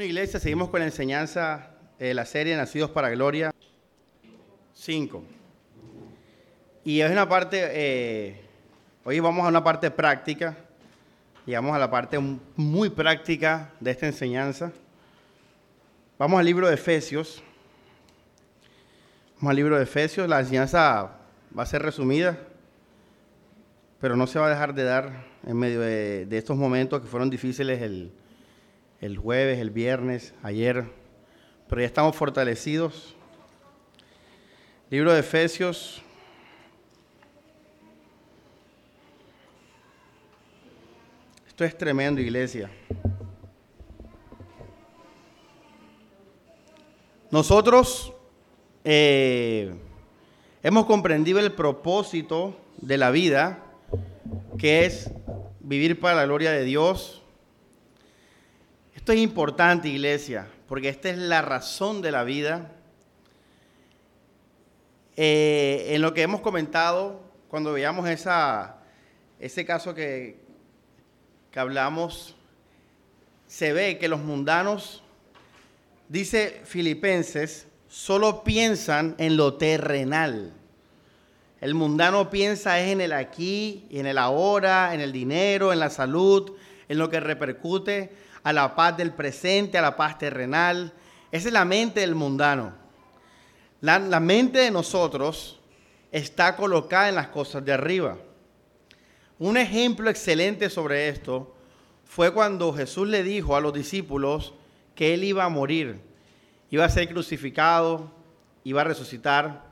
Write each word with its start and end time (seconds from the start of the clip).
Bueno, 0.00 0.12
iglesia, 0.14 0.40
seguimos 0.40 0.70
con 0.70 0.80
la 0.80 0.86
enseñanza 0.86 1.72
de 1.98 2.14
la 2.14 2.24
serie 2.24 2.56
Nacidos 2.56 2.88
para 2.88 3.10
Gloria 3.10 3.52
5. 4.72 5.22
Y 6.86 7.02
es 7.02 7.10
una 7.10 7.28
parte, 7.28 7.68
eh, 7.70 8.40
hoy 9.04 9.20
vamos 9.20 9.44
a 9.44 9.48
una 9.48 9.62
parte 9.62 9.90
práctica, 9.90 10.56
llegamos 11.44 11.76
a 11.76 11.78
la 11.78 11.90
parte 11.90 12.18
muy 12.56 12.88
práctica 12.88 13.74
de 13.78 13.90
esta 13.90 14.06
enseñanza. 14.06 14.72
Vamos 16.18 16.40
al 16.40 16.46
libro 16.46 16.66
de 16.66 16.76
Efesios. 16.76 17.42
Vamos 19.36 19.50
al 19.50 19.56
libro 19.56 19.76
de 19.76 19.82
Efesios, 19.82 20.26
la 20.26 20.40
enseñanza 20.40 21.10
va 21.54 21.62
a 21.62 21.66
ser 21.66 21.82
resumida, 21.82 22.38
pero 24.00 24.16
no 24.16 24.26
se 24.26 24.38
va 24.38 24.46
a 24.46 24.48
dejar 24.48 24.72
de 24.72 24.84
dar 24.84 25.26
en 25.46 25.58
medio 25.58 25.80
de, 25.82 26.24
de 26.24 26.38
estos 26.38 26.56
momentos 26.56 27.02
que 27.02 27.06
fueron 27.06 27.28
difíciles 27.28 27.82
el 27.82 28.10
el 29.00 29.16
jueves, 29.16 29.58
el 29.58 29.70
viernes, 29.70 30.34
ayer, 30.42 30.84
pero 31.68 31.80
ya 31.80 31.86
estamos 31.86 32.14
fortalecidos. 32.14 33.14
Libro 34.90 35.12
de 35.12 35.20
Efesios. 35.20 36.02
Esto 41.48 41.64
es 41.64 41.76
tremendo, 41.78 42.20
iglesia. 42.20 42.70
Nosotros 47.30 48.12
eh, 48.84 49.72
hemos 50.62 50.84
comprendido 50.84 51.38
el 51.38 51.52
propósito 51.52 52.56
de 52.78 52.98
la 52.98 53.10
vida, 53.10 53.64
que 54.58 54.84
es 54.84 55.10
vivir 55.60 56.00
para 56.00 56.16
la 56.16 56.24
gloria 56.24 56.50
de 56.50 56.64
Dios, 56.64 57.19
esto 58.94 59.12
es 59.12 59.18
importante, 59.18 59.88
iglesia, 59.88 60.48
porque 60.66 60.88
esta 60.88 61.10
es 61.10 61.18
la 61.18 61.42
razón 61.42 62.02
de 62.02 62.10
la 62.10 62.24
vida. 62.24 62.72
Eh, 65.16 65.88
en 65.90 66.02
lo 66.02 66.12
que 66.12 66.22
hemos 66.22 66.40
comentado, 66.40 67.20
cuando 67.48 67.72
veíamos 67.72 68.08
ese 68.08 69.64
caso 69.64 69.94
que, 69.94 70.40
que 71.50 71.60
hablamos, 71.60 72.36
se 73.46 73.72
ve 73.72 73.98
que 73.98 74.08
los 74.08 74.20
mundanos, 74.20 75.02
dice 76.08 76.60
Filipenses, 76.64 77.66
solo 77.88 78.42
piensan 78.44 79.14
en 79.18 79.36
lo 79.36 79.54
terrenal. 79.54 80.52
El 81.60 81.74
mundano 81.74 82.30
piensa 82.30 82.80
es 82.80 82.88
en 82.90 83.00
el 83.00 83.12
aquí, 83.12 83.86
en 83.90 84.06
el 84.06 84.18
ahora, 84.18 84.94
en 84.94 85.00
el 85.00 85.12
dinero, 85.12 85.72
en 85.72 85.78
la 85.78 85.90
salud, 85.90 86.52
en 86.88 86.98
lo 86.98 87.10
que 87.10 87.20
repercute 87.20 88.29
a 88.42 88.52
la 88.52 88.74
paz 88.74 88.96
del 88.96 89.12
presente, 89.12 89.78
a 89.78 89.82
la 89.82 89.96
paz 89.96 90.18
terrenal. 90.18 90.92
Esa 91.30 91.48
es 91.48 91.52
la 91.52 91.64
mente 91.64 92.00
del 92.00 92.14
mundano. 92.14 92.74
La, 93.80 94.20
mente 94.20 94.58
de 94.58 94.70
nosotros 94.70 95.58
está 96.12 96.54
colocada 96.56 97.08
en 97.08 97.14
las 97.14 97.28
cosas 97.28 97.64
de 97.64 97.72
arriba. 97.72 98.18
Un 99.38 99.56
ejemplo 99.56 100.10
excelente 100.10 100.68
sobre 100.68 101.08
esto 101.08 101.54
fue 102.04 102.32
cuando 102.32 102.74
Jesús 102.74 103.08
le 103.08 103.22
dijo 103.22 103.56
a 103.56 103.60
los 103.60 103.72
discípulos 103.72 104.52
que 104.94 105.14
él 105.14 105.24
iba 105.24 105.44
a 105.44 105.48
morir, 105.48 105.98
iba 106.70 106.84
a 106.84 106.90
ser 106.90 107.08
crucificado, 107.08 108.10
iba 108.64 108.82
a 108.82 108.84
resucitar. 108.84 109.64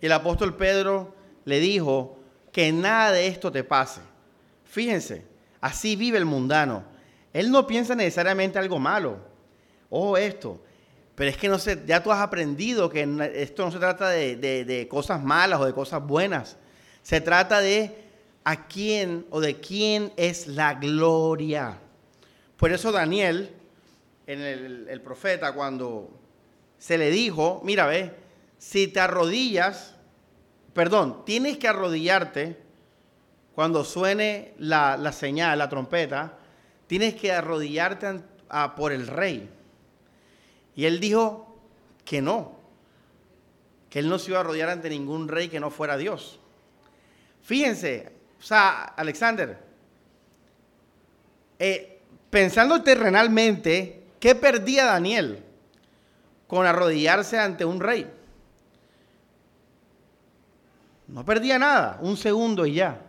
Y 0.00 0.06
el 0.06 0.12
apóstol 0.12 0.56
Pedro 0.56 1.14
le 1.44 1.60
dijo 1.60 2.16
que 2.52 2.72
nada 2.72 3.12
de 3.12 3.26
esto 3.26 3.52
te 3.52 3.64
pase. 3.64 4.00
Fíjense, 4.64 5.26
así 5.60 5.94
vive 5.94 6.16
el 6.16 6.24
mundano. 6.24 6.84
Él 7.32 7.50
no 7.50 7.66
piensa 7.66 7.94
necesariamente 7.94 8.58
algo 8.58 8.78
malo. 8.78 9.18
Ojo 9.90 10.16
esto. 10.16 10.60
Pero 11.14 11.30
es 11.30 11.36
que 11.36 11.48
no 11.48 11.58
sé, 11.58 11.82
ya 11.86 12.02
tú 12.02 12.10
has 12.10 12.20
aprendido 12.20 12.88
que 12.88 13.02
esto 13.34 13.64
no 13.64 13.70
se 13.70 13.78
trata 13.78 14.08
de, 14.08 14.36
de 14.36 14.88
cosas 14.88 15.22
malas 15.22 15.60
o 15.60 15.66
de 15.66 15.72
cosas 15.72 16.02
buenas. 16.04 16.56
Se 17.02 17.20
trata 17.20 17.60
de 17.60 18.02
a 18.44 18.66
quién 18.66 19.26
o 19.30 19.40
de 19.40 19.60
quién 19.60 20.12
es 20.16 20.46
la 20.46 20.74
gloria. 20.74 21.78
Por 22.56 22.72
eso 22.72 22.92
Daniel, 22.92 23.50
en 24.26 24.40
el, 24.40 24.88
el, 24.88 25.00
profeta, 25.00 25.52
cuando 25.52 26.10
se 26.78 26.98
le 26.98 27.10
dijo, 27.10 27.60
mira, 27.64 27.86
ve, 27.86 28.12
si 28.58 28.88
te 28.88 29.00
arrodillas, 29.00 29.94
perdón, 30.72 31.24
tienes 31.24 31.58
que 31.58 31.68
arrodillarte 31.68 32.56
cuando 33.54 33.84
suene 33.84 34.54
la, 34.58 34.96
la 34.96 35.12
señal, 35.12 35.58
la 35.58 35.68
trompeta, 35.68 36.38
tienes 36.92 37.14
que 37.14 37.32
arrodillarte 37.32 38.20
por 38.76 38.92
el 38.92 39.06
rey. 39.06 39.48
Y 40.76 40.84
él 40.84 41.00
dijo 41.00 41.56
que 42.04 42.20
no, 42.20 42.52
que 43.88 44.00
él 44.00 44.10
no 44.10 44.18
se 44.18 44.30
iba 44.30 44.36
a 44.36 44.40
arrodillar 44.42 44.68
ante 44.68 44.90
ningún 44.90 45.26
rey 45.26 45.48
que 45.48 45.58
no 45.58 45.70
fuera 45.70 45.96
Dios. 45.96 46.38
Fíjense, 47.40 48.12
o 48.38 48.42
sea, 48.42 48.82
Alexander, 48.82 49.58
eh, 51.58 52.02
pensando 52.28 52.82
terrenalmente, 52.82 54.02
¿qué 54.20 54.34
perdía 54.34 54.84
Daniel 54.84 55.42
con 56.46 56.66
arrodillarse 56.66 57.38
ante 57.38 57.64
un 57.64 57.80
rey? 57.80 58.06
No 61.08 61.24
perdía 61.24 61.58
nada, 61.58 61.98
un 62.02 62.18
segundo 62.18 62.66
y 62.66 62.74
ya. 62.74 63.00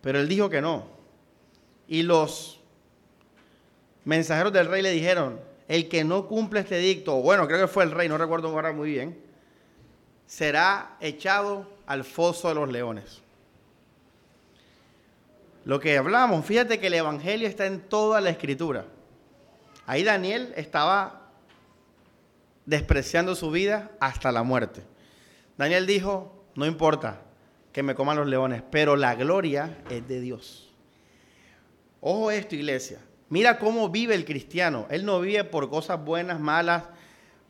Pero 0.00 0.20
él 0.20 0.28
dijo 0.28 0.48
que 0.48 0.60
no. 0.60 0.86
Y 1.86 2.02
los 2.02 2.60
mensajeros 4.04 4.52
del 4.52 4.66
rey 4.66 4.82
le 4.82 4.90
dijeron, 4.90 5.40
el 5.68 5.88
que 5.88 6.04
no 6.04 6.26
cumple 6.26 6.60
este 6.60 6.78
dicto, 6.78 7.16
bueno, 7.16 7.46
creo 7.46 7.60
que 7.60 7.68
fue 7.68 7.84
el 7.84 7.90
rey, 7.90 8.08
no 8.08 8.18
recuerdo 8.18 8.48
ahora 8.48 8.72
muy 8.72 8.90
bien, 8.90 9.20
será 10.26 10.96
echado 11.00 11.66
al 11.86 12.04
foso 12.04 12.48
de 12.48 12.54
los 12.54 12.70
leones. 12.70 13.20
Lo 15.64 15.78
que 15.78 15.96
hablamos, 15.96 16.44
fíjate 16.44 16.80
que 16.80 16.86
el 16.86 16.94
Evangelio 16.94 17.46
está 17.46 17.66
en 17.66 17.80
toda 17.80 18.20
la 18.20 18.30
escritura. 18.30 18.86
Ahí 19.86 20.02
Daniel 20.04 20.52
estaba 20.56 21.30
despreciando 22.64 23.34
su 23.34 23.50
vida 23.50 23.90
hasta 24.00 24.32
la 24.32 24.42
muerte. 24.42 24.82
Daniel 25.58 25.86
dijo, 25.86 26.44
no 26.54 26.66
importa, 26.66 27.20
que 27.72 27.82
me 27.82 27.94
coman 27.94 28.16
los 28.16 28.26
leones, 28.26 28.62
pero 28.70 28.96
la 28.96 29.14
gloria 29.14 29.78
es 29.88 30.06
de 30.08 30.20
Dios. 30.20 30.72
Ojo 32.00 32.30
esto, 32.30 32.54
iglesia. 32.54 32.98
Mira 33.28 33.58
cómo 33.58 33.88
vive 33.90 34.14
el 34.14 34.24
cristiano. 34.24 34.86
Él 34.90 35.04
no 35.04 35.20
vive 35.20 35.44
por 35.44 35.70
cosas 35.70 36.04
buenas, 36.04 36.40
malas, 36.40 36.84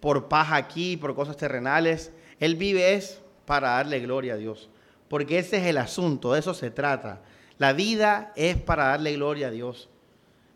por 0.00 0.28
paz 0.28 0.48
aquí, 0.52 0.96
por 0.96 1.14
cosas 1.14 1.36
terrenales. 1.36 2.12
Él 2.38 2.56
vive 2.56 2.94
es 2.94 3.20
para 3.46 3.70
darle 3.70 4.00
gloria 4.00 4.34
a 4.34 4.36
Dios. 4.36 4.68
Porque 5.08 5.38
ese 5.38 5.56
es 5.56 5.66
el 5.66 5.78
asunto, 5.78 6.34
de 6.34 6.40
eso 6.40 6.54
se 6.54 6.70
trata. 6.70 7.22
La 7.58 7.72
vida 7.72 8.32
es 8.36 8.56
para 8.56 8.86
darle 8.86 9.14
gloria 9.14 9.48
a 9.48 9.50
Dios. 9.50 9.88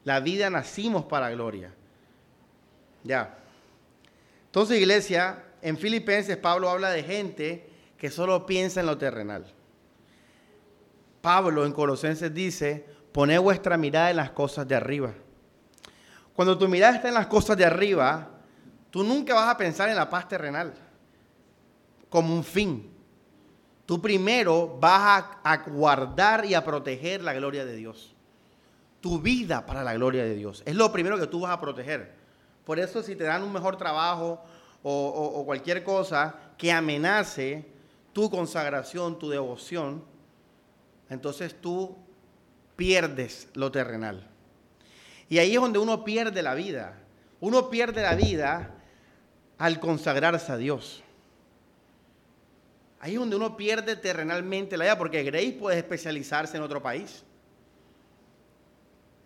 La 0.05 0.21
vida 0.21 0.51
nacimos 0.51 1.05
para 1.07 1.31
gloria. 1.31 1.73
Ya. 3.03 3.39
Entonces, 4.47 4.79
iglesia, 4.79 5.43
en 5.63 5.79
Filipenses 5.79 6.37
Pablo 6.37 6.69
habla 6.69 6.91
de 6.91 7.03
gente 7.03 7.74
que 8.05 8.11
solo 8.11 8.45
piensa 8.45 8.81
en 8.81 8.87
lo 8.87 8.99
terrenal. 8.99 9.47
Pablo 11.23 11.65
en 11.65 11.73
Colosenses 11.73 12.35
dice, 12.35 12.87
poned 13.13 13.41
vuestra 13.41 13.79
mirada 13.79 14.11
en 14.11 14.17
las 14.17 14.29
cosas 14.29 14.69
de 14.69 14.75
arriba. 14.75 15.15
Cuando 16.35 16.59
tu 16.59 16.69
mirada 16.69 16.97
está 16.97 17.09
en 17.09 17.15
las 17.15 17.29
cosas 17.29 17.57
de 17.57 17.65
arriba, 17.65 18.29
tú 18.91 19.03
nunca 19.05 19.33
vas 19.33 19.49
a 19.49 19.57
pensar 19.57 19.89
en 19.89 19.97
la 19.97 20.11
paz 20.11 20.29
terrenal 20.29 20.75
como 22.11 22.35
un 22.35 22.45
fin. 22.45 22.93
Tú 23.87 24.03
primero 24.03 24.77
vas 24.79 25.25
a, 25.43 25.57
guardar 25.67 26.45
y 26.45 26.53
a 26.53 26.63
proteger 26.63 27.23
la 27.23 27.33
gloria 27.33 27.65
de 27.65 27.75
Dios. 27.75 28.15
Tu 29.01 29.19
vida 29.19 29.65
para 29.65 29.83
la 29.83 29.95
gloria 29.95 30.25
de 30.25 30.35
Dios. 30.35 30.63
Es 30.67 30.75
lo 30.75 30.93
primero 30.93 31.19
que 31.19 31.27
tú 31.27 31.41
vas 31.41 31.53
a 31.53 31.61
proteger. 31.63 32.13
Por 32.67 32.79
eso 32.79 33.03
si 33.03 33.17
te 33.17 33.25
dan 33.25 33.43
un 33.43 33.53
mejor 33.55 33.79
trabajo 33.79 34.45
o 34.83 35.43
cualquier 35.47 35.83
cosa 35.83 36.35
que 36.59 36.71
amenace 36.71 37.73
tu 38.15 38.31
consagración, 38.31 39.19
tu 39.19 39.29
devoción, 39.29 40.03
entonces 41.11 41.55
tú 41.61 41.95
pierdes 42.77 43.49
lo 43.53 43.71
terrenal. 43.71 44.27
Y 45.29 45.39
ahí 45.39 45.55
es 45.55 45.61
donde 45.61 45.79
uno 45.79 46.05
pierde 46.05 46.43
la 46.43 46.55
vida. 46.55 46.99
Uno 47.41 47.69
pierde 47.69 48.03
la 48.03 48.15
vida 48.15 48.75
al 49.59 49.81
consagrarse 49.81 50.53
a 50.53 50.57
Dios. 50.57 51.03
Ahí 53.01 53.15
es 53.15 53.19
donde 53.19 53.37
uno 53.37 53.57
pierde 53.57 53.97
terrenalmente 53.97 54.77
la 54.77 54.85
vida, 54.85 54.97
porque 54.97 55.23
Grace 55.23 55.53
puede 55.53 55.79
especializarse 55.79 56.57
en 56.57 56.63
otro 56.63 56.83
país. 56.83 57.23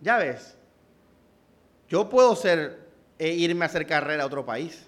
Ya 0.01 0.17
ves, 0.17 0.57
yo 1.87 2.09
puedo 2.09 2.35
ser, 2.35 2.89
e 3.17 3.29
irme 3.29 3.65
a 3.65 3.67
hacer 3.67 3.85
carrera 3.85 4.23
a 4.23 4.25
otro 4.25 4.45
país. 4.45 4.85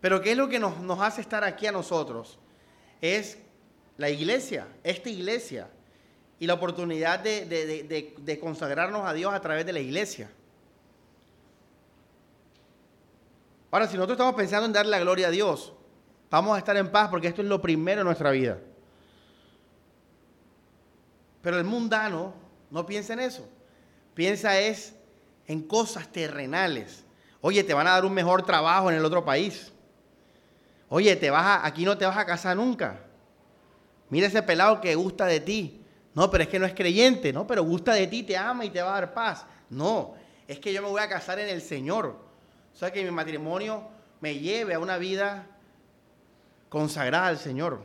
Pero 0.00 0.20
¿qué 0.20 0.32
es 0.32 0.36
lo 0.36 0.48
que 0.48 0.58
nos, 0.58 0.80
nos 0.80 1.00
hace 1.00 1.20
estar 1.20 1.44
aquí 1.44 1.66
a 1.66 1.72
nosotros? 1.72 2.38
Es 3.02 3.36
la 3.98 4.08
iglesia, 4.08 4.66
esta 4.82 5.10
iglesia. 5.10 5.68
y 6.38 6.46
la 6.46 6.54
oportunidad 6.54 7.20
de, 7.20 7.44
de 8.18 8.40
consagrarnos 8.40 9.06
a 9.06 9.12
Dios 9.12 9.32
a 9.32 9.40
través 9.40 9.64
de 9.64 9.72
la 9.72 9.78
iglesia. 9.78 10.28
Ahora, 13.70 13.86
si 13.86 13.96
nosotros 13.96 14.16
estamos 14.16 14.34
pensando 14.34 14.66
en 14.66 14.72
darle 14.72 14.90
la 14.90 14.98
gloria 14.98 15.28
a 15.28 15.30
Dios, 15.30 15.72
vamos 16.30 16.54
a 16.54 16.58
estar 16.58 16.76
en 16.76 16.90
paz 16.90 17.08
porque 17.08 17.28
esto 17.28 17.40
es 17.42 17.48
lo 17.48 17.62
primero 17.62 18.02
en 18.02 18.06
nuestra 18.06 18.30
vida. 18.30 18.58
Pero 21.40 21.58
el 21.58 21.64
mundano 21.64 22.34
no 22.70 22.84
piensa 22.84 23.14
en 23.14 23.20
eso. 23.20 23.48
Piensa 24.14 24.58
es 24.58 24.94
en 25.46 25.62
cosas 25.62 26.10
terrenales. 26.12 27.04
Oye, 27.40 27.64
te 27.64 27.72
van 27.72 27.86
a 27.86 27.92
dar 27.92 28.04
un 28.04 28.12
mejor 28.12 28.44
trabajo 28.44 28.90
en 28.90 28.96
el 28.96 29.04
otro 29.04 29.24
país. 29.24 29.72
Oye, 30.94 31.16
te 31.16 31.30
vas 31.30 31.60
aquí 31.64 31.86
no 31.86 31.96
te 31.96 32.04
vas 32.04 32.18
a 32.18 32.26
casar 32.26 32.54
nunca. 32.54 33.00
Mira 34.10 34.26
ese 34.26 34.42
pelado 34.42 34.78
que 34.78 34.94
gusta 34.94 35.24
de 35.24 35.40
ti. 35.40 35.80
No, 36.12 36.30
pero 36.30 36.44
es 36.44 36.50
que 36.50 36.58
no 36.58 36.66
es 36.66 36.74
creyente, 36.74 37.32
no, 37.32 37.46
pero 37.46 37.64
gusta 37.64 37.94
de 37.94 38.06
ti, 38.06 38.22
te 38.24 38.36
ama 38.36 38.66
y 38.66 38.68
te 38.68 38.82
va 38.82 38.90
a 38.90 39.00
dar 39.00 39.14
paz. 39.14 39.46
No, 39.70 40.12
es 40.46 40.58
que 40.58 40.70
yo 40.70 40.82
me 40.82 40.88
voy 40.88 41.00
a 41.00 41.08
casar 41.08 41.38
en 41.38 41.48
el 41.48 41.62
Señor. 41.62 42.14
O 42.74 42.76
sea, 42.76 42.92
que 42.92 43.02
mi 43.02 43.10
matrimonio 43.10 43.88
me 44.20 44.38
lleve 44.38 44.74
a 44.74 44.78
una 44.78 44.98
vida 44.98 45.46
consagrada 46.68 47.28
al 47.28 47.38
Señor. 47.38 47.80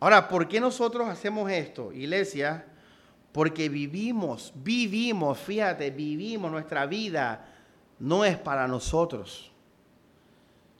Ahora, 0.00 0.26
¿por 0.26 0.48
qué 0.48 0.58
nosotros 0.58 1.08
hacemos 1.08 1.48
esto, 1.52 1.92
iglesia? 1.92 2.66
Porque 3.30 3.68
vivimos, 3.68 4.52
vivimos, 4.56 5.38
fíjate, 5.38 5.92
vivimos 5.92 6.50
nuestra 6.50 6.84
vida, 6.84 7.46
no 8.00 8.24
es 8.24 8.36
para 8.36 8.66
nosotros. 8.66 9.52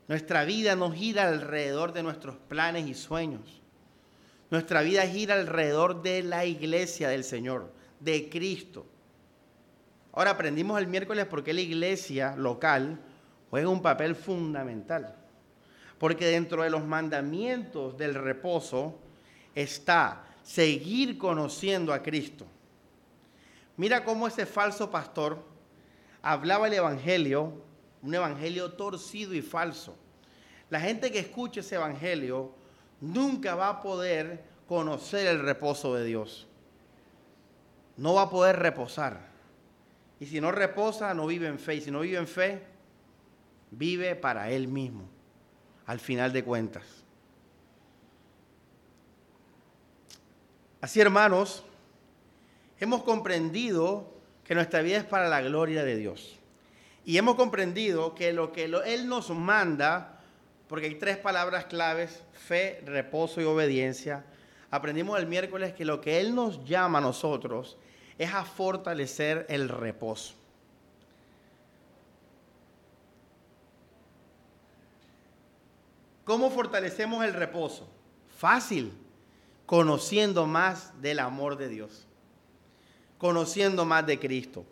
Nuestra 0.09 0.45
vida 0.45 0.75
no 0.75 0.91
gira 0.91 1.29
alrededor 1.29 1.93
de 1.93 2.03
nuestros 2.03 2.37
planes 2.37 2.87
y 2.87 2.95
sueños. 2.95 3.61
Nuestra 4.51 4.81
vida 4.81 5.03
gira 5.03 5.35
alrededor 5.35 6.03
de 6.03 6.23
la 6.23 6.47
iglesia 6.47 7.11
del 7.11 7.25
Señor, 7.25 7.71
de 8.01 8.31
Cristo. 8.31 8.87
Ahora 10.13 10.31
aprendimos 10.31 10.79
el 10.79 10.87
miércoles 10.87 11.27
por 11.27 11.45
qué 11.45 11.53
la 11.53 11.61
iglesia 11.61 12.35
local 12.37 12.99
juega 13.51 13.69
un 13.69 13.83
papel 13.83 14.15
fundamental. 14.15 15.15
Porque 15.99 16.27
dentro 16.27 16.63
de 16.63 16.71
los 16.71 16.85
mandamientos 16.85 17.99
del 17.99 18.15
reposo 18.15 18.99
está 19.55 20.25
seguir 20.43 21.19
conociendo 21.19 21.93
a 21.93 22.03
Cristo. 22.03 22.47
Mira 23.77 24.03
cómo 24.05 24.27
ese 24.27 24.47
falso 24.47 24.91
pastor 24.91 25.45
hablaba 26.23 26.67
el 26.67 26.73
evangelio, 26.73 27.68
un 28.03 28.15
evangelio 28.15 28.73
torcido 28.73 29.35
y 29.35 29.43
falso. 29.43 29.97
La 30.71 30.81
gente 30.81 31.11
que 31.11 31.19
escuche 31.19 31.61
ese 31.61 31.77
evangelio 31.77 32.53
nunca 33.01 33.55
va 33.55 33.69
a 33.69 33.83
poder 33.83 34.45
conocer 34.67 35.27
el 35.27 35.41
reposo 35.41 35.95
de 35.95 36.05
Dios. 36.05 36.47
No 37.97 38.15
va 38.15 38.23
a 38.23 38.31
poder 38.31 38.59
reposar. 38.59 39.29
Y 40.21 40.27
si 40.27 40.41
no 40.41 40.53
reposa, 40.53 41.15
no 41.15 41.27
vive 41.27 41.49
en 41.49 41.59
fe. 41.59 41.77
Y 41.77 41.81
si 41.81 41.91
no 41.91 42.01
vive 42.01 42.19
en 42.19 42.29
fe, 42.29 42.63
vive 43.71 44.15
para 44.15 44.51
él 44.51 44.69
mismo, 44.69 45.09
al 45.87 46.01
final 46.01 46.33
de 46.33 46.45
cuentas. 46.45 46.85
Así, 50.81 51.01
hermanos, 51.01 51.65
hemos 52.79 53.03
comprendido 53.03 54.13
que 54.45 54.55
nuestra 54.55 54.81
vida 54.81 54.99
es 54.99 55.05
para 55.05 55.29
la 55.29 55.41
gloria 55.41 55.85
de 55.85 55.97
Dios. 55.97 56.38
Y 57.09 57.17
hemos 57.17 57.37
comprendido 57.37 58.15
que 58.15 58.35
lo 58.35 58.53
que 58.53 58.65
Él 58.65 59.09
nos 59.09 59.31
manda, 59.31 60.21
porque 60.69 60.89
hay 60.89 60.97
tres 60.97 61.17
palabras 61.17 61.65
claves, 61.65 62.23
fe, 62.35 62.83
reposo 62.85 63.41
y 63.41 63.45
obediencia, 63.45 64.27
aprendimos 64.71 65.19
el 65.19 65.27
miércoles 65.27 65.73
que 65.73 65.87
lo 65.87 66.03
que 66.03 66.21
Él 66.21 66.35
nos 66.35 66.63
llama 66.67 66.99
a 66.99 67.01
nosotros 67.01 67.79
es 68.19 68.35
a 68.35 68.45
fortalecer 68.45 69.47
el 69.49 69.71
reposo. 69.71 70.35
¿Cómo 76.27 76.51
fortalecemos 76.51 77.25
el 77.25 77.33
reposo? 77.33 77.89
Fácil, 78.37 78.93
conociendo 79.65 80.47
más 80.47 80.93
del 81.01 81.21
amor 81.21 81.57
de 81.57 81.71
Dios, 81.71 82.07
conociendo 83.17 83.87
más 83.87 84.05
de 84.07 84.19
Cristo. 84.19 84.67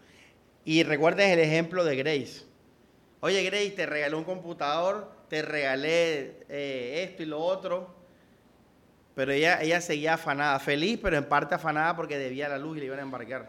Y 0.67 0.83
recuerden 0.83 1.31
el 1.31 1.39
ejemplo 1.39 1.85
de 1.85 1.95
Grace. 1.95 2.43
Oye, 3.21 3.41
Grace, 3.45 3.71
te 3.71 3.87
regalé 3.87 4.17
un 4.17 4.25
computador, 4.25 5.09
te 5.29 5.41
regalé 5.41 6.45
eh, 6.49 7.05
esto 7.09 7.23
y 7.23 7.27
lo 7.27 7.39
otro. 7.39 7.95
Pero 9.15 9.31
ella, 9.31 9.63
ella 9.63 9.81
seguía 9.81 10.15
afanada, 10.15 10.59
feliz, 10.59 10.99
pero 11.01 11.17
en 11.17 11.25
parte 11.27 11.55
afanada 11.55 11.95
porque 11.95 12.19
debía 12.19 12.49
la 12.49 12.59
luz 12.59 12.77
y 12.77 12.81
le 12.81 12.87
iban 12.87 12.99
a 12.99 13.03
embarcar. 13.03 13.49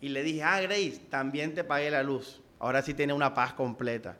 Y 0.00 0.08
le 0.08 0.24
dije, 0.24 0.42
ah, 0.42 0.60
Grace, 0.60 1.00
también 1.08 1.54
te 1.54 1.62
pagué 1.62 1.88
la 1.88 2.02
luz. 2.02 2.40
Ahora 2.58 2.82
sí 2.82 2.94
tiene 2.94 3.12
una 3.12 3.32
paz 3.32 3.52
completa. 3.52 4.16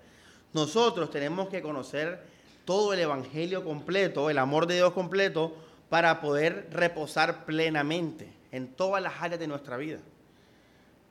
Nosotros 0.52 1.10
tenemos 1.10 1.48
que 1.48 1.62
conocer 1.62 2.20
todo 2.64 2.92
el 2.92 3.00
Evangelio 3.00 3.64
completo, 3.64 4.30
el 4.30 4.38
amor 4.38 4.68
de 4.68 4.76
Dios 4.76 4.92
completo, 4.92 5.52
para 5.88 6.20
poder 6.20 6.68
reposar 6.70 7.44
plenamente 7.44 8.28
en 8.52 8.68
todas 8.68 9.02
las 9.02 9.20
áreas 9.20 9.40
de 9.40 9.48
nuestra 9.48 9.76
vida. 9.76 9.98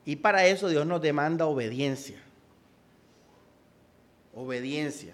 Y 0.08 0.16
para 0.16 0.46
eso 0.46 0.68
Dios 0.68 0.86
nos 0.86 1.02
demanda 1.02 1.44
obediencia. 1.44 2.16
Obediencia. 4.34 5.12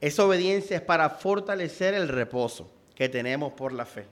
Esa 0.00 0.24
obediencia 0.24 0.78
es 0.78 0.82
para 0.82 1.08
fortalecer 1.10 1.94
el 1.94 2.08
reposo 2.08 2.68
que 2.96 3.08
tenemos 3.08 3.52
por 3.52 3.72
la 3.72 3.86
fe. 3.86 4.04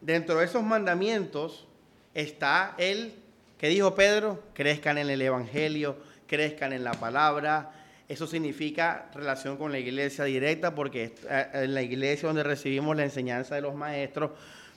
Dentro 0.00 0.38
de 0.38 0.46
esos 0.46 0.64
mandamientos 0.64 1.68
está 2.12 2.74
el 2.76 3.14
que 3.56 3.68
dijo 3.68 3.94
Pedro, 3.94 4.42
crezcan 4.52 4.98
en 4.98 5.10
el 5.10 5.22
Evangelio, 5.22 5.96
crezcan 6.26 6.72
en 6.72 6.82
la 6.82 6.94
palabra. 6.94 7.70
Eso 8.08 8.26
significa 8.26 9.12
relación 9.14 9.58
con 9.58 9.70
la 9.70 9.78
iglesia 9.78 10.24
directa, 10.24 10.74
porque 10.74 11.14
eh, 11.30 11.46
en 11.52 11.72
la 11.72 11.82
iglesia 11.82 12.26
donde 12.26 12.42
recibimos 12.42 12.96
la 12.96 13.04
enseñanza 13.04 13.54
de 13.54 13.60
los 13.60 13.76
maestros, 13.76 14.32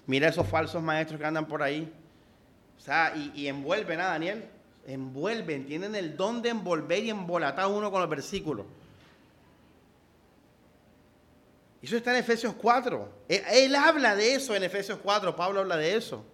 mira 0.08 0.30
esos 0.30 0.48
falsos 0.48 0.82
maestros 0.82 1.20
que 1.20 1.26
andan 1.28 1.46
por 1.46 1.62
ahí. 1.62 1.94
O 2.78 2.82
sea, 2.82 3.14
y, 3.16 3.48
envuelven 3.48 4.00
a 4.00 4.06
Daniel, 4.08 4.46
envuelven, 4.88 5.66
tienen 5.66 5.94
el 5.94 6.16
don 6.18 6.42
de 6.42 6.50
envolver 6.50 7.04
y 7.04 7.10
embolatar 7.10 7.68
uno 7.68 7.92
con 7.92 8.02
los 8.02 8.10
versículos. 8.10 8.66
Eso 11.82 11.98
está 11.98 12.12
en 12.12 12.18
Efesios 12.18 12.54
4. 12.56 13.10
Él, 13.28 13.44
él, 13.52 13.76
habla 13.76 14.16
de 14.16 14.36
eso 14.36 14.56
en 14.56 14.64
Efesios 14.64 15.00
4, 15.04 15.36
Pablo 15.36 15.60
habla 15.60 15.78
de 15.78 15.96
eso. 15.96 16.26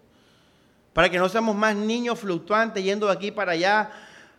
Para 0.94 1.09
que 1.09 1.18
no 1.18 1.27
seamos 1.27 1.56
más 1.56 1.75
niños 1.75 2.19
fluctuantes 2.19 2.83
yendo 2.83 3.07
de 3.07 3.13
aquí 3.13 3.31
para 3.31 3.53
allá 3.53 3.92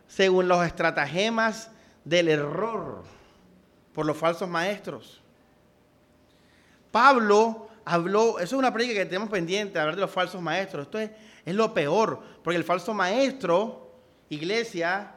según 0.07 0.47
los 0.47 0.65
estratagemas 0.65 1.71
del 2.05 2.29
error 2.29 3.03
por 3.93 4.07
los 4.07 4.17
falsos 4.17 4.49
maestros. 4.49 5.21
Pablo 6.91 7.64
habló, 7.85 8.39
eso 8.39 8.57
es 8.57 8.59
una 8.59 8.73
práctica 8.73 9.01
que 9.01 9.07
tenemos 9.07 9.31
pendiente, 9.31 9.79
hablar 9.79 9.95
de 9.95 10.03
los 10.03 10.11
falsos 10.11 10.41
maestros. 10.41 10.87
Esto 10.87 10.99
es, 10.99 11.11
es 11.45 11.55
lo 11.55 11.73
peor, 11.75 12.21
porque 12.43 12.57
el 12.57 12.65
falso 12.65 12.95
maestro 12.95 13.85
iglesia, 14.29 15.13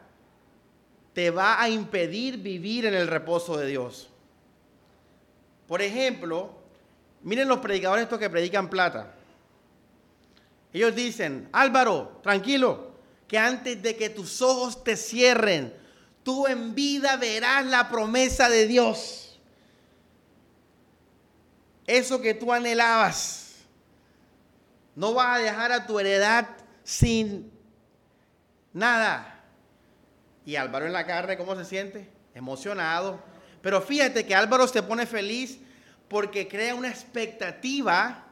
te 1.13 1.31
va 1.31 1.61
a 1.61 1.69
impedir 1.69 2.37
vivir 2.37 2.85
en 2.85 2.93
el 2.93 3.07
reposo 3.07 3.57
de 3.57 3.67
Dios. 3.67 4.09
Por 5.67 5.81
ejemplo, 5.81 6.51
miren 7.23 7.47
los 7.47 7.59
predicadores 7.59 8.03
estos 8.03 8.19
que 8.19 8.29
predican 8.29 8.69
plata. 8.69 9.13
Ellos 10.71 10.95
dicen, 10.95 11.49
Álvaro, 11.51 12.19
tranquilo, 12.21 12.91
que 13.27 13.37
antes 13.37 13.81
de 13.81 13.95
que 13.95 14.09
tus 14.09 14.41
ojos 14.41 14.83
te 14.83 14.95
cierren, 14.95 15.73
tú 16.23 16.47
en 16.47 16.75
vida 16.75 17.17
verás 17.17 17.65
la 17.65 17.89
promesa 17.89 18.49
de 18.49 18.67
Dios. 18.67 19.26
Eso 21.87 22.21
que 22.21 22.33
tú 22.33 22.51
anhelabas. 22.51 23.55
No 24.95 25.13
vas 25.13 25.37
a 25.37 25.41
dejar 25.41 25.71
a 25.71 25.87
tu 25.87 25.99
heredad 25.99 26.47
sin 26.83 27.51
nada. 28.73 29.41
Y 30.45 30.55
Álvaro 30.55 30.85
en 30.85 30.93
la 30.93 31.05
carne, 31.05 31.37
¿cómo 31.37 31.55
se 31.55 31.65
siente? 31.65 32.09
Emocionado. 32.33 33.19
Pero 33.61 33.81
fíjate 33.81 34.25
que 34.25 34.35
Álvaro 34.35 34.67
se 34.67 34.83
pone 34.83 35.05
feliz 35.05 35.59
porque 36.07 36.47
crea 36.47 36.75
una 36.75 36.89
expectativa, 36.89 38.25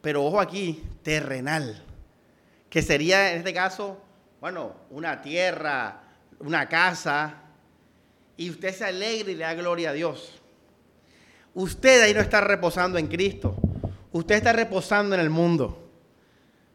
pero 0.00 0.24
ojo 0.24 0.40
aquí, 0.40 0.82
terrenal, 1.02 1.82
que 2.70 2.82
sería 2.82 3.32
en 3.32 3.38
este 3.38 3.52
caso, 3.52 4.00
bueno, 4.40 4.76
una 4.90 5.20
tierra, 5.20 6.02
una 6.38 6.68
casa, 6.68 7.42
y 8.36 8.50
usted 8.50 8.74
se 8.74 8.84
alegra 8.84 9.32
y 9.32 9.34
le 9.34 9.44
da 9.44 9.54
gloria 9.54 9.90
a 9.90 9.92
Dios. 9.92 10.37
Usted 11.58 12.02
ahí 12.02 12.14
no 12.14 12.20
está 12.20 12.40
reposando 12.40 12.98
en 12.98 13.08
Cristo, 13.08 13.56
usted 14.12 14.36
está 14.36 14.52
reposando 14.52 15.16
en 15.16 15.20
el 15.20 15.28
mundo, 15.28 15.90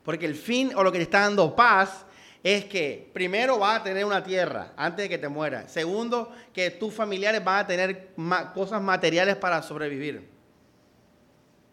porque 0.04 0.26
el 0.26 0.36
fin 0.36 0.74
o 0.76 0.84
lo 0.84 0.92
que 0.92 0.98
le 0.98 1.06
está 1.06 1.22
dando 1.22 1.56
paz 1.56 2.06
es 2.44 2.66
que 2.66 3.10
primero 3.14 3.58
vas 3.58 3.80
a 3.80 3.84
tener 3.84 4.04
una 4.04 4.22
tierra 4.22 4.74
antes 4.76 5.06
de 5.06 5.08
que 5.08 5.18
te 5.18 5.30
mueras. 5.30 5.72
Segundo, 5.72 6.34
que 6.52 6.70
tus 6.70 6.94
familiares 6.94 7.42
van 7.42 7.60
a 7.60 7.68
tener 7.68 8.10
cosas 8.54 8.82
materiales 8.82 9.38
para 9.38 9.62
sobrevivir. 9.62 10.30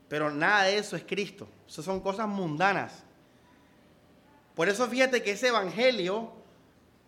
Pero 0.08 0.30
nada 0.30 0.62
de 0.62 0.78
eso 0.78 0.94
es 0.94 1.02
Cristo. 1.02 1.48
Eso 1.66 1.82
son 1.82 1.98
cosas 1.98 2.28
mundanas. 2.28 3.02
Por 4.54 4.68
eso 4.68 4.86
fíjate 4.86 5.20
que 5.20 5.32
ese 5.32 5.48
evangelio, 5.48 6.30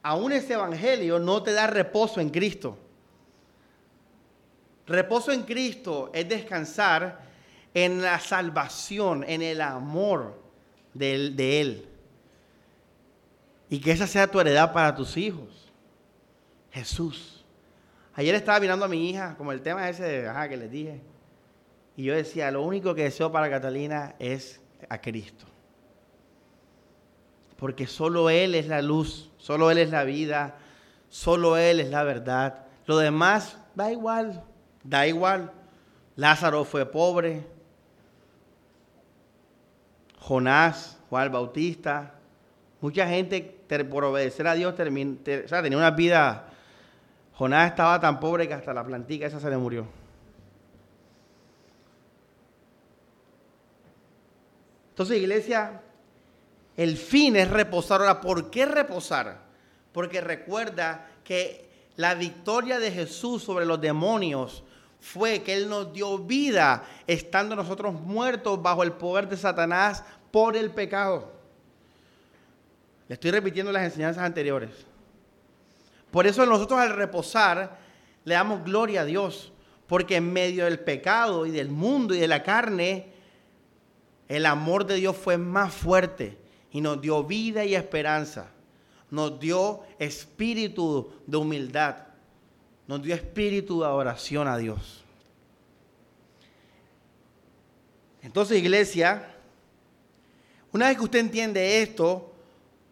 aún 0.03 0.33
ese 0.33 0.55
evangelio 0.55 1.21
no 1.21 1.45
te 1.45 1.53
da 1.53 1.69
reposo 1.69 2.21
en 2.21 2.31
Cristo. 2.31 2.77
Reposo 4.87 5.33
en 5.33 5.43
Cristo 5.43 6.11
es 6.13 6.29
descansar 6.29 7.21
en 7.75 8.03
la 8.03 8.21
salvación, 8.21 9.25
en 9.27 9.43
el 9.43 9.61
amor 9.61 10.41
de 10.95 11.61
él 11.61 11.89
y 13.73 13.81
que 13.81 13.91
esa 13.91 14.07
sea 14.07 14.27
tu 14.27 14.39
heredad 14.39 14.71
para 14.71 14.95
tus 14.95 15.17
hijos. 15.17 15.49
Jesús. 16.73 17.43
Ayer 18.13 18.35
estaba 18.35 18.61
mirando 18.61 18.85
a 18.85 18.89
mi 18.89 19.09
hija, 19.09 19.35
como 19.39 19.51
el 19.51 19.63
tema 19.63 19.89
ese 19.89 20.29
ajá, 20.29 20.47
que 20.51 20.59
les 20.59 20.71
dije. 20.71 21.01
Y 21.97 22.05
yo 22.05 22.15
decía, 22.15 22.51
lo 22.51 22.61
único 22.65 22.95
que 22.95 23.05
deseo 23.05 23.33
para 23.33 23.49
Catalina 23.49 24.15
es 24.19 24.61
a 24.91 25.01
Cristo. 25.01 25.47
Porque 27.57 27.87
solo 27.87 28.29
Él 28.29 28.55
es 28.55 28.69
la 28.69 28.83
luz, 28.83 29.31
solo 29.39 29.71
Él 29.71 29.79
es 29.79 29.89
la 29.89 30.05
vida, 30.05 30.59
solo 31.09 31.57
Él 31.57 31.81
es 31.81 31.89
la 31.89 32.03
verdad. 32.03 32.67
Lo 32.85 32.99
demás 32.99 33.57
da 33.75 33.91
igual, 33.91 34.45
da 34.83 35.07
igual. 35.07 35.53
Lázaro 36.17 36.65
fue 36.65 36.85
pobre. 36.87 37.47
Jonás, 40.19 40.99
Juan 41.09 41.25
el 41.25 41.31
Bautista, 41.31 42.15
Mucha 42.83 43.07
gente, 43.07 43.41
por 43.89 44.03
obedecer 44.03 44.45
a 44.49 44.55
Dios, 44.55 44.75
tenía 44.75 45.79
una 45.79 45.93
vida. 45.93 46.49
Jonás 47.35 47.71
estaba 47.71 48.01
tan 48.01 48.19
pobre 48.19 48.49
que 48.49 48.55
hasta 48.55 48.75
la 48.75 48.85
plantica 48.85 49.25
esa 49.25 49.39
se 49.39 49.49
le 49.49 49.57
murió. 49.57 49.87
Entonces, 54.91 55.17
iglesia, 55.17 55.81
el 56.77 56.97
fin 56.97 57.37
es 57.37 57.49
reposar. 57.49 58.01
Ahora, 58.01 58.21
¿por 58.21 58.51
qué 58.51 58.67
reposar? 58.67 59.39
Porque 59.93 60.21
recuerda 60.21 61.09
que 61.23 61.71
la 61.95 62.17
victoria 62.17 62.81
de 62.81 62.91
Jesús 62.91 63.45
sobre 63.45 63.65
los 63.65 63.81
demonios 63.81 64.65
fue 65.03 65.43
que 65.43 65.53
Él 65.53 65.69
nos 65.69 65.93
dio 65.93 66.19
vida 66.19 66.85
estando 67.07 67.55
nosotros 67.55 67.93
muertos 67.93 68.63
bajo 68.63 68.83
el 68.83 68.93
poder 68.93 69.29
de 69.29 69.37
Satanás 69.37 70.03
por 70.31 70.57
el 70.57 70.71
pecado 70.71 71.43
estoy 73.15 73.31
repitiendo 73.31 73.73
las 73.73 73.85
enseñanzas 73.85 74.25
anteriores. 74.25 74.71
Por 76.11 76.27
eso 76.27 76.45
nosotros 76.47 76.81
al 76.81 76.95
reposar 76.95 77.79
le 78.25 78.35
damos 78.35 78.65
gloria 78.65 79.03
a 79.03 79.05
Dios, 79.05 79.53
porque 79.87 80.17
en 80.17 80.33
medio 80.33 80.65
del 80.65 80.79
pecado 80.79 81.47
y 81.47 81.51
del 81.51 81.69
mundo 81.69 82.15
y 82.15 82.19
de 82.19 82.29
la 82.29 82.43
carne, 82.43 83.13
el 84.29 84.47
amor 84.47 84.87
de 84.87 84.95
Dios 84.95 85.17
fue 85.17 85.37
más 85.37 85.75
fuerte 85.75 86.39
y 86.71 86.81
nos 86.81 87.01
dio 87.01 87.25
vida 87.25 87.65
y 87.65 87.75
esperanza. 87.75 88.51
Nos 89.11 89.39
dio 89.39 89.83
espíritu 89.99 91.13
de 91.27 91.37
humildad. 91.37 91.97
Nos 92.87 93.03
dio 93.03 93.15
espíritu 93.15 93.81
de 93.81 93.87
adoración 93.87 94.49
a 94.49 94.57
Dios. 94.59 95.05
Entonces, 98.23 98.59
iglesia, 98.59 99.35
una 100.73 100.89
vez 100.89 100.97
que 100.97 101.05
usted 101.05 101.19
entiende 101.19 101.83
esto, 101.83 102.33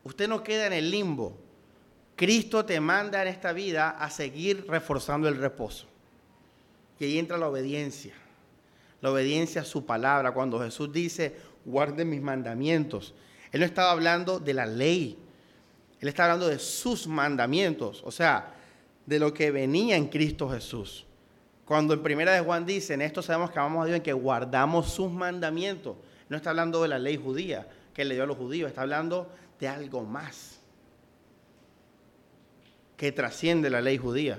Usted 0.04 0.28
no 0.28 0.42
queda 0.42 0.66
en 0.66 0.73
el 0.73 0.90
limbo. 0.90 1.37
Cristo 2.16 2.64
te 2.64 2.80
manda 2.80 3.23
en 3.23 3.28
esta 3.28 3.52
vida 3.52 3.90
a 3.90 4.11
seguir 4.11 4.66
reforzando 4.68 5.28
el 5.28 5.37
reposo. 5.37 5.87
Y 6.99 7.04
ahí 7.04 7.18
entra 7.18 7.38
la 7.38 7.49
obediencia. 7.49 8.14
La 9.00 9.11
obediencia 9.11 9.62
a 9.62 9.64
su 9.64 9.85
palabra. 9.85 10.32
Cuando 10.32 10.61
Jesús 10.61 10.92
dice, 10.92 11.37
guarden 11.64 12.11
mis 12.11 12.20
mandamientos. 12.20 13.14
Él 13.52 13.61
no 13.61 13.66
estaba 13.66 13.90
hablando 13.90 14.38
de 14.38 14.54
la 14.54 14.66
ley. 14.66 15.18
Él 16.00 16.09
estaba 16.09 16.32
hablando 16.32 16.49
de 16.49 16.59
sus 16.59 17.06
mandamientos. 17.06 18.02
O 18.04 18.11
sea, 18.11 18.54
de 19.11 19.19
lo 19.19 19.35
que 19.35 19.50
venía 19.50 19.97
en 19.97 20.07
Cristo 20.07 20.49
Jesús. 20.49 21.05
Cuando 21.64 21.95
en 21.95 22.00
primera 22.00 22.33
de 22.33 22.43
Juan 22.43 22.64
dice, 22.64 22.95
en 22.95 23.02
esto 23.02 23.23
sabemos 23.23 23.50
que 23.50 23.59
amamos 23.59 23.83
a 23.83 23.87
Dios 23.87 23.97
en 23.97 24.05
que 24.05 24.12
guardamos 24.12 24.93
sus 24.93 25.11
mandamientos. 25.11 25.97
No 26.29 26.37
está 26.37 26.50
hablando 26.50 26.81
de 26.81 26.88
la 26.88 27.00
ley 27.00 27.17
judía 27.17 27.69
que 27.93 28.05
le 28.05 28.14
dio 28.14 28.23
a 28.23 28.26
los 28.29 28.37
judíos. 28.37 28.69
Está 28.69 28.83
hablando 28.83 29.29
de 29.59 29.67
algo 29.67 30.05
más 30.05 30.61
que 32.97 33.11
trasciende 33.11 33.69
la 33.69 33.81
ley 33.81 33.99
judía. 33.99 34.38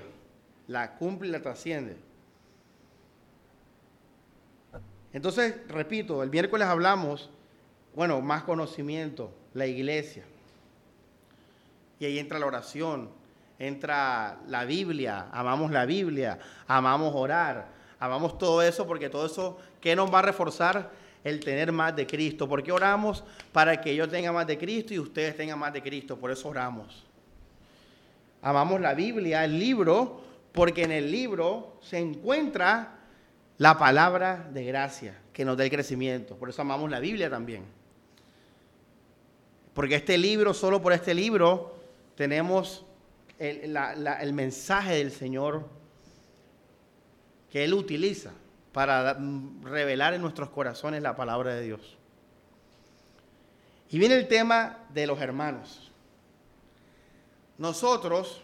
La 0.68 0.96
cumple 0.96 1.28
y 1.28 1.32
la 1.32 1.42
trasciende. 1.42 1.94
Entonces, 5.12 5.54
repito, 5.68 6.22
el 6.22 6.30
miércoles 6.30 6.66
hablamos, 6.66 7.28
bueno, 7.94 8.22
más 8.22 8.44
conocimiento, 8.44 9.34
la 9.52 9.66
iglesia. 9.66 10.24
Y 12.00 12.06
ahí 12.06 12.18
entra 12.18 12.38
la 12.38 12.46
oración, 12.46 13.10
entra 13.66 14.38
la 14.48 14.64
Biblia, 14.64 15.26
amamos 15.32 15.70
la 15.70 15.86
Biblia, 15.86 16.38
amamos 16.66 17.12
orar, 17.14 17.68
amamos 17.98 18.38
todo 18.38 18.62
eso 18.62 18.86
porque 18.86 19.08
todo 19.08 19.26
eso, 19.26 19.58
¿qué 19.80 19.94
nos 19.94 20.12
va 20.12 20.20
a 20.20 20.22
reforzar? 20.22 21.02
el 21.24 21.40
tener 21.40 21.72
más 21.72 21.94
de 21.94 22.06
Cristo. 22.06 22.48
porque 22.48 22.72
oramos? 22.72 23.24
Para 23.52 23.80
que 23.80 23.94
yo 23.94 24.08
tenga 24.08 24.32
más 24.32 24.46
de 24.46 24.58
Cristo 24.58 24.94
y 24.94 24.98
ustedes 24.98 25.36
tengan 25.36 25.58
más 25.58 25.72
de 25.72 25.82
Cristo. 25.82 26.16
Por 26.16 26.30
eso 26.30 26.48
oramos. 26.48 27.04
Amamos 28.40 28.80
la 28.80 28.94
Biblia, 28.94 29.44
el 29.44 29.58
libro, 29.58 30.20
porque 30.52 30.82
en 30.82 30.92
el 30.92 31.10
libro 31.10 31.78
se 31.80 31.98
encuentra 31.98 32.98
la 33.58 33.78
palabra 33.78 34.48
de 34.52 34.64
gracia 34.64 35.16
que 35.32 35.44
nos 35.44 35.56
da 35.56 35.64
el 35.64 35.70
crecimiento. 35.70 36.36
Por 36.36 36.48
eso 36.48 36.62
amamos 36.62 36.90
la 36.90 36.98
Biblia 36.98 37.30
también. 37.30 37.64
Porque 39.74 39.94
este 39.94 40.18
libro, 40.18 40.52
solo 40.52 40.82
por 40.82 40.92
este 40.92 41.14
libro, 41.14 41.76
tenemos 42.16 42.84
el, 43.42 44.32
mensaje 44.32 44.96
del 44.96 45.10
Señor 45.10 45.68
que 47.50 47.64
Él 47.64 47.74
utiliza 47.74 48.30
para 48.72 49.18
revelar 49.62 50.14
en 50.14 50.22
nuestros 50.22 50.50
corazones 50.50 51.02
la 51.02 51.16
palabra 51.16 51.54
de 51.54 51.62
Dios. 51.62 51.98
Y 53.90 53.98
viene 53.98 54.14
el 54.14 54.28
tema 54.28 54.78
de 54.90 55.06
los 55.06 55.20
hermanos. 55.20 55.90
Nosotros, 57.58 58.42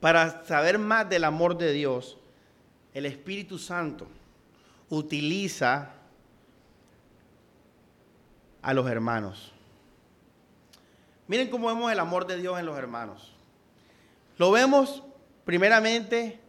para 0.00 0.44
saber 0.44 0.78
más 0.78 1.08
del 1.08 1.24
amor 1.24 1.56
de 1.56 1.72
Dios, 1.72 2.18
el 2.94 3.06
Espíritu 3.06 3.58
Santo 3.58 4.06
utiliza 4.90 5.92
a 8.62 8.74
los 8.74 8.88
hermanos. 8.88 9.52
Miren 11.30 11.48
cómo 11.48 11.68
vemos 11.68 11.92
el 11.92 12.00
amor 12.00 12.26
de 12.26 12.38
Dios 12.38 12.58
en 12.58 12.66
los 12.66 12.76
hermanos. 12.76 13.32
Lo 14.36 14.50
vemos 14.50 15.04
primeramente 15.44 16.40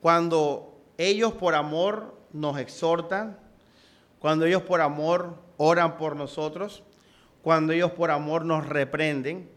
cuando 0.00 0.80
ellos 0.96 1.32
por 1.32 1.56
amor 1.56 2.14
nos 2.32 2.56
exhortan, 2.58 3.36
cuando 4.20 4.44
ellos 4.44 4.62
por 4.62 4.80
amor 4.80 5.34
oran 5.56 5.96
por 5.96 6.14
nosotros, 6.14 6.84
cuando 7.42 7.72
ellos 7.72 7.90
por 7.90 8.12
amor 8.12 8.44
nos 8.44 8.64
reprenden. 8.64 9.50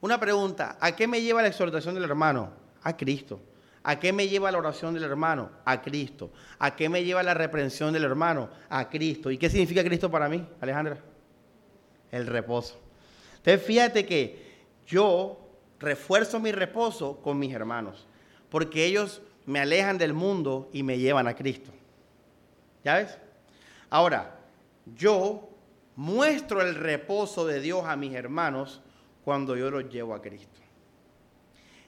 Una 0.00 0.18
pregunta, 0.18 0.76
¿a 0.80 0.96
qué 0.96 1.06
me 1.06 1.22
lleva 1.22 1.42
la 1.42 1.46
exhortación 1.46 1.94
del 1.94 2.02
hermano? 2.02 2.50
A 2.82 2.96
Cristo. 2.96 3.38
¿A 3.84 4.00
qué 4.00 4.12
me 4.12 4.26
lleva 4.26 4.50
la 4.50 4.58
oración 4.58 4.94
del 4.94 5.04
hermano? 5.04 5.50
A 5.64 5.80
Cristo. 5.80 6.32
¿A 6.58 6.74
qué 6.74 6.88
me 6.88 7.04
lleva 7.04 7.22
la 7.22 7.34
reprensión 7.34 7.92
del 7.92 8.02
hermano? 8.02 8.48
A 8.68 8.88
Cristo. 8.88 9.30
¿Y 9.30 9.38
qué 9.38 9.48
significa 9.48 9.84
Cristo 9.84 10.10
para 10.10 10.28
mí, 10.28 10.44
Alejandra? 10.60 10.98
El 12.10 12.26
reposo. 12.26 12.87
Entonces 13.48 13.66
fíjate 13.66 14.04
que 14.04 14.44
yo 14.86 15.38
refuerzo 15.80 16.38
mi 16.38 16.52
reposo 16.52 17.16
con 17.22 17.38
mis 17.38 17.54
hermanos, 17.54 18.06
porque 18.50 18.84
ellos 18.84 19.22
me 19.46 19.58
alejan 19.58 19.96
del 19.96 20.12
mundo 20.12 20.68
y 20.70 20.82
me 20.82 20.98
llevan 20.98 21.26
a 21.26 21.34
Cristo. 21.34 21.70
¿Ya 22.84 22.96
ves? 22.96 23.16
Ahora, 23.88 24.38
yo 24.94 25.48
muestro 25.96 26.60
el 26.60 26.74
reposo 26.74 27.46
de 27.46 27.62
Dios 27.62 27.86
a 27.86 27.96
mis 27.96 28.12
hermanos 28.12 28.82
cuando 29.24 29.56
yo 29.56 29.70
los 29.70 29.88
llevo 29.88 30.12
a 30.12 30.20
Cristo. 30.20 30.60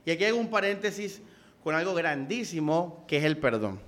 Y 0.06 0.12
aquí 0.12 0.24
hago 0.24 0.38
un 0.38 0.48
paréntesis 0.48 1.20
con 1.62 1.74
algo 1.74 1.92
grandísimo 1.92 3.04
que 3.06 3.18
es 3.18 3.24
el 3.24 3.36
perdón. 3.36 3.78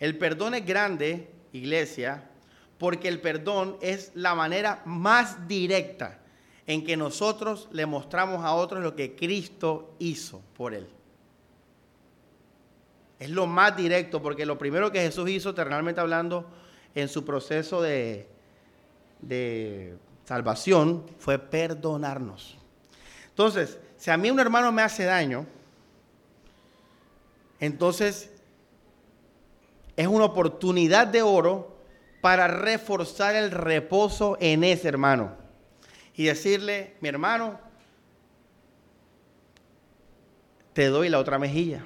El 0.00 0.16
perdón 0.16 0.54
es 0.54 0.64
grande, 0.64 1.28
iglesia, 1.52 2.30
porque 2.78 3.08
el 3.08 3.20
perdón 3.20 3.76
es 3.82 4.10
la 4.14 4.34
manera 4.34 4.80
más 4.86 5.46
directa 5.46 6.20
en 6.66 6.84
que 6.84 6.96
nosotros 6.96 7.68
le 7.72 7.86
mostramos 7.86 8.44
a 8.44 8.54
otros 8.54 8.82
lo 8.82 8.94
que 8.94 9.16
Cristo 9.16 9.94
hizo 9.98 10.40
por 10.56 10.74
él. 10.74 10.86
Es 13.18 13.30
lo 13.30 13.46
más 13.46 13.76
directo, 13.76 14.22
porque 14.22 14.46
lo 14.46 14.58
primero 14.58 14.90
que 14.90 15.00
Jesús 15.00 15.28
hizo, 15.28 15.54
terrenalmente 15.54 16.00
hablando, 16.00 16.46
en 16.94 17.08
su 17.08 17.24
proceso 17.24 17.80
de, 17.80 18.26
salvación 20.24 21.04
fue 21.18 21.38
perdonarnos. 21.38 22.56
Entonces, 23.30 23.78
si 23.96 24.10
a 24.10 24.16
mí 24.16 24.30
un 24.30 24.40
hermano 24.40 24.72
me 24.72 24.82
hace 24.82 25.04
daño, 25.04 25.46
entonces 27.60 28.30
es 29.96 30.06
una 30.06 30.24
oportunidad 30.24 31.06
de 31.06 31.22
oro 31.22 31.76
para 32.20 32.46
reforzar 32.46 33.34
el 33.34 33.50
reposo 33.50 34.36
en 34.40 34.64
ese 34.64 34.88
hermano 34.88 35.41
y 36.14 36.24
decirle, 36.24 36.96
mi 37.00 37.08
hermano, 37.08 37.58
te 40.72 40.86
doy 40.86 41.08
la 41.08 41.18
otra 41.18 41.38
mejilla, 41.38 41.84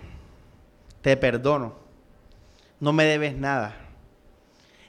te 1.02 1.16
perdono, 1.16 1.74
no 2.80 2.92
me 2.92 3.04
debes 3.04 3.36
nada. 3.36 3.76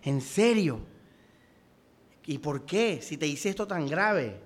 En 0.04 0.22
serio. 0.22 0.80
¿Y 2.26 2.38
por 2.40 2.66
qué? 2.66 3.02
Si 3.02 3.18
te 3.18 3.28
hice 3.28 3.50
esto 3.50 3.68
tan 3.68 3.88
grave. 3.88 4.40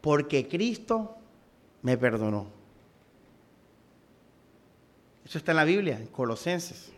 Porque 0.00 0.48
Cristo 0.48 1.16
me 1.82 1.96
perdonó. 1.96 2.46
Eso 5.24 5.38
está 5.38 5.52
en 5.52 5.56
la 5.56 5.64
Biblia, 5.64 5.96
en 5.96 6.06
Colosenses. 6.06 6.92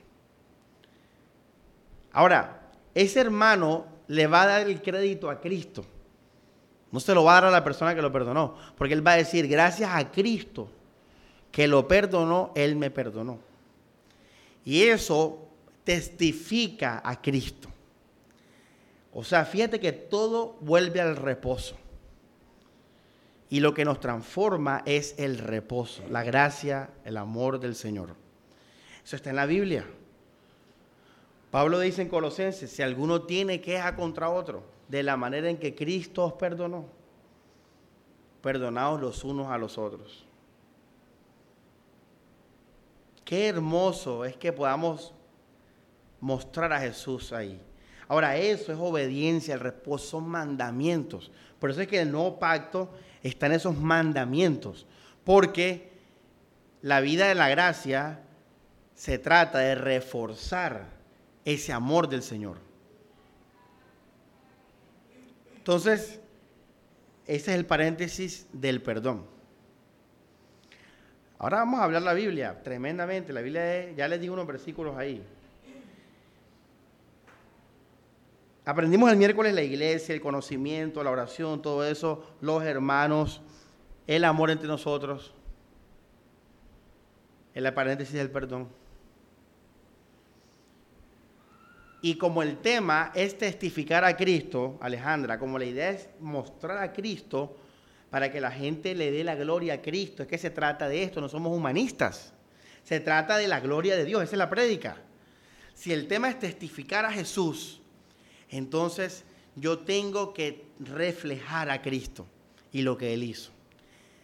Ahora, 2.13 2.71
ese 2.95 3.21
hermano 3.21 3.87
le 4.09 4.27
va 4.27 4.43
a 4.43 4.47
dar 4.47 4.69
el 4.69 4.81
crédito 4.81 5.31
a 5.31 5.41
Cristo. 5.41 5.85
No 6.95 7.01
se 7.01 7.13
lo 7.13 7.25
va 7.25 7.33
a 7.33 7.41
dar 7.41 7.45
a 7.47 7.51
la 7.51 7.65
persona 7.65 7.93
que 7.93 8.01
lo 8.01 8.13
perdonó, 8.13 8.55
porque 8.79 8.95
él 8.95 9.05
va 9.05 9.15
a 9.15 9.17
decir, 9.17 9.49
gracias 9.49 9.91
a 9.93 10.13
Cristo 10.13 10.69
que 11.51 11.67
lo 11.67 11.89
perdonó, 11.89 12.53
él 12.55 12.77
me 12.77 12.89
perdonó. 12.89 13.41
Y 14.65 14.85
eso 14.85 15.49
testifica 15.83 17.03
a 17.05 17.21
Cristo. 17.21 17.69
O 19.13 19.25
sea, 19.25 19.45
fíjate 19.45 19.81
que 19.81 19.91
todo 19.91 20.57
vuelve 20.61 21.01
al 21.01 21.17
reposo. 21.17 21.77
Y 23.51 23.59
lo 23.59 23.75
que 23.75 23.85
nos 23.85 23.99
transforma 23.99 24.85
es 24.87 25.17
el 25.19 25.39
reposo, 25.39 26.05
la 26.09 26.23
gracia, 26.23 26.91
el 27.05 27.17
amor 27.17 27.59
del 27.59 27.75
Señor. 27.75 28.11
Eso 29.05 29.17
está 29.17 29.31
en 29.31 29.37
la 29.37 29.47
Biblia. 29.47 29.85
Pablo 31.51 31.81
dice 31.81 32.03
en 32.03 32.09
Colosenses, 32.09 32.71
si 32.71 32.83
alguno 32.83 33.23
tiene 33.23 33.61
queja 33.61 33.97
contra 33.97 34.31
otro, 34.31 34.74
de 34.89 35.03
la 35.03 35.17
manera 35.17 35.49
en 35.49 35.59
que 35.59 35.75
Cristo 35.75 36.25
os 36.25 36.33
perdonó, 36.35 36.87
perdonaos 38.43 39.01
los 39.01 39.25
unos 39.25 39.49
a 39.49 39.59
los 39.59 39.79
otros. 39.79 40.25
Qué 43.25 43.49
hermoso 43.49 44.25
es 44.25 44.37
que 44.37 44.53
podamos 44.53 45.15
mostrar 46.21 46.73
a 46.73 46.81
Jesús 46.81 47.33
ahí. 47.33 47.61
Ahora, 48.07 48.37
eso 48.37 48.73
es 48.73 48.79
obediencia, 48.79 49.55
el 49.55 49.61
reposo 49.61 50.07
son 50.07 50.29
mandamientos. 50.29 51.31
Por 51.59 51.71
eso 51.71 51.81
es 51.81 51.89
que 51.89 52.01
el 52.01 52.13
nuevo 52.13 52.39
pacto 52.39 52.91
está 53.23 53.47
en 53.47 53.53
esos 53.53 53.77
mandamientos. 53.77 54.87
Porque 55.25 55.91
la 56.83 57.01
vida 57.01 57.29
de 57.29 57.35
la 57.35 57.49
gracia 57.49 58.21
se 58.95 59.19
trata 59.19 59.59
de 59.59 59.75
reforzar 59.75 60.89
ese 61.45 61.73
amor 61.73 62.09
del 62.09 62.23
Señor. 62.23 62.59
Entonces, 65.65 66.21
ese 67.27 67.51
es 67.53 67.57
el 67.57 67.65
paréntesis 67.65 68.47
del 68.53 68.83
perdón. 68.83 69.25
Ahora 71.39 71.61
vamos 71.61 71.81
a 71.81 71.85
hablar 71.85 72.03
la 72.03 72.13
Biblia, 72.13 72.63
tremendamente. 72.63 73.33
La 73.33 73.41
Biblia 73.41 73.91
ya 73.93 74.07
les 74.07 74.21
digo 74.21 74.35
unos 74.35 74.47
versículos 74.47 74.95
ahí. 74.99 75.25
Aprendimos 78.67 79.11
el 79.11 79.17
miércoles 79.17 79.55
la 79.55 79.63
iglesia, 79.63 80.15
el 80.15 80.21
conocimiento, 80.21 81.03
la 81.03 81.11
oración, 81.11 81.63
todo 81.63 81.83
eso, 81.83 82.27
los 82.43 82.63
hermanos, 82.63 83.41
el 84.07 84.25
amor 84.25 84.51
entre 84.51 84.69
nosotros. 84.69 85.33
En 87.55 87.63
la 87.63 87.75
paréntesis 87.75 88.17
del 88.17 88.31
perdón. 88.31 88.69
Y 92.05 92.17
como 92.17 92.43
el 92.43 92.59
tema 92.59 93.13
es 93.15 93.39
testificar 93.39 94.05
a 94.05 94.15
Cristo, 94.15 94.77
Alejandra, 94.83 95.39
como 95.39 95.59
la 95.59 95.65
idea 95.65 95.89
es 95.89 96.11
mostrar 96.21 96.77
a 96.77 96.93
Cristo 96.93 97.57
para 98.11 98.31
que 98.31 98.43
la 98.43 98.51
gente 98.51 98.95
le 98.95 99.11
dé 99.11 99.25
la 99.25 99.35
gloria 99.35 99.73
a 99.73 99.81
Cristo, 99.81 100.23
es 100.23 100.29
que 100.29 100.37
se 100.37 100.51
trata 100.51 100.87
de 100.87 101.03
esto, 101.03 101.23
no 101.23 101.31
somos 101.31 101.57
humanistas. 101.57 102.35
Se 102.83 103.01
trata 103.01 103.39
de 103.39 103.49
la 103.49 103.59
gloria 103.61 103.97
de 103.97 104.05
Dios, 104.05 104.23
esa 104.23 104.33
es 104.33 104.39
la 104.39 104.51
prédica. 104.51 104.99
Si 105.73 105.95
el 105.95 106.07
tema 106.07 106.29
es 106.29 106.39
testificar 106.39 107.07
a 107.07 107.11
Jesús, 107.11 107.81
entonces 108.51 109.25
yo 109.57 109.79
tengo 109.79 110.35
que 110.35 110.67
reflejar 110.81 111.71
a 111.71 111.81
Cristo 111.81 112.27
y 112.71 112.83
lo 112.83 112.99
que 112.99 113.15
Él 113.15 113.23
hizo. 113.23 113.51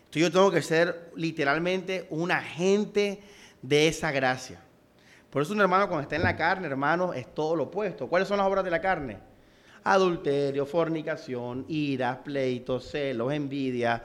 Entonces 0.01 0.23
yo 0.25 0.31
tengo 0.31 0.51
que 0.51 0.61
ser 0.61 1.13
literalmente 1.17 2.07
un 2.11 2.31
agente 2.31 3.23
de 3.63 3.89
esa 3.89 4.13
gracia. 4.13 4.61
Por 5.31 5.43
eso 5.43 5.53
un 5.53 5.61
hermano 5.61 5.87
cuando 5.87 6.03
está 6.03 6.17
en 6.17 6.25
la 6.25 6.37
carne, 6.37 6.67
hermano, 6.67 7.15
es 7.15 7.33
todo 7.33 7.55
lo 7.55 7.65
opuesto. 7.65 8.09
¿Cuáles 8.09 8.27
son 8.27 8.39
las 8.39 8.47
obras 8.47 8.65
de 8.65 8.71
la 8.71 8.81
carne? 8.81 9.19
Adulterio, 9.85 10.67
fornicación, 10.67 11.65
ira, 11.69 12.21
pleitos, 12.23 12.91
celos, 12.91 13.33
envidia, 13.33 14.03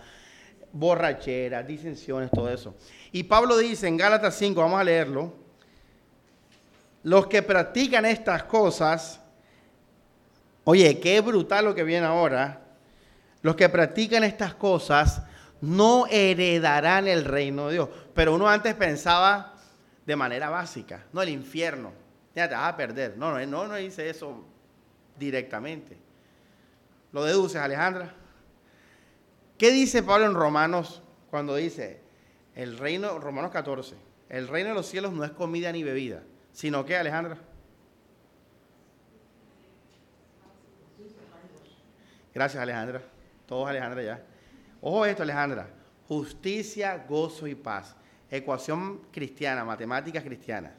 borrachera, 0.72 1.64
disensiones, 1.64 2.30
todo 2.32 2.50
eso. 2.50 2.76
Y 3.12 3.24
Pablo 3.24 3.58
dice 3.58 3.88
en 3.88 3.98
Gálatas 3.98 4.36
5, 4.36 4.62
vamos 4.62 4.80
a 4.80 4.84
leerlo, 4.84 5.34
los 7.02 7.28
que 7.28 7.42
practican 7.42 8.06
estas 8.06 8.44
cosas, 8.44 9.20
oye, 10.64 11.00
qué 11.00 11.22
brutal 11.22 11.66
lo 11.66 11.76
que 11.76 11.84
viene 11.84 12.06
ahora, 12.06 12.62
los 13.42 13.56
que 13.56 13.70
practican 13.70 14.24
estas 14.24 14.54
cosas 14.54 15.24
no 15.62 16.06
heredarán 16.08 17.08
el 17.08 17.26
reino 17.26 17.68
de 17.68 17.74
Dios. 17.74 17.90
Pero 18.14 18.36
uno 18.36 18.48
antes 18.50 18.74
pensaba 18.76 19.55
de 20.06 20.16
manera 20.16 20.50
básica. 20.50 21.06
No 21.12 21.22
el 21.22 21.30
infierno. 21.30 21.92
Ya 22.36 22.48
te 22.48 22.56
vas 22.56 22.74
a 22.74 22.78
perder. 22.78 23.18
No, 23.18 23.32
no, 23.32 23.46
no, 23.46 23.68
no 23.68 23.76
dice 23.76 24.10
eso 24.10 24.46
directamente. 25.18 25.98
¿Lo 27.12 27.24
deduces, 27.24 27.62
Alejandra? 27.62 28.14
¿Qué 29.58 29.72
dice 29.72 30.04
Pablo 30.04 30.26
en 30.26 30.34
Romanos 30.34 31.02
cuando 31.30 31.56
dice 31.56 32.02
el 32.56 32.78
reino, 32.78 33.20
Romanos 33.20 33.52
14, 33.52 33.96
el 34.30 34.48
reino 34.48 34.70
de 34.70 34.76
los 34.76 34.86
cielos 34.86 35.14
no 35.14 35.24
es 35.24 35.32
comida 35.32 35.72
ni 35.72 35.84
bebida, 35.84 36.24
sino 36.52 36.86
que, 36.86 36.98
Alejandra? 36.98 37.38
Gracias, 42.34 42.62
Alejandra. 42.62 43.02
Todos, 43.46 43.70
Alejandra, 43.70 44.04
ya. 44.04 44.24
Ojo 44.82 45.06
esto, 45.06 45.24
Alejandra. 45.24 45.70
Justicia, 46.08 47.06
gozo 47.08 47.48
y 47.48 47.56
paz 47.56 47.96
ecuación 48.30 49.02
cristiana, 49.12 49.64
matemáticas 49.64 50.24
cristianas. 50.24 50.74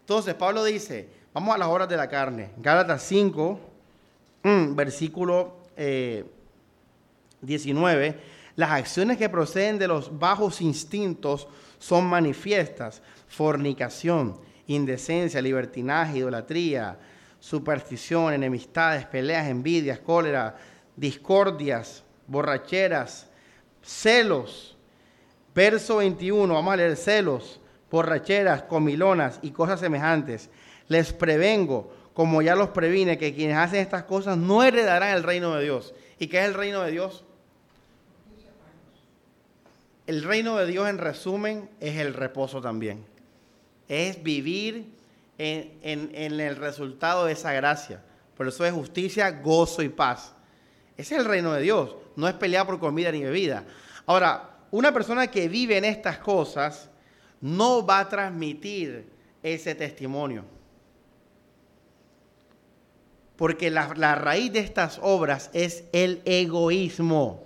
Entonces, 0.00 0.34
Pablo 0.34 0.64
dice, 0.64 1.08
vamos 1.32 1.54
a 1.54 1.58
las 1.58 1.68
horas 1.68 1.88
de 1.88 1.96
la 1.96 2.08
carne. 2.08 2.50
Gálatas 2.58 3.02
5, 3.04 3.60
mm, 4.42 4.74
versículo 4.74 5.58
19, 7.40 8.06
eh, 8.06 8.20
las 8.56 8.70
acciones 8.70 9.16
que 9.16 9.28
proceden 9.28 9.78
de 9.78 9.88
los 9.88 10.18
bajos 10.18 10.60
instintos 10.60 11.48
son 11.78 12.06
manifiestas. 12.06 13.02
Fornicación, 13.28 14.38
indecencia, 14.66 15.40
libertinaje, 15.40 16.18
idolatría, 16.18 16.98
superstición, 17.40 18.34
enemistades, 18.34 19.06
peleas, 19.06 19.48
envidias, 19.48 19.98
cólera, 19.98 20.56
discordias, 20.96 22.04
borracheras, 22.26 23.28
celos 23.82 24.71
Verso 25.54 25.96
21, 25.96 26.52
vamos 26.52 26.72
a 26.72 26.76
leer 26.76 26.96
celos, 26.96 27.60
borracheras, 27.90 28.62
comilonas 28.62 29.38
y 29.42 29.50
cosas 29.50 29.80
semejantes. 29.80 30.48
Les 30.88 31.12
prevengo, 31.12 31.92
como 32.14 32.40
ya 32.40 32.56
los 32.56 32.70
previne, 32.70 33.18
que 33.18 33.34
quienes 33.34 33.56
hacen 33.56 33.80
estas 33.80 34.04
cosas 34.04 34.38
no 34.38 34.62
heredarán 34.62 35.14
el 35.14 35.22
reino 35.22 35.54
de 35.54 35.64
Dios. 35.64 35.94
¿Y 36.18 36.28
qué 36.28 36.40
es 36.40 36.46
el 36.46 36.54
reino 36.54 36.82
de 36.82 36.90
Dios? 36.90 37.24
El 40.06 40.22
reino 40.22 40.56
de 40.56 40.66
Dios, 40.66 40.88
en 40.88 40.98
resumen, 40.98 41.68
es 41.80 41.96
el 41.96 42.14
reposo 42.14 42.60
también. 42.60 43.04
Es 43.88 44.22
vivir 44.22 44.86
en, 45.36 45.78
en 45.82 46.40
el 46.40 46.56
resultado 46.56 47.26
de 47.26 47.32
esa 47.32 47.52
gracia. 47.52 48.02
Por 48.36 48.48
eso 48.48 48.64
es 48.64 48.72
justicia, 48.72 49.30
gozo 49.30 49.82
y 49.82 49.90
paz. 49.90 50.34
Ese 50.96 51.14
es 51.14 51.20
el 51.20 51.26
reino 51.26 51.52
de 51.52 51.62
Dios. 51.62 51.94
No 52.16 52.26
es 52.26 52.34
pelear 52.34 52.66
por 52.66 52.78
comida 52.78 53.12
ni 53.12 53.22
bebida. 53.22 53.64
Ahora, 54.06 54.51
una 54.72 54.90
persona 54.90 55.30
que 55.30 55.48
vive 55.48 55.76
en 55.76 55.84
estas 55.84 56.18
cosas 56.18 56.88
no 57.42 57.84
va 57.84 58.00
a 58.00 58.08
transmitir 58.08 59.04
ese 59.42 59.74
testimonio. 59.74 60.44
Porque 63.36 63.70
la, 63.70 64.14
raíz 64.14 64.52
de 64.52 64.60
estas 64.60 64.98
obras 65.02 65.50
es 65.52 65.84
el 65.92 66.22
egoísmo, 66.24 67.44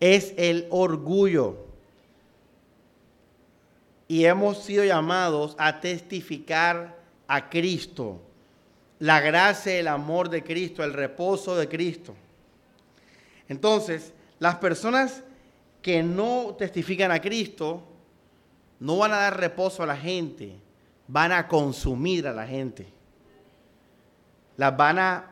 es 0.00 0.34
el 0.36 0.66
orgullo. 0.70 1.66
Y 4.08 4.24
hemos 4.24 4.64
sido 4.64 4.84
llamados 4.84 5.54
a 5.58 5.80
testificar 5.80 6.98
a 7.28 7.48
Cristo, 7.48 8.20
la 8.98 9.20
gracia, 9.20 9.78
el 9.78 9.86
amor 9.86 10.28
de 10.28 10.42
Cristo, 10.42 10.82
el 10.82 10.92
reposo 10.92 11.54
de 11.54 11.68
Cristo. 11.68 12.16
Entonces, 13.48 14.12
las 14.40 14.56
personas 14.56 15.22
que 15.82 16.02
no 16.02 16.54
testifican 16.58 17.10
a 17.10 17.20
Cristo 17.20 17.82
no 18.80 18.98
van 18.98 19.12
a 19.12 19.16
dar 19.16 19.38
reposo 19.38 19.82
a 19.82 19.86
la 19.86 19.96
gente, 19.96 20.58
van 21.06 21.32
a 21.32 21.48
consumir 21.48 22.26
a 22.26 22.32
la 22.32 22.46
gente. 22.46 22.86
Las 24.56 24.76
van 24.76 24.98
a 24.98 25.30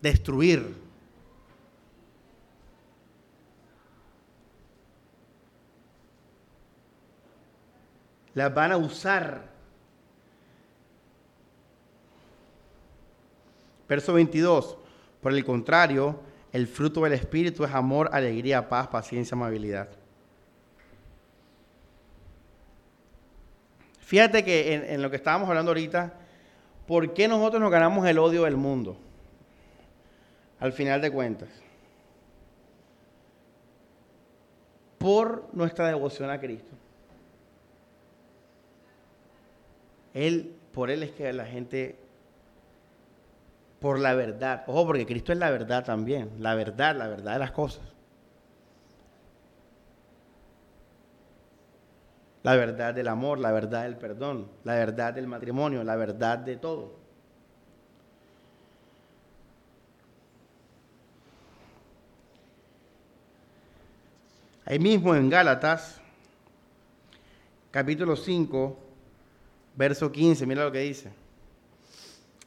destruir. 0.00 0.76
Las 8.34 8.54
van 8.54 8.72
a 8.72 8.76
usar. 8.76 9.50
Verso 13.88 14.12
22. 14.12 14.76
Por 15.20 15.32
el 15.32 15.44
contrario, 15.44 16.20
el 16.52 16.66
fruto 16.66 17.02
del 17.02 17.12
Espíritu 17.12 17.64
es 17.64 17.72
amor, 17.72 18.10
alegría, 18.12 18.68
paz, 18.68 18.88
paciencia, 18.88 19.34
amabilidad. 19.34 19.88
Fíjate 24.00 24.44
que 24.44 24.74
en, 24.74 25.00
lo 25.02 25.08
que 25.08 25.16
estábamos 25.16 25.48
hablando 25.48 25.70
ahorita, 25.70 26.12
¿por 26.88 27.14
qué 27.14 27.28
nosotros 27.28 27.60
nos 27.62 27.70
ganamos 27.70 28.04
el 28.08 28.18
odio 28.18 28.42
del 28.42 28.56
mundo? 28.56 28.96
Al 30.58 30.72
final 30.72 31.00
de 31.00 31.12
cuentas. 31.12 31.48
Por 34.98 35.48
nuestra 35.52 35.86
devoción 35.86 36.28
a 36.28 36.40
Cristo. 36.40 36.72
Él, 40.12 40.56
por 40.72 40.90
Él 40.90 41.04
es 41.04 41.12
que 41.12 41.32
la 41.32 41.46
gente 41.46 41.96
por 43.80 43.98
la 43.98 44.14
verdad. 44.14 44.64
Ojo, 44.66 44.86
porque 44.86 45.06
Cristo 45.06 45.32
es 45.32 45.38
la 45.38 45.50
verdad 45.50 45.84
también. 45.84 46.30
La 46.38 46.54
verdad, 46.54 46.94
la 46.94 47.08
verdad 47.08 47.32
de 47.32 47.38
las 47.38 47.50
cosas. 47.50 47.82
La 52.42 52.56
verdad 52.56 52.94
del 52.94 53.08
amor, 53.08 53.38
la 53.38 53.52
verdad 53.52 53.82
del 53.82 53.96
perdón, 53.96 54.48
la 54.64 54.74
verdad 54.74 55.12
del 55.12 55.26
matrimonio, 55.26 55.84
la 55.84 55.96
verdad 55.96 56.38
de 56.38 56.56
todo. 56.56 56.98
Ahí 64.64 64.78
mismo 64.78 65.14
en 65.14 65.28
Gálatas, 65.28 66.00
capítulo 67.70 68.16
5, 68.16 68.78
verso 69.76 70.10
15, 70.10 70.46
mira 70.46 70.64
lo 70.64 70.72
que 70.72 70.78
dice. 70.78 71.10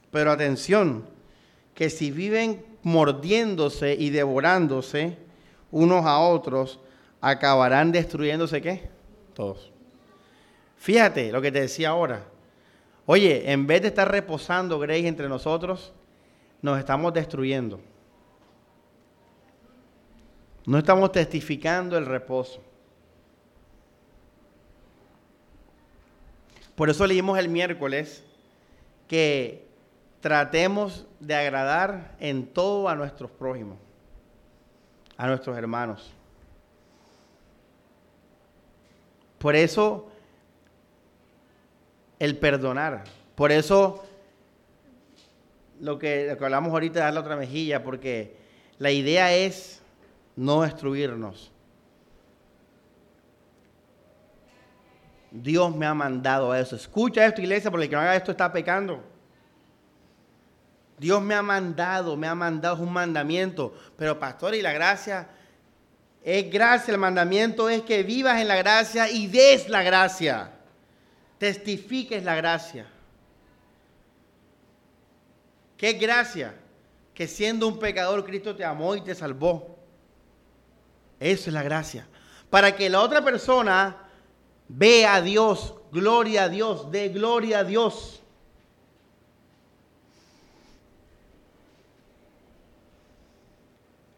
Pero 0.10 0.32
atención, 0.32 1.06
que 1.84 1.89
si 1.89 2.12
viven 2.12 2.65
mordiéndose 2.82 3.93
y 3.93 4.10
devorándose 4.10 5.17
unos 5.69 6.06
a 6.06 6.17
otros, 6.19 6.80
acabarán 7.19 7.91
destruyéndose 7.91 8.62
qué? 8.62 8.89
Todos. 9.34 9.69
Fíjate 10.78 11.30
lo 11.30 11.41
que 11.41 11.52
te 11.52 11.60
decía 11.60 11.89
ahora. 11.89 12.24
Oye, 13.06 13.52
en 13.52 13.67
vez 13.67 13.82
de 13.82 13.89
estar 13.89 14.10
reposando 14.10 14.80
Grace 14.80 15.06
entre 15.06 15.28
nosotros, 15.28 15.91
nos 16.62 16.80
estamos 16.80 17.13
destruyendo. 17.13 17.82
No 20.65 20.78
estamos 20.78 21.12
testificando 21.12 21.98
el 21.98 22.06
reposo. 22.06 22.63
Por 26.76 26.89
eso 26.89 27.06
leímos 27.06 27.38
el 27.38 27.50
miércoles 27.50 28.24
que 29.10 29.62
tratemos 30.23 31.05
de 31.19 31.36
agradar 31.36 32.15
en 32.17 32.47
todo 32.47 32.88
a 32.88 32.95
nuestros 32.95 33.29
prójimos, 33.29 33.77
a 35.17 35.27
nuestros 35.27 35.57
hermanos. 35.57 36.13
Por 39.38 39.53
eso 39.53 40.09
el 42.19 42.38
perdonar, 42.38 43.03
por 43.36 43.51
eso 43.51 44.05
lo 45.81 45.99
que, 45.99 46.38
hablamos 46.39 46.71
ahorita 46.71 46.99
de 46.99 47.03
dar 47.03 47.13
la 47.13 47.19
otra 47.19 47.36
mejilla, 47.36 47.83
porque 47.83 48.38
la 48.79 48.91
idea 48.91 49.33
es 49.33 49.81
no 50.38 50.62
destruirnos. 50.62 51.51
Dios 55.31 55.75
me 55.75 55.86
ha 55.86 55.93
mandado 55.93 56.53
a 56.53 56.62
eso. 56.62 56.77
Escucha 56.77 57.25
esto, 57.25 57.41
iglesia, 57.41 57.69
porque 57.69 57.83
el 57.83 57.89
que 57.89 57.95
no 57.97 58.01
haga 58.03 58.15
esto 58.15 58.31
está 58.31 58.53
pecando. 58.53 59.12
Dios 60.97 61.21
me 61.21 61.36
ha 61.36 61.41
mandado, 61.41 62.15
me 62.15 62.27
ha 62.27 62.36
mandado 62.36 62.82
un 62.84 62.93
mandamiento. 62.93 63.73
Pero 63.97 64.19
pastor, 64.19 64.56
y 64.56 64.62
la 64.62 64.73
gracia 64.73 65.27
es 66.23 66.49
gracia, 66.49 66.93
el 66.93 66.99
mandamiento 66.99 67.69
es 67.69 67.82
que 67.82 68.03
vivas 68.03 68.39
en 68.39 68.47
la 68.47 68.56
gracia 68.56 69.10
y 69.10 69.27
des 69.27 69.67
la 69.67 69.84
gracia. 69.84 70.51
Testifiques 71.38 72.23
la 72.23 72.36
gracia. 72.36 72.88
¿Qué 75.75 75.93
gracia? 75.93 76.56
Que 77.13 77.27
siendo 77.27 77.67
un 77.67 77.77
pecador 77.77 78.23
Cristo 78.23 78.56
te 78.56 78.63
amó 78.63 78.95
y 78.95 79.01
te 79.01 79.13
salvó. 79.13 79.77
Eso 81.19 81.49
es 81.49 81.53
la 81.53 81.63
gracia. 81.63 82.08
Para 82.49 82.75
que 82.75 82.89
la 82.89 83.01
otra 83.01 83.21
persona 83.21 83.97
vea 84.69 85.15
a 85.15 85.21
Dios, 85.21 85.73
gloria 85.91 86.43
a 86.43 86.49
Dios, 86.49 86.89
dé 86.89 87.10
gloria 87.10 87.60
a 87.60 87.63
Dios. 87.65 88.22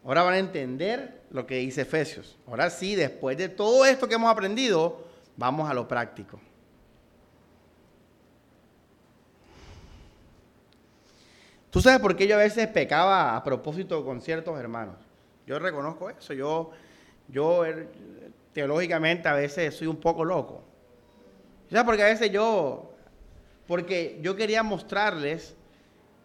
Ahora 0.06 0.22
van 0.22 0.34
a 0.34 0.38
entender 0.38 1.22
lo 1.30 1.48
que 1.48 1.56
dice 1.56 1.80
Efesios. 1.82 2.38
Ahora 2.46 2.70
sí, 2.70 2.94
después 2.94 3.36
de 3.36 3.48
todo 3.48 3.84
esto 3.84 4.06
que 4.06 4.14
hemos 4.14 4.30
aprendido, 4.30 5.04
vamos 5.36 5.68
a 5.68 5.74
lo 5.74 5.88
práctico. 5.88 6.38
¿Tú 11.70 11.80
sabes 11.80 11.98
por 11.98 12.14
qué 12.14 12.28
yo 12.28 12.36
a 12.36 12.38
veces 12.38 12.68
pecaba 12.68 13.34
a 13.34 13.42
propósito 13.42 14.04
con 14.04 14.22
ciertos 14.22 14.56
hermanos? 14.60 14.94
Yo 15.44 15.58
reconozco 15.58 16.08
eso. 16.08 16.32
Yo, 16.32 16.70
yo 17.26 17.64
er, 17.64 17.88
teológicamente 18.52 19.26
a 19.26 19.34
veces 19.34 19.74
soy 19.74 19.88
un 19.88 19.96
poco 19.96 20.24
loco. 20.24 20.62
¿Sabes 21.68 21.84
por 21.84 21.96
qué 21.96 22.04
a 22.04 22.06
veces 22.06 22.30
yo, 22.30 22.94
porque 23.66 24.20
yo 24.22 24.36
quería 24.36 24.62
mostrarles 24.62 25.56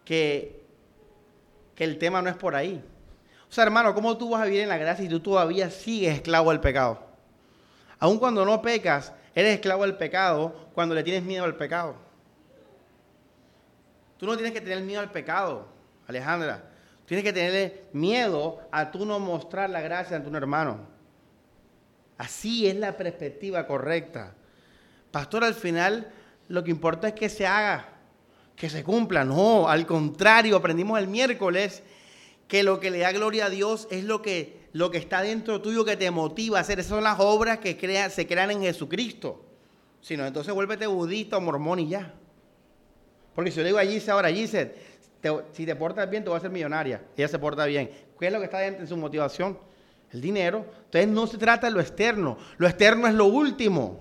que, 0.04 0.62
que 1.74 1.82
el 1.82 1.98
tema 1.98 2.22
no 2.22 2.30
es 2.30 2.36
por 2.36 2.54
ahí. 2.54 2.80
O 3.52 3.54
sea, 3.54 3.64
hermano, 3.64 3.94
¿cómo 3.94 4.16
tú 4.16 4.30
vas 4.30 4.40
a 4.40 4.44
vivir 4.46 4.62
en 4.62 4.70
la 4.70 4.78
gracia 4.78 5.04
y 5.04 5.10
tú 5.10 5.20
todavía 5.20 5.68
sigues 5.68 6.14
esclavo 6.14 6.50
del 6.52 6.60
pecado? 6.60 6.98
Aun 7.98 8.18
cuando 8.18 8.46
no 8.46 8.62
pecas, 8.62 9.12
eres 9.34 9.56
esclavo 9.56 9.82
del 9.82 9.94
pecado 9.96 10.70
cuando 10.72 10.94
le 10.94 11.02
tienes 11.02 11.22
miedo 11.22 11.44
al 11.44 11.54
pecado. 11.56 11.94
Tú 14.16 14.24
no 14.24 14.36
tienes 14.36 14.54
que 14.54 14.62
tener 14.62 14.82
miedo 14.82 15.02
al 15.02 15.10
pecado, 15.10 15.66
Alejandra. 16.08 16.64
Tienes 17.04 17.24
que 17.24 17.32
tenerle 17.34 17.84
miedo 17.92 18.58
a 18.72 18.90
tú 18.90 19.04
no 19.04 19.18
mostrar 19.18 19.68
la 19.68 19.82
gracia 19.82 20.16
ante 20.16 20.30
un 20.30 20.36
hermano. 20.36 20.78
Así 22.16 22.66
es 22.66 22.76
la 22.76 22.96
perspectiva 22.96 23.66
correcta. 23.66 24.32
Pastor, 25.10 25.44
al 25.44 25.54
final 25.54 26.10
lo 26.48 26.64
que 26.64 26.70
importa 26.70 27.08
es 27.08 27.14
que 27.14 27.28
se 27.28 27.46
haga, 27.46 27.86
que 28.56 28.70
se 28.70 28.82
cumpla. 28.82 29.26
No, 29.26 29.68
al 29.68 29.84
contrario, 29.84 30.56
aprendimos 30.56 30.98
el 30.98 31.06
miércoles 31.06 31.82
que 32.52 32.62
lo 32.62 32.80
que 32.80 32.90
le 32.90 32.98
da 32.98 33.12
gloria 33.12 33.46
a 33.46 33.48
Dios 33.48 33.88
es 33.90 34.04
lo 34.04 34.20
que, 34.20 34.68
lo 34.74 34.90
que 34.90 34.98
está 34.98 35.22
dentro 35.22 35.62
tuyo 35.62 35.86
que 35.86 35.96
te 35.96 36.10
motiva 36.10 36.58
a 36.58 36.60
hacer. 36.60 36.78
Esas 36.78 36.90
son 36.90 37.02
las 37.02 37.18
obras 37.18 37.60
que 37.60 37.70
se 38.10 38.26
crean 38.26 38.50
en 38.50 38.60
Jesucristo. 38.60 39.42
Si 40.02 40.18
no, 40.18 40.26
entonces 40.26 40.52
vuélvete 40.52 40.86
budista 40.86 41.38
o 41.38 41.40
mormón 41.40 41.78
y 41.78 41.88
ya. 41.88 42.12
Porque 43.34 43.50
si 43.50 43.56
yo 43.56 43.62
le 43.62 43.68
digo 43.68 43.78
a 43.78 43.86
Gise 43.86 44.10
ahora, 44.10 44.28
Gise, 44.28 44.74
si 45.52 45.64
te 45.64 45.74
portas 45.76 46.10
bien, 46.10 46.24
te 46.24 46.28
vas 46.28 46.40
a 46.40 46.42
ser 46.42 46.50
millonaria. 46.50 47.00
Ella 47.16 47.26
se 47.26 47.38
porta 47.38 47.64
bien. 47.64 47.90
¿Qué 48.20 48.26
es 48.26 48.32
lo 48.34 48.38
que 48.38 48.44
está 48.44 48.58
dentro 48.58 48.82
de 48.82 48.86
su 48.86 48.98
motivación? 48.98 49.58
El 50.12 50.20
dinero. 50.20 50.66
Entonces 50.84 51.08
no 51.08 51.26
se 51.26 51.38
trata 51.38 51.68
de 51.68 51.72
lo 51.72 51.80
externo. 51.80 52.36
Lo 52.58 52.68
externo 52.68 53.08
es 53.08 53.14
lo 53.14 53.24
último. 53.24 53.98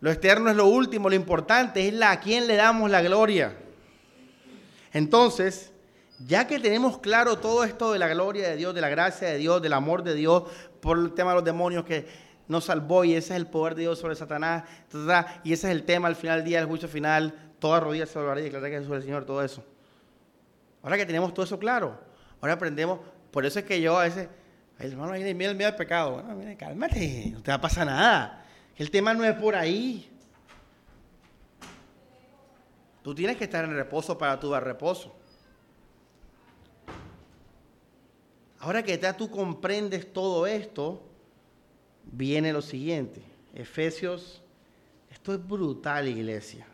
Lo 0.00 0.10
externo 0.10 0.50
es 0.50 0.56
lo 0.56 0.66
último. 0.66 1.08
Lo 1.08 1.14
importante 1.14 1.86
es 1.86 1.94
la, 1.94 2.10
a 2.10 2.18
quién 2.18 2.48
le 2.48 2.56
damos 2.56 2.90
la 2.90 3.00
gloria. 3.00 3.54
Entonces, 4.92 5.72
ya 6.26 6.46
que 6.46 6.58
tenemos 6.58 6.98
claro 6.98 7.38
todo 7.38 7.64
esto 7.64 7.92
de 7.92 7.98
la 7.98 8.08
gloria 8.08 8.48
de 8.48 8.56
Dios, 8.56 8.74
de 8.74 8.80
la 8.80 8.88
gracia 8.88 9.28
de 9.28 9.38
Dios, 9.38 9.62
del 9.62 9.72
amor 9.72 10.02
de 10.02 10.14
Dios, 10.14 10.44
por 10.80 10.98
el 10.98 11.12
tema 11.12 11.30
de 11.30 11.36
los 11.36 11.44
demonios 11.44 11.84
que 11.84 12.06
nos 12.48 12.64
salvó 12.64 13.04
y 13.04 13.14
ese 13.14 13.34
es 13.34 13.40
el 13.40 13.46
poder 13.46 13.74
de 13.74 13.82
Dios 13.82 13.98
sobre 13.98 14.16
Satanás, 14.16 14.64
y 15.44 15.52
ese 15.52 15.68
es 15.68 15.72
el 15.72 15.84
tema 15.84 16.08
al 16.08 16.16
final 16.16 16.38
del 16.38 16.48
día 16.48 16.58
del 16.58 16.66
juicio 16.66 16.88
final, 16.88 17.52
toda 17.58 17.78
rodilla 17.78 18.06
se 18.06 18.18
doblará 18.18 18.40
y 18.40 18.44
declarar 18.44 18.70
que 18.70 18.78
Jesús 18.78 18.90
es 18.90 18.96
el 18.96 19.02
Señor, 19.04 19.24
todo 19.24 19.42
eso. 19.44 19.64
Ahora 20.82 20.96
que 20.96 21.06
tenemos 21.06 21.32
todo 21.32 21.44
eso 21.44 21.58
claro, 21.58 21.98
ahora 22.40 22.54
aprendemos, 22.54 22.98
por 23.30 23.46
eso 23.46 23.60
es 23.60 23.64
que 23.64 23.80
yo 23.80 23.98
a 23.98 24.02
veces, 24.02 24.28
el 24.80 24.92
hermano, 24.92 25.12
viene 25.12 25.30
el 25.30 25.54
miedo 25.54 25.68
al 25.68 25.76
pecado. 25.76 26.12
Bueno, 26.14 26.34
mire, 26.34 26.56
cálmate, 26.56 27.30
no 27.32 27.42
te 27.42 27.50
va 27.50 27.56
a 27.56 27.60
pasar 27.60 27.86
nada. 27.86 28.44
El 28.76 28.90
tema 28.90 29.14
no 29.14 29.24
es 29.24 29.34
por 29.34 29.54
ahí. 29.54 30.10
Tú 33.02 33.14
tienes 33.14 33.36
que 33.36 33.44
estar 33.44 33.64
en 33.64 33.74
reposo 33.74 34.16
para 34.18 34.38
tu 34.38 34.50
dar 34.50 34.64
reposo. 34.64 35.14
Ahora 38.58 38.82
que 38.82 38.98
ya 38.98 39.16
tú 39.16 39.30
comprendes 39.30 40.12
todo 40.12 40.46
esto, 40.46 41.02
viene 42.04 42.52
lo 42.52 42.60
siguiente. 42.60 43.22
Efesios, 43.54 44.42
esto 45.10 45.32
es 45.32 45.46
brutal, 45.46 46.08
iglesia. 46.08 46.66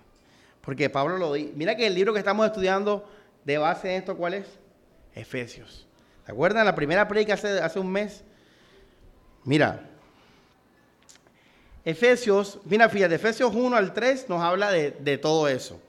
Porque 0.63 0.91
Pablo 0.91 1.17
lo 1.17 1.33
dice. 1.33 1.53
Mira 1.55 1.77
que 1.77 1.87
el 1.87 1.95
libro 1.95 2.13
que 2.13 2.19
estamos 2.19 2.45
estudiando 2.47 3.09
de 3.45 3.59
base 3.59 3.91
en 3.91 4.01
esto, 4.01 4.17
¿cuál 4.17 4.35
es? 4.35 4.47
Efesios. 5.15 5.87
¿Se 6.25 6.33
acuerdan 6.33 6.67
la 6.67 6.75
primera 6.75 7.07
predica 7.07 7.35
hace, 7.35 7.61
hace 7.61 7.79
un 7.79 7.93
mes? 7.93 8.25
Mira, 9.45 9.89
Efesios, 11.87 12.59
mira, 12.65 12.89
fíjate, 12.89 13.15
Efesios 13.15 13.55
1 13.55 13.77
al 13.77 13.95
3 13.95 14.29
nos 14.29 14.43
habla 14.43 14.73
de, 14.73 15.19
todo 15.19 15.47
eso, 15.47 15.81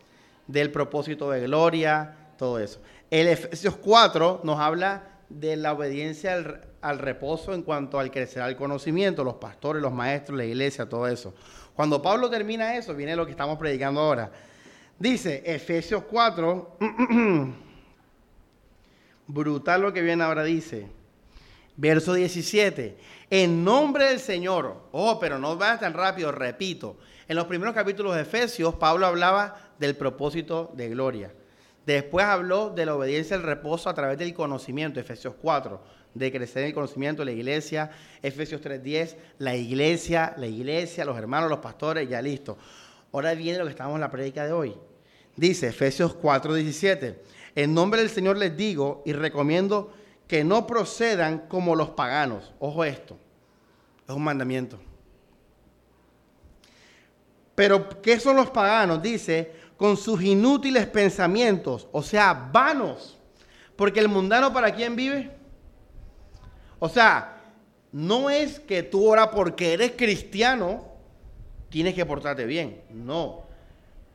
del 0.48 0.72
propósito 0.72 1.30
de 1.30 1.42
gloria, 1.42 2.16
todo 2.38 2.60
eso. 2.60 2.80
El 3.10 3.28
Efesios 3.28 3.76
4 3.78 4.42
nos 4.44 4.60
habla 4.60 5.04
de 5.30 5.58
la 5.58 5.74
obediencia 5.74 6.36
al, 6.82 7.00
reposo 7.00 7.54
en 7.54 7.64
cuanto 7.64 8.00
al 8.00 8.12
crecer 8.12 8.42
al 8.42 8.56
conocimiento, 8.56 9.24
los 9.24 9.36
pastores, 9.36 9.82
los 9.82 9.94
maestros, 9.94 10.38
la 10.38 10.46
iglesia, 10.46 10.88
todo 10.88 11.08
eso. 11.08 11.34
Cuando 11.74 12.02
Pablo 12.02 12.30
termina 12.30 12.76
eso, 12.76 12.94
viene 12.94 13.16
lo 13.16 13.26
que 13.26 13.32
estamos 13.32 13.58
predicando 13.58 14.00
ahora. 14.02 14.32
Dice 14.98 15.44
Efesios 15.46 16.04
4, 16.10 16.78
brutal 19.28 19.82
lo 19.82 19.94
que 19.94 20.02
viene 20.02 20.24
ahora, 20.24 20.44
dice, 20.44 20.88
verso 21.76 22.14
17, 22.14 22.98
en 23.30 23.64
nombre 23.64 24.06
del 24.06 24.20
Señor, 24.20 24.88
oh, 24.92 25.20
pero 25.20 25.38
no 25.38 25.56
vayas 25.56 25.82
tan 25.82 25.94
rápido, 25.94 26.32
repito, 26.32 26.98
en 27.28 27.36
los 27.36 27.46
primeros 27.46 27.76
capítulos 27.76 28.16
de 28.16 28.22
Efesios, 28.22 28.76
Pablo 28.76 29.06
hablaba 29.06 29.67
del 29.80 29.96
propósito 29.96 30.72
de 30.76 30.90
gloria. 30.90 31.32
Después 31.86 32.26
habló 32.26 32.70
de 32.70 32.86
la 32.86 32.96
obediencia 32.96 33.38
al 33.38 33.44
reposo 33.44 33.90
a 33.90 33.94
través 33.94 34.18
del 34.18 34.34
conocimiento, 34.34 35.00
Efesios 35.00 35.36
4, 35.42 35.82
de 36.14 36.32
crecer 36.32 36.64
en 36.64 36.70
el 36.70 36.74
conocimiento 36.74 37.22
de 37.22 37.28
la 37.28 37.32
iglesia, 37.32 37.92
Efesios 38.22 38.62
3.10, 38.62 39.16
la 39.40 39.56
iglesia, 39.56 40.34
la 40.38 40.48
iglesia, 40.48 41.06
los 41.06 41.18
hermanos, 41.18 41.50
los 41.50 41.60
pastores, 41.60 42.10
ya 42.10 42.22
listo. 42.22 42.58
Ahora 43.14 43.34
viene 43.34 43.60
lo 43.60 43.66
que 43.66 43.72
estamos 43.72 43.96
en 43.96 44.02
la 44.02 44.12
prédica 44.12 44.46
de 44.46 44.52
hoy. 44.52 44.76
Dice 45.36 45.68
Efesios 45.68 46.18
4.17, 46.20 47.16
en 47.56 47.74
nombre 47.74 48.02
del 48.02 48.10
Señor 48.10 48.38
les 48.38 48.58
digo 48.58 49.04
y 49.06 49.14
recomiendo 49.14 49.94
que 50.28 50.44
no 50.44 50.68
procedan 50.68 51.48
como 51.48 51.76
los 51.76 51.92
paganos. 51.92 52.54
Ojo 52.60 52.84
esto, 52.84 53.18
es 54.08 54.14
un 54.14 54.24
mandamiento. 54.24 54.80
Pero, 57.56 58.02
¿qué 58.02 58.20
son 58.20 58.36
los 58.36 58.52
paganos? 58.52 59.02
Dice, 59.02 59.52
con 59.78 59.96
sus 59.96 60.22
inútiles 60.24 60.88
pensamientos, 60.88 61.88
o 61.92 62.04
sea, 62.04 62.50
vanos. 62.52 63.18
Porque 63.76 64.00
el 64.00 64.08
mundano, 64.08 64.52
¿para 64.52 64.74
quién 64.74 64.96
vive? 64.96 65.32
O 66.80 66.90
sea, 66.90 67.42
no 67.92 68.30
es 68.30 68.60
que 68.60 68.84
tú 68.84 69.08
ahora 69.08 69.32
porque 69.32 69.74
eres 69.74 69.94
cristiano 69.96 70.84
tienes 71.70 71.94
que 71.94 72.06
portarte 72.06 72.46
bien. 72.46 72.82
No. 72.90 73.44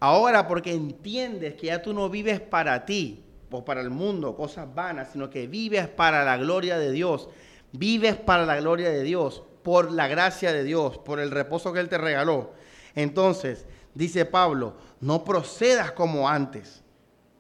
Ahora 0.01 0.49
porque 0.49 0.73
entiendes 0.73 1.55
que 1.55 1.69
ya 1.69 1.81
tú 1.81 1.95
no 1.95 2.11
vives 2.11 2.41
para 2.41 2.85
ti, 2.85 3.25
o 3.53 3.65
para 3.65 3.83
el 3.83 3.91
mundo, 3.91 4.35
cosas 4.35 4.75
vanas, 4.75 5.11
sino 5.13 5.31
que 5.31 5.47
vives 5.47 5.87
para 5.87 6.25
la 6.25 6.37
gloria 6.39 6.79
de 6.79 6.91
Dios. 6.91 7.29
Vives 7.73 8.17
para 8.17 8.45
la 8.47 8.57
gloria 8.61 8.91
de 8.91 9.03
Dios, 9.03 9.43
por 9.63 9.93
la 9.93 10.09
gracia 10.09 10.53
de 10.53 10.65
Dios, 10.65 10.99
por 10.99 11.21
el 11.21 11.31
reposo 11.31 11.73
que 11.73 11.81
Él 11.81 11.89
te 11.89 11.99
regaló. 11.99 12.53
Entonces, 12.95 13.67
dice 13.95 14.25
Pablo, 14.25 14.75
no 15.01 15.25
procedas 15.25 15.93
como 15.93 16.29
antes, 16.29 16.83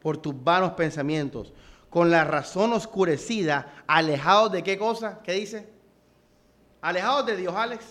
por 0.00 0.16
tus 0.16 0.34
vanos 0.42 0.72
pensamientos, 0.72 1.52
con 1.88 2.10
la 2.10 2.24
razón 2.24 2.72
oscurecida, 2.72 3.84
alejados 3.86 4.52
de 4.52 4.62
qué 4.62 4.78
cosa? 4.78 5.20
¿Qué 5.22 5.32
dice? 5.32 5.68
Alejados 6.80 7.26
de 7.26 7.36
Dios, 7.36 7.54
Alex. 7.54 7.84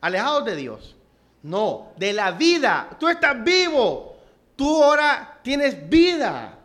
Alejados 0.00 0.44
de 0.44 0.56
Dios. 0.56 0.96
No, 1.42 1.92
de 1.96 2.12
la 2.12 2.32
vida. 2.32 2.90
Tú 2.98 3.08
estás 3.08 3.42
vivo. 3.44 4.16
Tú 4.56 4.82
ahora 4.82 5.38
tienes 5.42 5.88
vida. 5.88 6.58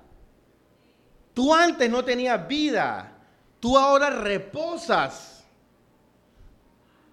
Tú 1.34 1.54
antes 1.54 1.90
no 1.90 2.04
tenías 2.04 2.48
vida. 2.48 3.12
Tú 3.60 3.78
ahora 3.78 4.10
reposas. 4.10 5.44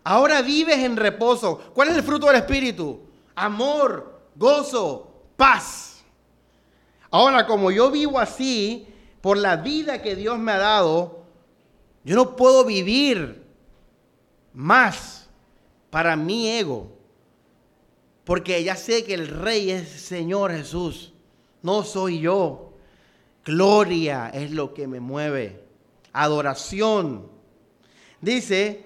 Ahora 0.03 0.43
vives 0.43 0.79
en 0.79 0.97
reposo. 0.97 1.59
¿Cuál 1.75 1.89
es 1.89 1.97
el 1.97 2.03
fruto 2.03 2.27
del 2.27 2.37
Espíritu? 2.37 3.01
Amor, 3.35 4.21
gozo, 4.37 5.13
paz. 5.37 6.05
Ahora, 7.11 7.47
como 7.47 7.71
yo 7.71 7.91
vivo 7.91 8.19
así, 8.19 8.87
por 9.21 9.39
la 9.39 9.57
vida 9.57 10.03
que 10.03 10.17
Dios 10.17 10.39
me 10.39 10.53
ha 10.53 10.59
dado, 10.59 11.25
yo 12.05 12.17
no 12.17 12.37
puedo 12.37 12.65
vivir 12.65 13.43
más 14.53 15.29
para 15.91 16.17
mi 16.17 16.49
ego. 16.49 16.93
Porque 18.25 18.63
ya 18.65 18.77
sé 18.77 19.05
que 19.05 19.15
el 19.15 19.29
Rey 19.29 19.71
es 19.71 19.89
Señor 19.89 20.51
Jesús. 20.53 21.13
No 21.63 21.83
soy 21.85 22.21
yo. 22.21 22.73
Gloria 23.45 24.31
es 24.33 24.51
lo 24.51 24.75
que 24.75 24.87
me 24.87 25.01
mueve. 25.01 25.63
Adoración. 26.13 27.29
Dice, 28.21 28.85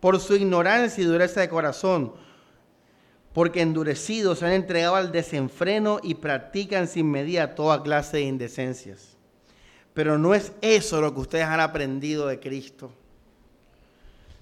por 0.00 0.20
su 0.20 0.36
ignorancia 0.36 1.02
y 1.02 1.06
dureza 1.06 1.40
de 1.40 1.48
corazón, 1.48 2.14
porque 3.38 3.60
endurecidos 3.60 4.40
se 4.40 4.46
han 4.46 4.52
entregado 4.52 4.96
al 4.96 5.12
desenfreno 5.12 6.00
y 6.02 6.16
practican 6.16 6.88
sin 6.88 7.08
medida 7.08 7.54
toda 7.54 7.84
clase 7.84 8.16
de 8.16 8.22
indecencias. 8.24 9.16
Pero 9.94 10.18
no 10.18 10.34
es 10.34 10.50
eso 10.60 11.00
lo 11.00 11.14
que 11.14 11.20
ustedes 11.20 11.44
han 11.44 11.60
aprendido 11.60 12.26
de 12.26 12.40
Cristo. 12.40 12.90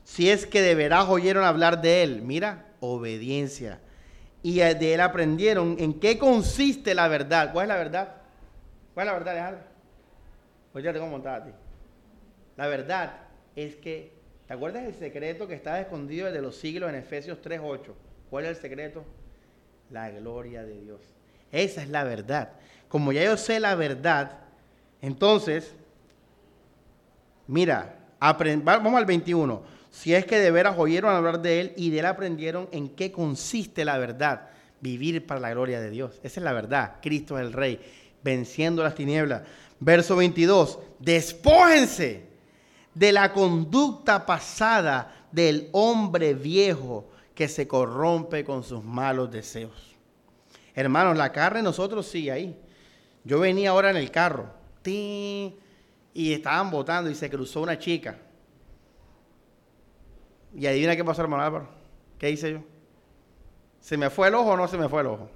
Si 0.02 0.30
es 0.30 0.46
que 0.46 0.62
de 0.62 0.74
veras 0.74 1.10
oyeron 1.10 1.44
hablar 1.44 1.82
de 1.82 2.04
Él, 2.04 2.22
mira, 2.22 2.68
obediencia. 2.80 3.80
Y 4.42 4.60
de 4.60 4.94
Él 4.94 5.02
aprendieron 5.02 5.76
en 5.78 6.00
qué 6.00 6.16
consiste 6.16 6.94
la 6.94 7.06
verdad. 7.06 7.52
¿Cuál 7.52 7.64
es 7.64 7.68
la 7.68 7.76
verdad? 7.76 8.14
¿Cuál 8.94 9.08
es 9.08 9.12
la 9.12 9.18
verdad, 9.18 9.34
Alejandro? 9.34 9.64
Pues 10.72 10.84
ya 10.86 10.94
te 10.94 10.98
voy 11.00 11.22
a 11.22 11.44
ti. 11.44 11.50
La 12.56 12.66
verdad 12.66 13.12
es 13.56 13.76
que, 13.76 14.14
¿te 14.46 14.54
acuerdas 14.54 14.84
del 14.84 14.94
secreto 14.94 15.46
que 15.46 15.54
estaba 15.54 15.80
escondido 15.80 16.28
desde 16.28 16.40
los 16.40 16.56
siglos 16.56 16.88
en 16.88 16.94
Efesios 16.94 17.42
3.8? 17.42 18.05
¿Cuál 18.30 18.44
es 18.44 18.50
el 18.50 18.56
secreto? 18.56 19.04
La 19.90 20.10
gloria 20.10 20.64
de 20.64 20.80
Dios. 20.80 21.00
Esa 21.52 21.82
es 21.82 21.88
la 21.88 22.04
verdad. 22.04 22.52
Como 22.88 23.12
ya 23.12 23.24
yo 23.24 23.36
sé 23.36 23.60
la 23.60 23.74
verdad, 23.74 24.38
entonces, 25.00 25.74
mira, 27.46 27.96
vamos 28.20 28.94
al 28.94 29.06
21. 29.06 29.62
Si 29.90 30.14
es 30.14 30.26
que 30.26 30.38
de 30.38 30.50
veras 30.50 30.76
oyeron 30.78 31.14
hablar 31.14 31.40
de 31.40 31.60
él 31.60 31.72
y 31.76 31.90
de 31.90 32.00
él 32.00 32.06
aprendieron 32.06 32.68
en 32.72 32.88
qué 32.88 33.10
consiste 33.12 33.84
la 33.84 33.98
verdad, 33.98 34.48
vivir 34.80 35.26
para 35.26 35.40
la 35.40 35.50
gloria 35.50 35.80
de 35.80 35.90
Dios. 35.90 36.20
Esa 36.22 36.40
es 36.40 36.44
la 36.44 36.52
verdad. 36.52 36.96
Cristo 37.00 37.38
es 37.38 37.46
el 37.46 37.52
Rey 37.52 37.80
venciendo 38.22 38.82
las 38.82 38.94
tinieblas. 38.94 39.42
Verso 39.78 40.16
22, 40.16 40.78
despójense 40.98 42.24
de 42.94 43.12
la 43.12 43.32
conducta 43.32 44.24
pasada 44.26 45.26
del 45.30 45.68
hombre 45.72 46.34
viejo 46.34 47.08
que 47.36 47.46
se 47.46 47.68
corrompe 47.68 48.44
con 48.44 48.64
sus 48.64 48.82
malos 48.82 49.30
deseos. 49.30 49.94
Hermanos, 50.74 51.16
la 51.16 51.30
carne 51.30 51.62
nosotros 51.62 52.06
sigue 52.06 52.32
ahí. 52.32 52.58
Yo 53.22 53.38
venía 53.38 53.70
ahora 53.70 53.90
en 53.90 53.96
el 53.96 54.10
carro 54.10 54.50
y 54.82 56.32
estaban 56.32 56.70
votando 56.70 57.10
y 57.10 57.14
se 57.14 57.28
cruzó 57.28 57.60
una 57.60 57.78
chica. 57.78 58.18
Y 60.54 60.66
adivina 60.66 60.96
qué 60.96 61.04
pasó, 61.04 61.22
hermano 61.22 61.42
Álvaro. 61.42 61.68
¿Qué 62.18 62.30
hice 62.30 62.52
yo? 62.52 62.60
¿Se 63.80 63.96
me 63.98 64.08
fue 64.08 64.28
el 64.28 64.34
ojo 64.34 64.50
o 64.50 64.56
no 64.56 64.66
se 64.66 64.78
me 64.78 64.88
fue 64.88 65.02
el 65.02 65.08
ojo? 65.08 65.30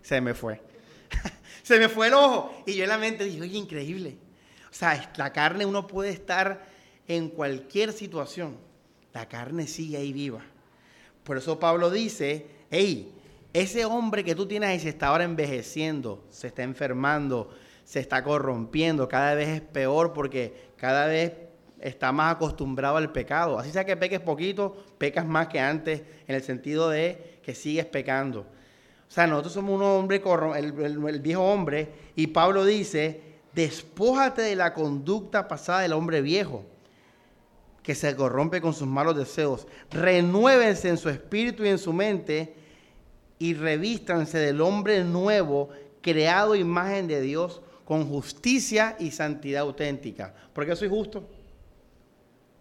Se 0.00 0.20
me 0.20 0.34
fue 0.34 0.60
se 1.62 1.78
me 1.78 1.88
fue 1.90 2.06
el 2.06 2.14
ojo. 2.14 2.62
Y 2.66 2.74
yo 2.74 2.84
en 2.84 2.88
la 2.88 2.98
mente 2.98 3.24
dije, 3.24 3.42
oye, 3.42 3.58
increíble. 3.58 4.16
O 4.70 4.74
sea, 4.74 5.12
la 5.16 5.32
carne 5.34 5.66
uno 5.66 5.86
puede 5.86 6.10
estar 6.10 6.64
en 7.06 7.28
cualquier 7.28 7.92
situación. 7.92 8.56
La 9.12 9.28
carne 9.28 9.66
sigue 9.66 9.98
ahí 9.98 10.14
viva. 10.14 10.42
Por 11.24 11.36
eso 11.36 11.58
Pablo 11.58 11.90
dice, 11.90 12.46
hey, 12.70 13.12
ese 13.52 13.84
hombre 13.84 14.24
que 14.24 14.34
tú 14.34 14.46
tienes 14.46 14.70
ahí 14.70 14.80
se 14.80 14.88
está 14.88 15.08
ahora 15.08 15.24
envejeciendo, 15.24 16.24
se 16.30 16.48
está 16.48 16.62
enfermando, 16.62 17.50
se 17.84 18.00
está 18.00 18.24
corrompiendo, 18.24 19.08
cada 19.08 19.34
vez 19.34 19.48
es 19.48 19.60
peor 19.60 20.12
porque 20.12 20.70
cada 20.76 21.06
vez 21.06 21.32
está 21.80 22.12
más 22.12 22.36
acostumbrado 22.36 22.96
al 22.96 23.12
pecado. 23.12 23.58
Así 23.58 23.70
sea 23.70 23.84
que 23.84 23.96
peques 23.96 24.20
poquito, 24.20 24.84
pecas 24.98 25.26
más 25.26 25.48
que 25.48 25.60
antes, 25.60 26.02
en 26.26 26.34
el 26.34 26.42
sentido 26.42 26.88
de 26.88 27.40
que 27.42 27.54
sigues 27.54 27.84
pecando. 27.84 28.40
O 28.40 29.14
sea, 29.14 29.26
nosotros 29.26 29.52
somos 29.52 29.74
un 29.74 29.82
hombre, 29.82 30.22
el, 30.56 31.20
viejo 31.20 31.42
hombre, 31.42 31.90
y 32.16 32.28
Pablo 32.28 32.64
dice, 32.64 33.20
despójate 33.52 34.40
de 34.40 34.56
la 34.56 34.72
conducta 34.72 35.48
pasada 35.48 35.80
del 35.80 35.92
hombre 35.92 36.22
viejo, 36.22 36.64
que 37.82 37.94
se 37.94 38.14
corrompe 38.14 38.60
con 38.60 38.74
sus 38.74 38.86
malos 38.86 39.16
deseos. 39.16 39.66
Renuévense 39.90 40.88
en 40.88 40.96
su 40.96 41.08
espíritu 41.08 41.64
y 41.64 41.68
en 41.68 41.78
su 41.78 41.92
mente 41.92 42.54
y 43.38 43.54
revístanse 43.54 44.38
del 44.38 44.60
hombre 44.60 45.02
nuevo, 45.02 45.70
creado 46.00 46.54
imagen 46.54 47.08
de 47.08 47.20
Dios, 47.20 47.60
con 47.84 48.08
justicia 48.08 48.96
y 49.00 49.10
santidad 49.10 49.62
auténtica. 49.62 50.32
¿Por 50.52 50.64
qué 50.64 50.76
soy 50.76 50.88
justo? 50.88 51.28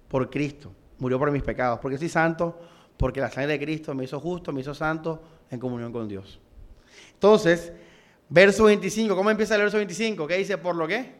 Por 0.07 0.29
Cristo. 0.29 0.73
Murió 0.97 1.19
por 1.19 1.31
mis 1.31 1.43
pecados. 1.43 1.79
¿Por 1.79 1.91
qué 1.91 1.97
soy 1.97 2.09
santo? 2.09 2.59
Porque 2.97 3.21
la 3.21 3.29
sangre 3.29 3.53
de 3.53 3.59
Cristo 3.59 3.93
me 3.93 4.03
hizo 4.03 4.19
justo, 4.19 4.51
me 4.51 4.61
hizo 4.61 4.73
santo 4.73 5.21
en 5.49 5.59
comunión 5.59 5.93
con 5.93 6.07
Dios. 6.07 6.39
Entonces, 7.13 7.71
verso 8.27 8.63
25, 8.63 9.15
¿cómo 9.15 9.29
empieza 9.29 9.55
el 9.55 9.61
verso 9.61 9.77
25? 9.77 10.25
¿Qué 10.27 10.37
dice? 10.37 10.57
¿Por 10.57 10.75
lo 10.75 10.87
qué? 10.87 11.13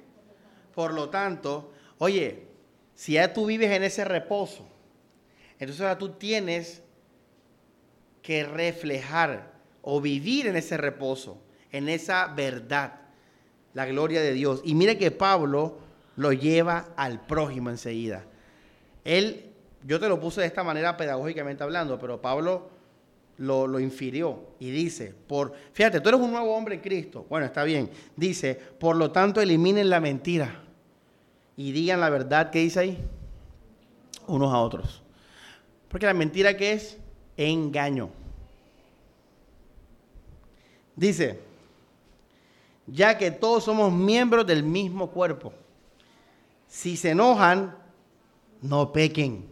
Por 0.73 0.93
lo 0.93 1.09
tanto, 1.09 1.71
oye, 1.99 2.50
si 3.01 3.13
ya 3.13 3.33
tú 3.33 3.47
vives 3.47 3.71
en 3.71 3.81
ese 3.81 4.05
reposo, 4.05 4.69
entonces 5.57 5.81
ahora 5.81 5.97
tú 5.97 6.09
tienes 6.09 6.83
que 8.21 8.43
reflejar 8.43 9.53
o 9.81 9.99
vivir 9.99 10.45
en 10.45 10.55
ese 10.55 10.77
reposo, 10.77 11.41
en 11.71 11.89
esa 11.89 12.27
verdad, 12.27 12.99
la 13.73 13.87
gloria 13.87 14.21
de 14.21 14.33
Dios. 14.33 14.61
Y 14.63 14.75
mire 14.75 14.99
que 14.99 15.09
Pablo 15.09 15.79
lo 16.15 16.31
lleva 16.31 16.89
al 16.95 17.25
prójimo 17.25 17.71
enseguida. 17.71 18.23
Él, 19.03 19.51
yo 19.83 19.99
te 19.99 20.07
lo 20.07 20.19
puse 20.19 20.41
de 20.41 20.47
esta 20.47 20.63
manera 20.63 20.95
pedagógicamente 20.95 21.63
hablando, 21.63 21.97
pero 21.97 22.21
Pablo 22.21 22.69
lo, 23.39 23.65
lo, 23.65 23.79
infirió 23.79 24.49
y 24.59 24.69
dice, 24.69 25.15
por, 25.25 25.55
fíjate, 25.73 26.01
tú 26.01 26.09
eres 26.09 26.21
un 26.21 26.31
nuevo 26.31 26.55
hombre 26.55 26.75
en 26.75 26.81
Cristo. 26.81 27.25
Bueno, 27.27 27.47
está 27.47 27.63
bien. 27.63 27.89
Dice, 28.15 28.53
por 28.53 28.95
lo 28.95 29.11
tanto, 29.11 29.41
eliminen 29.41 29.89
la 29.89 29.99
mentira 29.99 30.60
y 31.57 31.71
digan 31.71 31.99
la 31.99 32.09
verdad 32.09 32.49
que 32.49 32.59
dice 32.59 32.79
ahí 32.79 32.97
unos 34.27 34.53
a 34.53 34.59
otros. 34.59 35.01
Porque 35.89 36.05
la 36.05 36.13
mentira 36.13 36.55
que 36.55 36.73
es 36.73 36.97
engaño. 37.37 38.09
Dice, 40.95 41.39
ya 42.87 43.17
que 43.17 43.31
todos 43.31 43.63
somos 43.63 43.91
miembros 43.91 44.45
del 44.45 44.63
mismo 44.63 45.11
cuerpo. 45.11 45.53
Si 46.67 46.95
se 46.95 47.11
enojan, 47.11 47.75
no 48.61 48.93
pequen. 48.93 49.49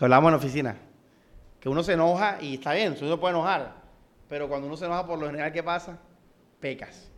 Hablamos 0.00 0.28
en 0.28 0.32
la 0.32 0.38
oficina. 0.38 0.76
Que 1.60 1.68
uno 1.68 1.82
se 1.82 1.94
enoja 1.94 2.38
y 2.40 2.54
está 2.54 2.72
bien, 2.72 2.96
uno 3.00 3.18
puede 3.18 3.34
enojar. 3.34 3.74
Pero 4.28 4.48
cuando 4.48 4.66
uno 4.66 4.76
se 4.76 4.84
enoja, 4.84 5.06
por 5.06 5.18
lo 5.18 5.26
general, 5.26 5.52
¿qué 5.52 5.62
pasa? 5.62 5.98
Pecas. 6.60 7.10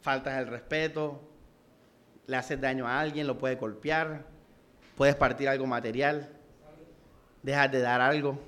Faltas 0.00 0.38
el 0.38 0.48
respeto, 0.48 1.20
le 2.26 2.36
haces 2.36 2.60
daño 2.60 2.86
a 2.86 3.00
alguien, 3.00 3.26
lo 3.26 3.38
puedes 3.38 3.58
golpear, 3.58 4.24
puedes 4.96 5.14
partir 5.16 5.48
algo 5.48 5.66
material, 5.66 6.28
dejas 7.42 7.72
de 7.72 7.80
dar 7.80 8.00
algo. 8.00 8.38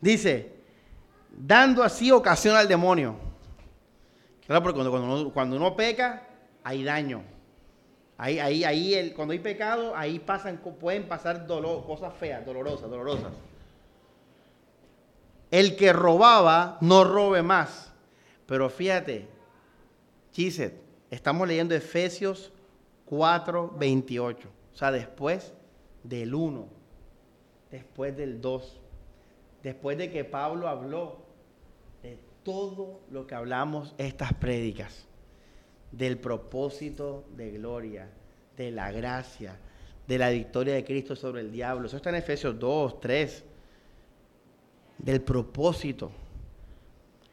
Dice, 0.00 0.52
dando 1.30 1.82
así 1.82 2.10
ocasión 2.10 2.56
al 2.56 2.68
demonio. 2.68 3.16
Claro, 4.46 4.62
porque 4.62 4.80
cuando, 5.32 5.56
uno, 5.56 5.76
peca, 5.76 6.22
hay 6.64 6.84
daño. 6.84 7.22
Ahí, 8.16 8.38
ahí, 8.38 8.64
ahí 8.64 8.94
el, 8.94 9.14
cuando 9.14 9.32
hay 9.32 9.38
pecado, 9.38 9.94
ahí 9.94 10.18
pasan, 10.18 10.58
pueden 10.58 11.06
pasar 11.06 11.46
dolor, 11.46 11.84
cosas 11.86 12.14
feas, 12.14 12.44
dolorosas, 12.44 12.90
dolorosas. 12.90 13.32
El 15.50 15.76
que 15.76 15.92
robaba, 15.92 16.78
no 16.80 17.04
robe 17.04 17.42
más. 17.42 17.92
Pero 18.46 18.68
fíjate, 18.70 19.28
Chiset, 20.32 20.74
estamos 21.10 21.46
leyendo 21.46 21.74
Efesios 21.74 22.52
4, 23.08 23.74
28. 23.78 24.48
O 24.72 24.76
sea, 24.76 24.90
después 24.90 25.52
del 26.02 26.34
1, 26.34 26.68
después 27.70 28.16
del 28.16 28.40
2, 28.40 28.80
después 29.62 29.98
de 29.98 30.10
que 30.10 30.24
Pablo 30.24 30.68
habló 30.68 31.18
de 32.02 32.18
todo 32.42 33.00
lo 33.10 33.26
que 33.26 33.34
hablamos 33.34 33.94
estas 33.98 34.32
prédicas, 34.34 35.06
del 35.90 36.18
propósito 36.18 37.24
de 37.36 37.52
gloria, 37.52 38.10
de 38.56 38.70
la 38.70 38.92
gracia, 38.92 39.58
de 40.06 40.18
la 40.18 40.30
victoria 40.30 40.74
de 40.74 40.84
Cristo 40.84 41.16
sobre 41.16 41.40
el 41.40 41.50
diablo. 41.50 41.86
Eso 41.86 41.96
está 41.96 42.10
en 42.10 42.16
Efesios 42.16 42.58
2, 42.58 43.00
3, 43.00 43.44
del 44.98 45.20
propósito. 45.22 46.10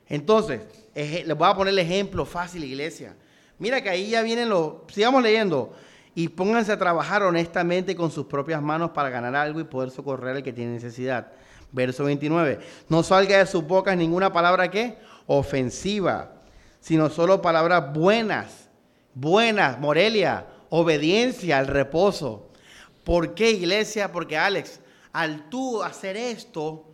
Entonces, 0.08 0.62
les 0.94 1.38
voy 1.38 1.48
a 1.50 1.56
poner 1.56 1.74
el 1.74 1.80
ejemplo 1.80 2.26
fácil, 2.26 2.64
iglesia. 2.64 3.16
Mira 3.58 3.82
que 3.82 3.90
ahí 3.90 4.10
ya 4.10 4.22
vienen 4.22 4.50
los, 4.50 4.74
sigamos 4.88 5.24
leyendo, 5.24 5.74
y 6.14 6.30
pónganse 6.30 6.72
a 6.72 6.80
trabajar 6.80 7.24
honestamente 7.24 7.96
con 7.96 8.10
sus 8.10 8.26
propias 8.26 8.62
manos 8.62 8.92
para 8.92 9.10
ganar 9.10 9.36
algo 9.36 9.60
y 9.60 9.66
poder 9.66 9.92
socorrer 9.92 10.38
al 10.38 10.44
que 10.44 10.54
tiene 10.54 10.74
necesidad. 10.74 11.32
Verso 11.72 12.06
29. 12.06 12.60
No 12.88 13.04
salga 13.04 13.38
de 13.38 13.46
sus 13.46 13.66
bocas 13.66 13.98
ninguna 13.98 14.32
palabra 14.32 14.72
que 14.72 14.98
ofensiva, 15.28 16.32
sino 16.80 17.10
solo 17.10 17.42
palabras 17.42 17.94
buenas, 17.94 18.70
buenas, 19.14 19.78
Morelia, 19.80 20.46
obediencia 20.70 21.58
al 21.58 21.68
reposo. 21.68 22.50
¿Por 23.04 23.36
qué, 23.36 23.52
iglesia? 23.52 24.12
Porque 24.12 24.38
Alex, 24.38 24.80
al 25.12 25.50
tú 25.50 25.84
hacer 25.84 26.16
esto, 26.16 26.86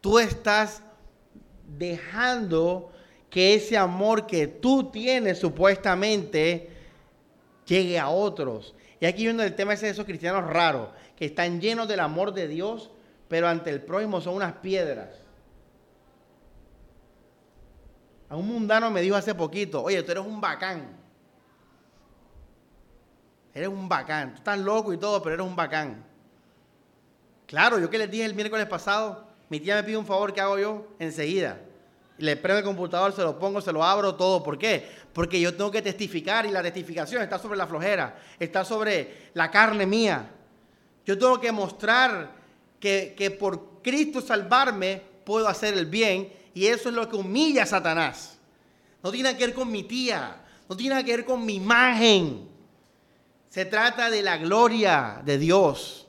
tú 0.00 0.18
estás 0.18 0.82
dejando 1.66 2.92
que 3.30 3.54
ese 3.54 3.78
amor 3.78 4.26
que 4.26 4.48
tú 4.48 4.90
tienes 4.90 5.38
supuestamente 5.38 6.68
llegue 7.64 7.98
a 7.98 8.08
otros. 8.08 8.74
Y 8.98 9.06
aquí 9.06 9.22
viendo 9.22 9.44
el 9.44 9.54
tema 9.54 9.74
ese 9.74 9.86
de 9.86 9.92
esos 9.92 10.04
cristianos 10.04 10.44
raros, 10.44 10.88
que 11.16 11.26
están 11.26 11.60
llenos 11.60 11.86
del 11.86 12.00
amor 12.00 12.34
de 12.34 12.48
Dios, 12.48 12.90
pero 13.28 13.48
ante 13.48 13.70
el 13.70 13.80
prójimo 13.82 14.20
son 14.20 14.34
unas 14.34 14.54
piedras. 14.54 15.14
A 18.28 18.36
un 18.36 18.48
mundano 18.48 18.90
me 18.90 19.00
dijo 19.00 19.16
hace 19.16 19.34
poquito, 19.34 19.82
oye, 19.82 20.02
tú 20.02 20.10
eres 20.10 20.24
un 20.24 20.40
bacán. 20.40 20.98
Eres 23.54 23.68
un 23.68 23.88
bacán. 23.88 24.32
Tú 24.32 24.36
estás 24.38 24.58
loco 24.58 24.92
y 24.92 24.98
todo, 24.98 25.22
pero 25.22 25.34
eres 25.34 25.46
un 25.46 25.56
bacán. 25.56 26.04
Claro, 27.46 27.78
yo 27.78 27.90
que 27.90 27.98
les 27.98 28.10
dije 28.10 28.24
el 28.24 28.34
miércoles 28.34 28.66
pasado, 28.66 29.28
mi 29.48 29.60
tía 29.60 29.76
me 29.76 29.82
pide 29.84 29.96
un 29.96 30.06
favor, 30.06 30.32
¿qué 30.32 30.40
hago 30.40 30.58
yo? 30.58 30.86
Enseguida 30.98 31.58
le 32.20 32.36
prendo 32.36 32.58
el 32.58 32.64
computador, 32.64 33.12
se 33.12 33.22
lo 33.22 33.38
pongo, 33.38 33.60
se 33.60 33.72
lo 33.72 33.82
abro, 33.82 34.14
todo. 34.14 34.42
¿Por 34.42 34.58
qué? 34.58 34.86
Porque 35.12 35.40
yo 35.40 35.54
tengo 35.54 35.70
que 35.70 35.82
testificar 35.82 36.46
y 36.46 36.50
la 36.50 36.62
testificación 36.62 37.22
está 37.22 37.38
sobre 37.38 37.58
la 37.58 37.66
flojera, 37.66 38.18
está 38.38 38.64
sobre 38.64 39.30
la 39.34 39.50
carne 39.50 39.86
mía. 39.86 40.30
Yo 41.04 41.18
tengo 41.18 41.40
que 41.40 41.50
mostrar 41.50 42.32
que, 42.78 43.14
que 43.16 43.30
por 43.30 43.82
Cristo 43.82 44.20
salvarme 44.20 45.02
puedo 45.24 45.48
hacer 45.48 45.74
el 45.74 45.86
bien 45.86 46.32
y 46.54 46.66
eso 46.66 46.88
es 46.88 46.94
lo 46.94 47.08
que 47.08 47.16
humilla 47.16 47.64
a 47.64 47.66
Satanás. 47.66 48.38
No 49.02 49.10
tiene 49.10 49.36
que 49.36 49.46
ver 49.46 49.54
con 49.54 49.70
mi 49.70 49.84
tía, 49.84 50.36
no 50.68 50.76
tiene 50.76 51.04
que 51.04 51.16
ver 51.16 51.24
con 51.24 51.44
mi 51.44 51.56
imagen. 51.56 52.48
Se 53.48 53.64
trata 53.64 54.10
de 54.10 54.22
la 54.22 54.36
gloria 54.36 55.22
de 55.24 55.38
Dios. 55.38 56.06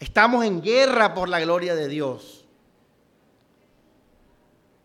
Estamos 0.00 0.44
en 0.44 0.62
guerra 0.62 1.14
por 1.14 1.28
la 1.28 1.40
gloria 1.40 1.74
de 1.74 1.86
Dios. 1.86 2.39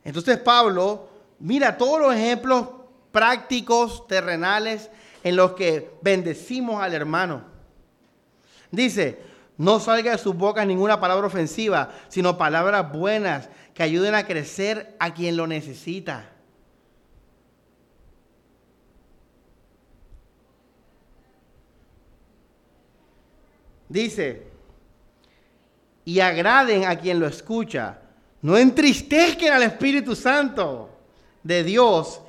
Entonces 0.05 0.37
Pablo 0.37 1.09
mira 1.39 1.77
todos 1.77 1.99
los 1.99 2.13
ejemplos 2.13 2.67
prácticos, 3.11 4.07
terrenales, 4.07 4.89
en 5.23 5.35
los 5.35 5.53
que 5.53 5.91
bendecimos 6.01 6.81
al 6.81 6.93
hermano. 6.93 7.43
Dice, 8.71 9.19
no 9.57 9.79
salga 9.79 10.11
de 10.11 10.17
sus 10.17 10.35
bocas 10.35 10.67
ninguna 10.67 10.99
palabra 10.99 11.25
ofensiva, 11.25 11.91
sino 12.07 12.37
palabras 12.37 12.91
buenas 12.91 13.49
que 13.73 13.83
ayuden 13.83 14.13
a 14.13 14.25
crecer 14.25 14.95
a 14.99 15.13
quien 15.13 15.35
lo 15.35 15.47
necesita. 15.47 16.29
Dice, 23.89 24.47
y 26.03 26.19
agraden 26.19 26.85
a 26.85 26.99
quien 26.99 27.19
lo 27.19 27.27
escucha 27.27 28.01
no 28.45 28.55
entristezcan 28.57 29.53
al 29.53 29.63
Espíritu 29.63 30.15
Santo 30.15 30.91
de 31.41 31.63
Dios. 31.63 32.21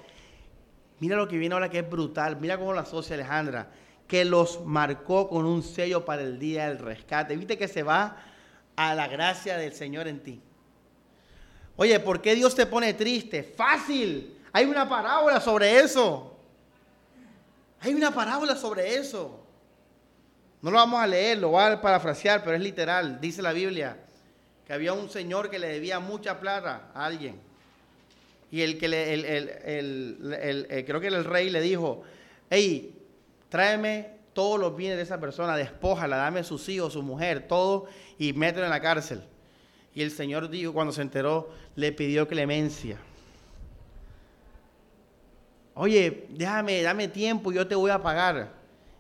Mira 0.99 1.15
lo 1.15 1.29
que 1.29 1.37
viene 1.37 1.53
ahora 1.53 1.69
que 1.69 1.81
es 1.81 1.91
brutal. 1.91 2.39
Mira 2.41 2.57
cómo 2.57 2.73
la 2.73 2.81
asocia 2.81 3.17
Alejandra. 3.17 3.71
Que 4.09 4.25
los 4.25 4.65
marcó 4.65 5.29
con 5.29 5.45
un 5.45 5.63
sello 5.63 6.07
para 6.07 6.23
el 6.23 6.39
día 6.39 6.69
del 6.69 6.79
rescate. 6.79 7.37
Viste 7.37 7.59
que 7.59 7.69
se 7.69 7.83
va 7.83 8.17
a 8.77 8.95
la 8.95 9.09
gracia 9.09 9.59
del 9.59 9.75
Señor 9.75 10.09
en 10.09 10.23
ti. 10.23 10.41
Oye, 11.77 12.01
¿por 12.01 12.23
qué 12.23 12.35
Dios 12.35 12.55
te 12.55 12.64
pone 12.64 12.95
triste? 12.95 13.43
Fácil. 13.43 14.39
Hay 14.55 14.64
una 14.64 14.89
parábola 14.89 15.39
sobre 15.39 15.81
eso. 15.81 16.35
Hay 17.81 17.93
una 17.93 18.11
parábola 18.11 18.57
sobre 18.57 18.97
eso. 18.97 19.45
No 20.62 20.71
lo 20.71 20.79
vamos 20.79 20.99
a 20.99 21.07
leer, 21.07 21.37
lo 21.37 21.51
voy 21.51 21.62
a 21.62 21.79
parafrasear, 21.79 22.43
pero 22.43 22.57
es 22.57 22.62
literal. 22.62 23.21
Dice 23.21 23.43
la 23.43 23.53
Biblia 23.53 23.99
que 24.67 24.73
había 24.73 24.93
un 24.93 25.09
señor 25.09 25.49
que 25.49 25.59
le 25.59 25.69
debía 25.69 26.01
mucha 26.01 26.41
plata 26.41 26.91
a 26.93 27.07
alguien. 27.07 27.41
Y 28.51 28.62
el 28.62 28.79
que 28.79 28.89
le, 28.89 29.14
el, 29.14 30.85
creo 30.87 31.01
que 31.01 31.09
el 31.09 31.25
rey 31.25 31.51
le 31.51 31.61
dijo, 31.61 32.03
hey, 32.51 32.95
tráeme 33.49 34.17
todos 34.33 34.61
los 34.61 34.77
bienes 34.77 34.97
de 34.99 35.03
esa 35.03 35.21
persona, 35.21 35.57
despójala, 35.57 36.17
dame 36.17 36.45
sus 36.45 36.69
hijos, 36.69 36.93
su 36.93 37.03
mujer, 37.03 37.47
todo, 37.49 37.87
y 38.19 38.33
mételo 38.33 38.64
en 38.64 38.71
la 38.71 38.81
cárcel. 38.81 39.23
Y 39.95 40.03
el 40.03 40.11
Señor 40.11 40.51
dijo, 40.51 40.73
cuando 40.73 40.93
se 40.93 41.03
enteró, 41.03 41.51
le 41.75 41.93
pidió 41.93 42.29
clemencia. 42.29 42.99
oye, 45.75 46.27
déjame, 46.31 46.83
dame 46.83 47.09
tiempo, 47.09 47.53
yo 47.53 47.67
te 47.67 47.75
voy 47.75 47.91
a 47.91 48.03
pagar. 48.03 48.53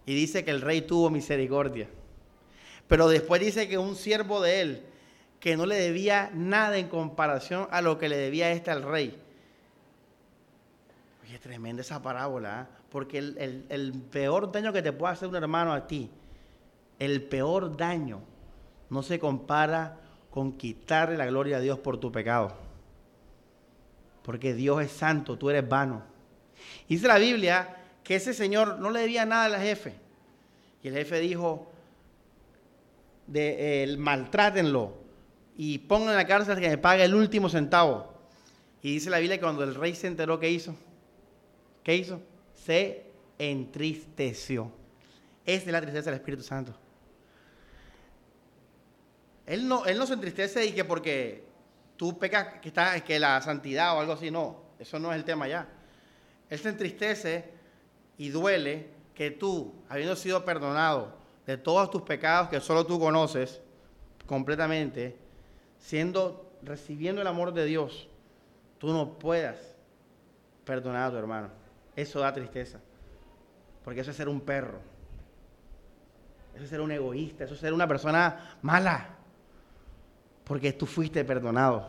Y 0.06 0.14
dice 0.14 0.44
que 0.44 0.50
el 0.50 0.60
rey 0.60 0.82
tuvo 0.82 1.10
misericordia. 1.10 1.88
Pero 2.88 3.08
después 3.08 3.40
dice 3.40 3.68
que 3.68 3.76
un 3.76 3.96
siervo 3.96 4.40
de 4.40 4.60
él, 4.60 4.82
que 5.40 5.56
no 5.56 5.66
le 5.66 5.76
debía 5.76 6.30
nada 6.34 6.78
en 6.78 6.88
comparación 6.88 7.68
a 7.70 7.82
lo 7.82 7.98
que 7.98 8.08
le 8.08 8.16
debía 8.16 8.50
este 8.50 8.70
al 8.70 8.82
rey. 8.82 9.20
Oye, 11.22 11.38
tremenda 11.38 11.82
esa 11.82 12.02
parábola, 12.02 12.60
¿ah? 12.60 12.68
porque 12.90 13.18
el, 13.18 13.66
el 13.68 13.92
peor 13.92 14.50
daño 14.50 14.72
que 14.72 14.82
te 14.82 14.92
puede 14.92 15.12
hacer 15.12 15.28
un 15.28 15.36
hermano 15.36 15.72
a 15.72 15.86
ti, 15.86 16.10
el 16.98 17.22
peor 17.22 17.76
daño, 17.76 18.20
no 18.88 19.02
se 19.02 19.18
compara 19.18 19.98
con 20.30 20.52
quitarle 20.52 21.16
la 21.16 21.26
gloria 21.26 21.58
a 21.58 21.60
Dios 21.60 21.78
por 21.78 21.98
tu 21.98 22.12
pecado. 22.12 22.54
Porque 24.22 24.54
Dios 24.54 24.82
es 24.82 24.90
santo, 24.90 25.38
tú 25.38 25.50
eres 25.50 25.68
vano. 25.68 26.02
Dice 26.88 27.08
la 27.08 27.18
Biblia 27.18 27.76
que 28.02 28.16
ese 28.16 28.34
señor 28.34 28.78
no 28.78 28.90
le 28.90 29.00
debía 29.00 29.24
nada 29.24 29.44
al 29.44 29.60
jefe. 29.60 29.94
Y 30.82 30.88
el 30.88 30.94
jefe 30.94 31.20
dijo, 31.20 31.70
de, 33.26 33.94
maltrátenlo 33.98 35.05
y 35.56 35.78
pongan 35.78 36.10
en 36.10 36.16
la 36.16 36.26
cárcel 36.26 36.60
que 36.60 36.68
me 36.68 36.78
pague 36.78 37.04
el 37.04 37.14
último 37.14 37.48
centavo. 37.48 38.12
Y 38.82 38.92
dice 38.92 39.10
la 39.10 39.18
Biblia 39.18 39.38
que 39.38 39.42
cuando 39.42 39.64
el 39.64 39.74
rey 39.74 39.94
se 39.94 40.06
enteró, 40.06 40.38
¿qué 40.38 40.50
hizo? 40.50 40.74
¿Qué 41.82 41.96
hizo? 41.96 42.20
Se 42.52 43.06
entristeció. 43.38 44.70
Esa 45.44 45.66
es 45.66 45.72
la 45.72 45.80
tristeza 45.80 46.10
del 46.10 46.20
Espíritu 46.20 46.42
Santo. 46.42 46.74
Él 49.46 49.66
no, 49.66 49.86
él 49.86 49.96
no 49.96 50.06
se 50.06 50.14
entristece 50.14 50.66
y 50.66 50.72
que 50.72 50.84
porque 50.84 51.44
tú 51.96 52.18
pecas 52.18 52.60
que, 52.60 52.68
está, 52.68 53.00
que 53.00 53.18
la 53.18 53.40
santidad 53.40 53.96
o 53.96 54.00
algo 54.00 54.12
así, 54.12 54.30
no. 54.30 54.60
Eso 54.78 54.98
no 54.98 55.12
es 55.12 55.16
el 55.16 55.24
tema 55.24 55.48
ya. 55.48 55.68
Él 56.50 56.58
se 56.58 56.68
entristece 56.68 57.50
y 58.18 58.28
duele 58.28 58.88
que 59.14 59.30
tú, 59.30 59.74
habiendo 59.88 60.16
sido 60.16 60.44
perdonado 60.44 61.16
de 61.46 61.56
todos 61.56 61.90
tus 61.90 62.02
pecados 62.02 62.48
que 62.48 62.60
solo 62.60 62.84
tú 62.84 62.98
conoces 62.98 63.60
completamente, 64.26 65.16
siendo, 65.86 66.50
recibiendo 66.62 67.20
el 67.20 67.28
amor 67.28 67.52
de 67.52 67.64
Dios, 67.64 68.08
tú 68.78 68.88
no 68.88 69.20
puedas 69.20 69.56
perdonar 70.64 71.06
a 71.06 71.10
tu 71.12 71.16
hermano. 71.16 71.48
Eso 71.94 72.18
da 72.18 72.34
tristeza. 72.34 72.80
Porque 73.84 74.00
eso 74.00 74.10
es 74.10 74.16
ser 74.16 74.28
un 74.28 74.40
perro. 74.40 74.80
Eso 76.56 76.64
es 76.64 76.70
ser 76.70 76.80
un 76.80 76.90
egoísta. 76.90 77.44
Eso 77.44 77.54
es 77.54 77.60
ser 77.60 77.72
una 77.72 77.86
persona 77.86 78.56
mala. 78.62 79.10
Porque 80.42 80.72
tú 80.72 80.86
fuiste 80.86 81.24
perdonado. 81.24 81.88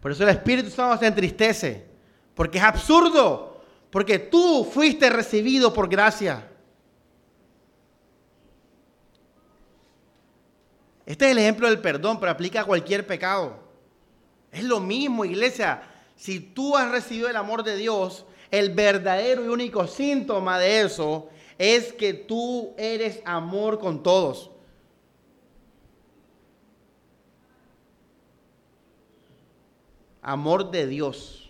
Por 0.00 0.10
eso 0.10 0.24
el 0.24 0.30
Espíritu 0.30 0.70
Santo 0.70 0.98
se 0.98 1.06
entristece. 1.06 1.86
Porque 2.34 2.58
es 2.58 2.64
absurdo. 2.64 3.62
Porque 3.90 4.18
tú 4.18 4.64
fuiste 4.64 5.08
recibido 5.08 5.72
por 5.72 5.88
gracia. 5.88 6.47
Este 11.08 11.24
es 11.24 11.32
el 11.32 11.38
ejemplo 11.38 11.66
del 11.68 11.80
perdón, 11.80 12.20
pero 12.20 12.30
aplica 12.30 12.60
a 12.60 12.64
cualquier 12.66 13.06
pecado. 13.06 13.58
Es 14.52 14.62
lo 14.62 14.78
mismo, 14.78 15.24
iglesia. 15.24 15.80
Si 16.16 16.38
tú 16.38 16.76
has 16.76 16.90
recibido 16.90 17.30
el 17.30 17.36
amor 17.36 17.62
de 17.62 17.78
Dios, 17.78 18.26
el 18.50 18.74
verdadero 18.74 19.42
y 19.42 19.48
único 19.48 19.86
síntoma 19.86 20.58
de 20.58 20.82
eso 20.82 21.30
es 21.56 21.94
que 21.94 22.12
tú 22.12 22.74
eres 22.76 23.22
amor 23.24 23.78
con 23.78 24.02
todos. 24.02 24.50
Amor 30.20 30.70
de 30.70 30.86
Dios. 30.86 31.47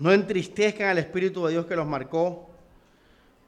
No 0.00 0.10
entristezcan 0.10 0.88
al 0.88 0.98
Espíritu 0.98 1.44
de 1.44 1.52
Dios 1.52 1.66
que 1.66 1.76
los 1.76 1.86
marcó 1.86 2.48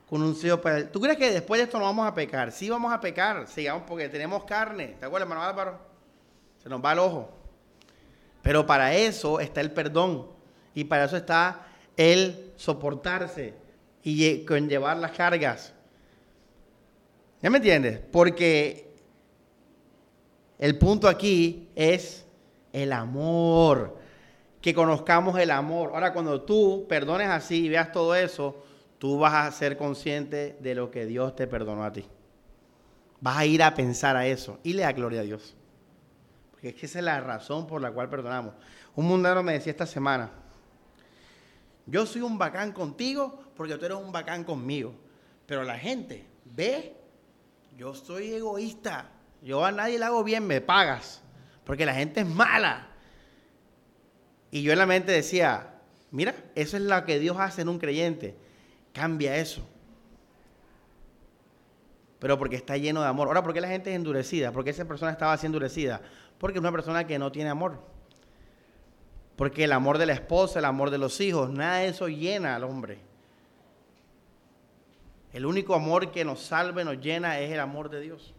con 0.09 0.23
un 0.23 0.37
sello 0.37 0.61
para 0.61 0.77
él. 0.77 0.91
¿Tú 0.91 1.01
crees 1.01 1.17
que 1.17 1.31
después 1.31 1.59
de 1.59 1.65
esto 1.65 1.79
no 1.79 1.87
vamos 1.87 2.07
a 2.07 2.13
pecar? 2.15 2.53
Sí 2.53 2.69
vamos 2.69 2.93
a 2.93 3.01
pecar, 3.01 3.49
sigamos 3.49 3.85
porque 3.89 4.11
tenemos 4.11 4.45
carne. 4.45 4.97
¿Te 5.01 5.07
acuerdas, 5.07 5.27
hermano 5.27 5.43
Álvaro? 5.43 5.81
Se 6.63 6.69
nos 6.69 6.85
va 6.85 6.93
el 6.93 6.99
ojo. 6.99 7.31
Pero 8.43 8.67
para 8.67 8.95
eso 8.95 9.41
está 9.41 9.63
el 9.63 9.71
perdón. 9.71 10.27
Y 10.75 10.85
para 10.85 11.07
eso 11.07 11.17
está 11.17 11.67
el 11.97 12.53
soportarse 12.57 13.55
y 14.03 14.17
llevar 14.45 14.99
las 14.99 15.13
cargas. 15.13 15.73
¿Ya 17.41 17.49
me 17.49 17.57
entiendes? 17.57 17.99
Porque 18.13 18.93
el 20.59 20.77
punto 20.77 21.09
aquí 21.09 21.71
es 21.75 22.27
el 22.75 22.93
amor 22.93 24.02
que 24.63 24.73
conozcamos 24.73 25.39
el 25.39 25.51
amor. 25.51 25.91
Ahora, 25.93 26.13
cuando 26.13 26.43
tú 26.43 26.87
perdones 26.89 27.29
así 27.29 27.67
y 27.67 27.69
veas 27.69 27.91
todo 27.91 28.15
eso, 28.15 28.65
tú 28.99 29.19
vas 29.19 29.35
a 29.35 29.51
ser 29.51 29.77
consciente 29.77 30.57
de 30.61 30.75
lo 30.77 30.91
que 30.91 31.05
Dios 31.05 31.35
te 31.35 31.49
perdonó 31.49 31.83
a 31.85 31.93
ti. 31.93 32.07
Vas 33.21 33.39
a 33.39 33.45
ir 33.45 33.63
a 33.63 33.75
pensar 33.75 34.17
a 34.17 34.27
eso 34.27 34.61
y 34.63 34.73
le 34.73 34.83
da 34.83 34.93
gloria 34.93 35.21
a 35.21 35.25
Dios. 35.25 35.57
Porque 36.53 36.69
es 36.69 36.75
que 36.77 36.87
esa 36.87 37.01
es 37.01 37.05
la 37.05 37.21
razón 37.21 37.67
por 37.67 37.83
la 37.83 37.91
cual 37.91 38.09
perdonamos. 38.09 38.55
Un 38.95 39.07
mundano 39.07 39.43
me 39.43 39.55
decía 39.55 39.73
esta 39.73 39.87
semana, 39.87 40.31
yo 41.87 42.07
soy 42.07 42.23
un 42.23 42.39
bacán 42.39 42.71
contigo 42.71 43.43
porque 43.57 43.77
tú 43.77 43.85
eres 43.85 43.99
un 43.99 44.13
bacán 44.13 44.45
conmigo. 44.45 44.95
Pero 45.45 45.65
la 45.65 45.77
gente 45.77 46.25
ve, 46.45 46.97
yo 47.77 47.95
soy 47.95 48.33
egoísta. 48.33 49.11
Yo 49.43 49.65
a 49.65 49.73
nadie 49.73 49.99
le 49.99 50.05
hago 50.05 50.23
bien, 50.23 50.47
me 50.47 50.61
pagas. 50.61 51.21
Porque 51.65 51.85
la 51.85 51.95
gente 51.95 52.21
es 52.21 52.27
mala. 52.27 52.92
Y 54.53 54.63
yo 54.63 54.73
en 54.73 54.79
la 54.79 54.87
mente 54.87 55.11
decía, 55.11 55.75
mira, 56.11 56.35
eso 56.55 56.77
es 56.77 56.83
lo 56.83 57.05
que 57.07 57.19
Dios 57.19 57.39
hace 57.41 57.63
en 57.63 57.71
un 57.71 57.79
creyente. 57.79 58.37
Cambia 58.93 59.35
eso. 59.37 59.67
Pero 62.19 62.39
porque 62.39 62.57
está 62.57 62.77
lleno 62.77 63.01
de 63.01 63.09
amor. 63.09 63.29
Ahora, 63.29 63.43
¿por 63.43 63.55
qué 63.55 63.63
la 63.63 63.69
gente 63.69 63.91
es 63.91 63.97
endurecida? 63.97 64.53
¿Por 64.53 64.63
qué 64.63 64.71
esa 64.71 64.85
persona 64.85 65.11
estaba 65.11 65.33
así 65.33 65.47
endurecida? 65.47 66.03
Porque 66.37 66.59
es 66.59 66.61
una 66.61 66.71
persona 66.71 67.07
que 67.07 67.19
no 67.19 67.33
tiene 67.33 67.49
amor. 67.49 67.81
Porque 69.37 69.65
el 69.65 69.73
amor 69.73 69.97
de 69.97 70.05
la 70.05 70.13
esposa, 70.13 70.59
el 70.59 70.67
amor 70.67 70.91
de 70.91 70.99
los 70.99 71.19
hijos, 71.23 71.49
nada 71.49 71.79
de 71.79 71.89
eso 71.89 72.09
llena 72.09 72.55
al 72.55 72.65
hombre. 72.65 72.99
El 75.33 75.47
único 75.47 75.75
amor 75.75 76.13
que 76.13 76.27
nos 76.27 76.43
salve, 76.43 76.85
nos 76.85 77.01
llena, 77.01 77.41
es 77.41 77.51
el 77.51 77.59
amor 77.59 77.89
de 77.89 78.03
Dios, 78.03 78.35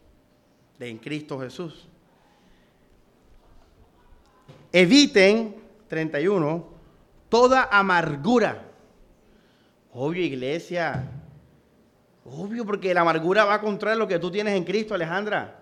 de 0.77 0.89
en 0.89 0.99
Cristo 0.99 1.39
Jesús. 1.39 1.87
Eviten 4.71 5.62
31, 5.93 6.65
toda 7.29 7.69
amargura. 7.71 8.63
Obvio, 9.93 10.23
iglesia. 10.23 11.07
Obvio, 12.25 12.65
porque 12.65 12.95
la 12.95 13.01
amargura 13.01 13.45
va 13.45 13.61
contra 13.61 13.93
lo 13.93 14.07
que 14.07 14.17
tú 14.17 14.31
tienes 14.31 14.55
en 14.55 14.63
Cristo, 14.63 14.95
Alejandra. 14.95 15.59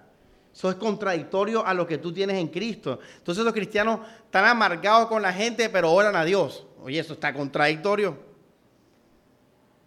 Eso 0.54 0.70
es 0.70 0.78
contradictorio 0.78 1.66
a 1.66 1.74
lo 1.74 1.86
que 1.86 1.98
tú 1.98 2.14
tienes 2.14 2.38
en 2.38 2.48
Cristo. 2.48 3.00
Entonces 3.18 3.44
los 3.44 3.54
cristianos 3.54 4.00
están 4.24 4.46
amargados 4.46 5.10
con 5.10 5.22
la 5.22 5.34
gente, 5.34 5.68
pero 5.68 5.92
oran 5.92 6.16
a 6.16 6.24
Dios. 6.24 6.66
Oye, 6.82 7.00
eso 7.00 7.14
está 7.14 7.34
contradictorio. 7.34 8.18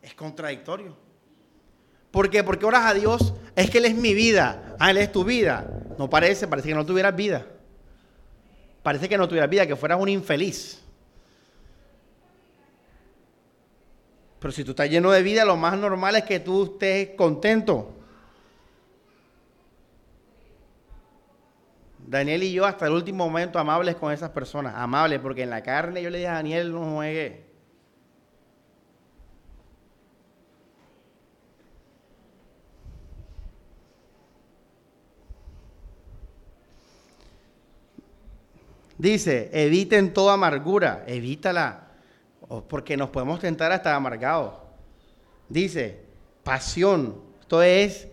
Es 0.03 0.13
contradictorio. 0.13 0.95
¿Por 2.11 2.29
qué? 2.29 2.45
Porque 2.45 2.67
oras 2.67 2.85
a 2.85 2.93
Dios, 2.93 3.33
es 3.57 3.71
que 3.71 3.79
Él 3.79 3.87
es 3.87 3.95
mi 3.95 4.13
vida. 4.13 4.77
Ah, 4.79 4.91
Él 4.91 4.99
es 4.99 5.11
tu 5.11 5.25
vida. 5.25 5.67
No 5.99 6.11
parece, 6.11 6.47
parece 6.47 6.69
que 6.69 6.75
no 6.75 6.85
tuvieras 6.85 7.17
vida 7.17 7.47
parece 8.85 9.09
que 9.09 9.19
no 9.19 9.27
tuvieras 9.27 9.51
vida, 9.51 9.67
que 9.67 9.75
fueras 9.75 9.99
un 9.99 10.11
infeliz. 10.11 10.81
Pero 14.39 14.53
si 14.53 14.63
tú 14.63 14.73
estás 14.73 14.91
lleno 14.91 15.11
de 15.11 15.23
vida, 15.23 15.47
lo 15.47 15.57
más 15.57 15.77
normal 15.79 16.17
es 16.17 16.25
que 16.25 16.39
tú 16.39 16.65
estés 16.65 17.17
contento. 17.17 17.95
Daniel 22.07 22.43
y 22.43 22.53
yo 22.53 22.67
hasta 22.67 22.87
el 22.87 22.93
último 22.93 23.25
momento 23.25 23.59
amables 23.59 23.97
con 23.97 24.13
esas 24.13 24.29
personas, 24.31 24.75
amables, 24.77 25.19
porque 25.21 25.45
en 25.45 25.51
la 25.51 25.63
carne 25.63 26.03
yo 26.03 26.11
le 26.11 26.19
dije 26.19 26.29
a 26.29 26.35
Daniel, 26.35 26.71
no 26.71 26.97
juegue. 26.97 27.54
Dice, 39.05 39.51
eviten 39.53 40.15
toda 40.15 40.33
amargura, 40.33 41.05
evítala, 41.07 41.89
porque 42.71 42.97
nos 42.97 43.11
podemos 43.11 43.39
tentar 43.39 43.71
a 43.71 43.75
estar 43.75 43.95
amargados. 43.95 44.55
Dice, 45.47 46.01
pasión, 46.43 47.21
esto 47.39 47.63
es 47.63 48.09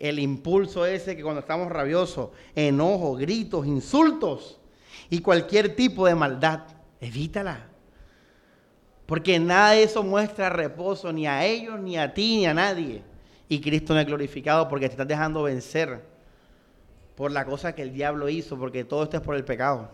el 0.00 0.18
impulso 0.18 0.84
ese 0.84 1.14
que 1.14 1.22
cuando 1.22 1.38
estamos 1.38 1.70
rabiosos, 1.70 2.30
enojo, 2.56 3.14
gritos, 3.14 3.64
insultos 3.64 4.58
y 5.08 5.20
cualquier 5.20 5.76
tipo 5.76 6.04
de 6.04 6.16
maldad, 6.16 6.62
evítala. 7.00 7.68
Porque 9.06 9.38
nada 9.38 9.70
de 9.70 9.84
eso 9.84 10.02
muestra 10.02 10.50
reposo 10.50 11.12
ni 11.12 11.28
a 11.28 11.44
ellos, 11.44 11.78
ni 11.78 11.96
a 11.96 12.12
ti, 12.12 12.38
ni 12.38 12.46
a 12.46 12.54
nadie. 12.54 13.04
Y 13.48 13.60
Cristo 13.60 13.94
no 13.94 14.00
es 14.00 14.06
glorificado 14.06 14.68
porque 14.68 14.86
te 14.86 14.94
estás 14.94 15.06
dejando 15.06 15.44
vencer 15.44 16.10
por 17.16 17.30
la 17.30 17.44
cosa 17.44 17.74
que 17.74 17.82
el 17.82 17.92
diablo 17.92 18.28
hizo, 18.28 18.58
porque 18.58 18.84
todo 18.84 19.02
esto 19.04 19.18
es 19.18 19.22
por 19.22 19.36
el 19.36 19.44
pecado. 19.44 19.90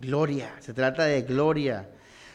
Gloria, 0.00 0.54
se 0.60 0.72
trata 0.74 1.04
de 1.04 1.22
gloria. 1.22 1.88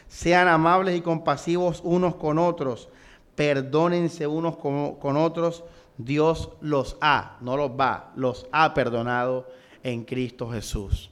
Sean 0.08 0.48
amables 0.48 0.96
y 0.96 1.02
compasivos 1.02 1.80
unos 1.84 2.16
con 2.16 2.38
otros, 2.38 2.88
perdónense 3.34 4.26
unos 4.26 4.56
con, 4.56 4.96
con 4.96 5.16
otros. 5.16 5.64
Dios 5.98 6.50
los 6.60 6.96
ha, 7.00 7.36
no 7.40 7.56
los 7.56 7.70
va, 7.72 8.12
los 8.16 8.46
ha 8.52 8.72
perdonado 8.74 9.48
en 9.82 10.04
Cristo 10.04 10.50
Jesús. 10.50 11.10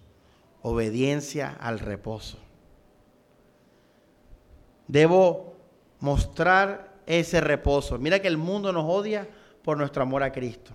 Obediencia 0.62 1.56
al 1.60 1.78
reposo. 1.78 2.38
Debo 4.88 5.54
mostrar 6.00 6.94
ese 7.06 7.40
reposo. 7.40 7.98
Mira 7.98 8.20
que 8.20 8.28
el 8.28 8.38
mundo 8.38 8.72
nos 8.72 8.84
odia 8.88 9.28
por 9.62 9.76
nuestro 9.76 10.02
amor 10.02 10.22
a 10.22 10.32
Cristo. 10.32 10.72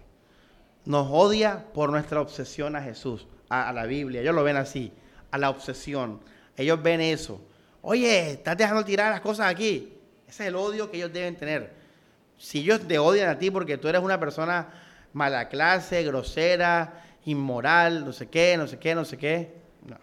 Nos 0.85 1.07
odia 1.09 1.65
por 1.73 1.89
nuestra 1.91 2.19
obsesión 2.19 2.75
a 2.75 2.81
Jesús, 2.81 3.25
a, 3.47 3.71
la 3.71 3.85
Biblia. 3.85 4.21
Ellos 4.21 4.35
lo 4.35 4.43
ven 4.43 4.57
así, 4.57 4.91
a 5.31 5.37
la 5.37 5.49
obsesión. 5.49 6.19
Ellos 6.57 6.81
ven 6.83 6.99
eso. 6.99 7.41
Oye, 7.81 8.31
estás 8.31 8.57
dejando 8.57 8.83
tirar 8.83 9.11
las 9.11 9.21
cosas 9.21 9.49
aquí. 9.49 9.97
Ese 10.27 10.43
es 10.43 10.49
el 10.49 10.55
odio 10.55 10.91
que 10.91 10.97
ellos 10.97 11.13
deben 11.13 11.37
tener. 11.37 11.71
Si 12.37 12.59
ellos 12.59 12.81
te 12.85 12.99
odian 12.99 13.29
a 13.29 13.39
ti 13.39 13.49
porque 13.49 13.77
tú 13.77 13.87
eres 13.87 14.01
una 14.01 14.19
persona 14.19 14.67
mala 15.13 15.47
clase, 15.47 16.03
grosera, 16.03 17.01
inmoral, 17.25 18.05
no 18.05 18.11
sé 18.11 18.27
qué, 18.27 18.57
no 18.57 18.67
sé 18.67 18.77
qué, 18.77 18.93
no 18.93 19.05
sé 19.05 19.17
qué. 19.17 19.53
No. 19.87 19.95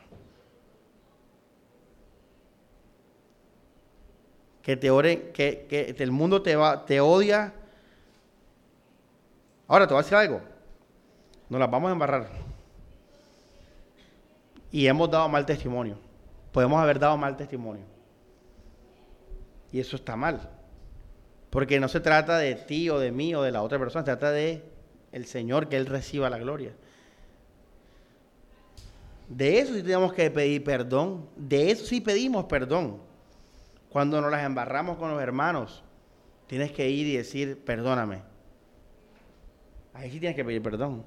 Que 4.62 4.76
te 4.78 4.90
oren, 4.90 5.30
que, 5.34 5.94
el 5.98 6.10
mundo 6.10 6.40
te, 6.40 6.56
va, 6.56 6.86
te 6.86 7.00
odia. 7.00 7.52
Ahora 9.68 9.86
te 9.86 9.92
voy 9.92 10.00
a 10.00 10.04
decir 10.04 10.16
algo 10.16 10.40
nos 11.50 11.58
las 11.58 11.70
vamos 11.70 11.88
a 11.88 11.92
embarrar. 11.92 12.28
Y 14.70 14.86
hemos 14.86 15.10
dado 15.10 15.28
mal 15.28 15.44
testimonio. 15.44 15.98
Podemos 16.52 16.80
haber 16.80 16.98
dado 17.00 17.16
mal 17.16 17.36
testimonio. 17.36 17.84
Y 19.72 19.80
eso 19.80 19.96
está 19.96 20.14
mal. 20.14 20.48
Porque 21.50 21.80
no 21.80 21.88
se 21.88 21.98
trata 21.98 22.38
de 22.38 22.54
ti 22.54 22.88
o 22.88 23.00
de 23.00 23.10
mí 23.10 23.34
o 23.34 23.42
de 23.42 23.50
la 23.50 23.62
otra 23.62 23.78
persona, 23.80 24.04
se 24.04 24.12
trata 24.12 24.30
de 24.30 24.62
el 25.10 25.26
Señor 25.26 25.68
que 25.68 25.76
Él 25.76 25.86
reciba 25.86 26.30
la 26.30 26.38
gloria. 26.38 26.72
De 29.28 29.58
eso 29.58 29.74
sí 29.74 29.82
tenemos 29.82 30.12
que 30.12 30.30
pedir 30.30 30.62
perdón. 30.62 31.28
De 31.36 31.72
eso 31.72 31.84
sí 31.84 32.00
pedimos 32.00 32.44
perdón. 32.44 33.00
Cuando 33.88 34.20
nos 34.20 34.30
las 34.30 34.44
embarramos 34.44 34.98
con 34.98 35.10
los 35.10 35.20
hermanos, 35.20 35.82
tienes 36.46 36.70
que 36.70 36.88
ir 36.88 37.08
y 37.08 37.16
decir, 37.16 37.64
perdóname. 37.64 38.22
Ahí 39.92 40.12
sí 40.12 40.20
tienes 40.20 40.36
que 40.36 40.44
pedir 40.44 40.62
perdón. 40.62 41.04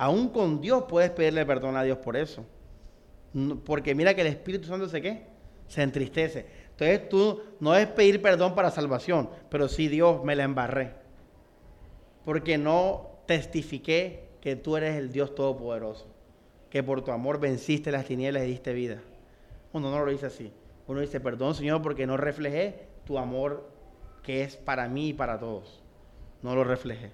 Aún 0.00 0.28
con 0.28 0.60
Dios 0.60 0.84
puedes 0.88 1.10
pedirle 1.10 1.44
perdón 1.44 1.76
a 1.76 1.82
Dios 1.82 1.98
por 1.98 2.16
eso. 2.16 2.46
Porque 3.64 3.96
mira 3.96 4.14
que 4.14 4.20
el 4.20 4.28
Espíritu 4.28 4.68
Santo 4.68 4.88
se 4.88 5.02
qué? 5.02 5.26
Se 5.66 5.82
entristece. 5.82 6.46
Entonces 6.70 7.08
tú 7.08 7.42
no 7.58 7.74
es 7.74 7.88
pedir 7.88 8.22
perdón 8.22 8.54
para 8.54 8.70
salvación, 8.70 9.28
pero 9.50 9.66
sí 9.66 9.88
Dios 9.88 10.22
me 10.22 10.36
la 10.36 10.44
embarré. 10.44 10.92
Porque 12.24 12.58
no 12.58 13.10
testifiqué 13.26 14.28
que 14.40 14.54
tú 14.54 14.76
eres 14.76 14.94
el 14.94 15.10
Dios 15.10 15.34
Todopoderoso. 15.34 16.06
Que 16.70 16.84
por 16.84 17.02
tu 17.02 17.10
amor 17.10 17.40
venciste 17.40 17.90
las 17.90 18.04
tinieblas 18.04 18.44
y 18.44 18.50
diste 18.50 18.72
vida. 18.74 19.00
Uno 19.72 19.90
no 19.90 20.04
lo 20.04 20.12
dice 20.12 20.26
así. 20.26 20.52
Uno 20.86 21.00
dice, 21.00 21.18
perdón 21.18 21.56
Señor 21.56 21.82
porque 21.82 22.06
no 22.06 22.16
reflejé 22.16 22.86
tu 23.04 23.18
amor 23.18 23.68
que 24.22 24.44
es 24.44 24.56
para 24.56 24.86
mí 24.86 25.08
y 25.08 25.12
para 25.12 25.40
todos. 25.40 25.82
No 26.40 26.54
lo 26.54 26.62
reflejé. 26.62 27.10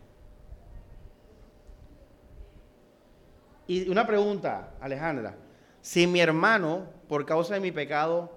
Y 3.67 3.89
una 3.89 4.07
pregunta, 4.07 4.75
Alejandra. 4.81 5.37
Si 5.81 6.07
mi 6.07 6.21
hermano, 6.21 6.87
por 7.09 7.27
causa 7.27 7.55
de 7.55 7.61
mi 7.61 7.73
pecado, 7.73 8.33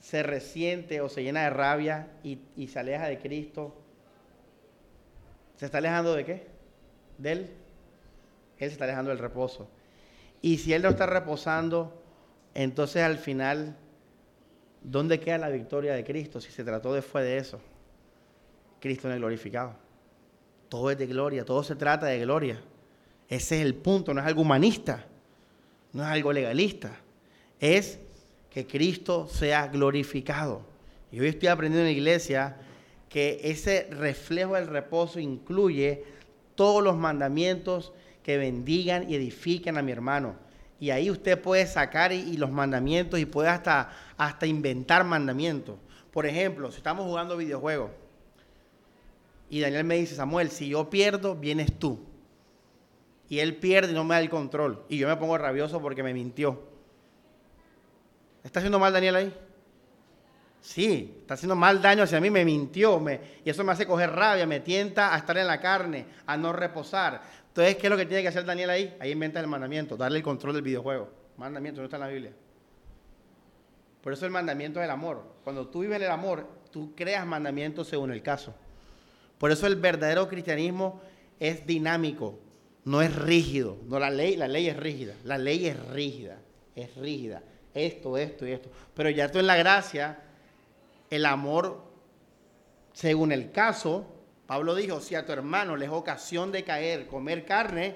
se 0.00 0.22
resiente 0.22 1.00
o 1.00 1.08
se 1.08 1.22
llena 1.22 1.42
de 1.42 1.50
rabia 1.50 2.08
y, 2.22 2.38
se 2.68 2.78
aleja 2.78 3.06
de 3.06 3.18
Cristo, 3.18 3.74
¿se 5.56 5.66
está 5.66 5.78
alejando 5.78 6.14
de 6.14 6.24
qué? 6.24 6.46
De 7.18 7.32
él. 7.32 7.50
Él 8.58 8.68
se 8.68 8.72
está 8.72 8.84
alejando 8.84 9.10
del 9.10 9.18
reposo. 9.18 9.68
Y 10.42 10.58
si 10.58 10.72
él 10.72 10.82
no 10.82 10.90
está 10.90 11.06
reposando, 11.06 12.02
entonces 12.54 13.02
al 13.02 13.18
final, 13.18 13.76
¿dónde 14.82 15.20
queda 15.20 15.38
la 15.38 15.48
victoria 15.50 15.94
de 15.94 16.04
Cristo 16.04 16.40
si 16.40 16.50
se 16.50 16.64
trató 16.64 16.94
después 16.94 17.24
de 17.24 17.38
eso? 17.38 17.60
Cristo 18.80 19.08
no 19.08 19.14
es 19.14 19.20
glorificado. 19.20 19.74
Todo 20.68 20.90
es 20.90 20.98
de 20.98 21.06
gloria, 21.06 21.44
todo 21.44 21.62
se 21.62 21.76
trata 21.76 22.06
de 22.06 22.20
gloria. 22.20 22.62
Ese 23.30 23.60
es 23.60 23.62
el 23.62 23.76
punto, 23.76 24.12
no 24.12 24.20
es 24.20 24.26
algo 24.26 24.42
humanista, 24.42 25.06
no 25.92 26.02
es 26.02 26.08
algo 26.08 26.32
legalista. 26.32 26.90
Es 27.60 28.00
que 28.50 28.66
Cristo 28.66 29.28
sea 29.28 29.68
glorificado. 29.68 30.62
Y 31.12 31.20
hoy 31.20 31.28
estoy 31.28 31.48
aprendiendo 31.48 31.86
en 31.86 31.94
la 31.94 31.98
iglesia 31.98 32.56
que 33.08 33.40
ese 33.44 33.86
reflejo 33.92 34.56
del 34.56 34.66
reposo 34.66 35.20
incluye 35.20 36.02
todos 36.56 36.82
los 36.82 36.96
mandamientos 36.96 37.92
que 38.24 38.36
bendigan 38.36 39.08
y 39.08 39.14
edifiquen 39.14 39.78
a 39.78 39.82
mi 39.82 39.92
hermano. 39.92 40.34
Y 40.80 40.90
ahí 40.90 41.08
usted 41.08 41.40
puede 41.40 41.68
sacar 41.68 42.12
y, 42.12 42.36
los 42.36 42.50
mandamientos 42.50 43.20
y 43.20 43.26
puede 43.26 43.48
hasta, 43.48 43.92
hasta 44.16 44.46
inventar 44.46 45.04
mandamientos. 45.04 45.76
Por 46.10 46.26
ejemplo, 46.26 46.72
si 46.72 46.78
estamos 46.78 47.06
jugando 47.06 47.36
videojuegos 47.36 47.92
y 49.48 49.60
Daniel 49.60 49.84
me 49.84 49.98
dice, 49.98 50.16
Samuel, 50.16 50.50
si 50.50 50.68
yo 50.68 50.90
pierdo, 50.90 51.36
vienes 51.36 51.78
tú 51.78 52.09
y 53.30 53.38
él 53.38 53.56
pierde 53.56 53.92
y 53.92 53.94
no 53.94 54.02
me 54.02 54.16
da 54.16 54.20
el 54.20 54.28
control. 54.28 54.84
Y 54.88 54.98
yo 54.98 55.06
me 55.06 55.16
pongo 55.16 55.38
rabioso 55.38 55.80
porque 55.80 56.02
me 56.02 56.12
mintió. 56.12 56.60
¿Está 58.42 58.58
haciendo 58.58 58.80
mal 58.80 58.92
Daniel 58.92 59.14
ahí? 59.14 59.34
Sí, 60.60 61.18
está 61.20 61.34
haciendo 61.34 61.54
mal 61.54 61.80
daño 61.80 62.02
hacia 62.02 62.20
mí, 62.20 62.28
me 62.28 62.44
mintió, 62.44 62.98
me, 62.98 63.20
y 63.44 63.48
eso 63.48 63.62
me 63.62 63.72
hace 63.72 63.86
coger 63.86 64.10
rabia, 64.10 64.46
me 64.46 64.60
tienta 64.60 65.14
a 65.14 65.18
estar 65.18 65.38
en 65.38 65.46
la 65.46 65.60
carne, 65.60 66.06
a 66.26 66.36
no 66.36 66.52
reposar. 66.52 67.22
Entonces, 67.46 67.76
¿qué 67.76 67.86
es 67.86 67.90
lo 67.90 67.96
que 67.96 68.04
tiene 68.04 68.22
que 68.22 68.28
hacer 68.28 68.44
Daniel 68.44 68.68
ahí? 68.68 68.96
Ahí 68.98 69.12
inventa 69.12 69.38
el 69.38 69.46
mandamiento, 69.46 69.96
darle 69.96 70.18
el 70.18 70.24
control 70.24 70.54
del 70.54 70.62
videojuego. 70.62 71.08
Mandamiento, 71.36 71.80
no 71.80 71.84
está 71.84 71.98
en 71.98 72.02
la 72.02 72.08
Biblia. 72.08 72.32
Por 74.02 74.12
eso 74.12 74.26
el 74.26 74.32
mandamiento 74.32 74.80
es 74.80 74.84
el 74.84 74.90
amor. 74.90 75.22
Cuando 75.44 75.68
tú 75.68 75.80
vives 75.80 76.02
el 76.02 76.10
amor, 76.10 76.48
tú 76.72 76.96
creas 76.96 77.24
mandamientos 77.24 77.86
según 77.86 78.10
el 78.10 78.22
caso. 78.22 78.56
Por 79.38 79.52
eso 79.52 79.68
el 79.68 79.76
verdadero 79.76 80.28
cristianismo 80.28 81.00
es 81.38 81.64
dinámico 81.64 82.40
no 82.84 83.02
es 83.02 83.14
rígido. 83.14 83.78
No, 83.86 83.98
la 83.98 84.10
ley, 84.10 84.36
la 84.36 84.48
ley 84.48 84.68
es 84.68 84.76
rígida. 84.76 85.14
La 85.24 85.38
ley 85.38 85.66
es 85.66 85.86
rígida. 85.88 86.38
Es 86.74 86.94
rígida. 86.96 87.42
Esto, 87.74 88.16
esto 88.16 88.46
y 88.46 88.52
esto. 88.52 88.70
Pero 88.94 89.10
ya 89.10 89.30
tú 89.30 89.38
en 89.38 89.46
la 89.46 89.56
gracia, 89.56 90.18
el 91.10 91.26
amor, 91.26 91.84
según 92.92 93.32
el 93.32 93.52
caso, 93.52 94.06
Pablo 94.46 94.74
dijo, 94.74 95.00
si 95.00 95.14
a 95.14 95.24
tu 95.24 95.32
hermano 95.32 95.76
le 95.76 95.86
es 95.86 95.92
ocasión 95.92 96.52
de 96.52 96.64
caer, 96.64 97.06
comer 97.06 97.44
carne, 97.44 97.94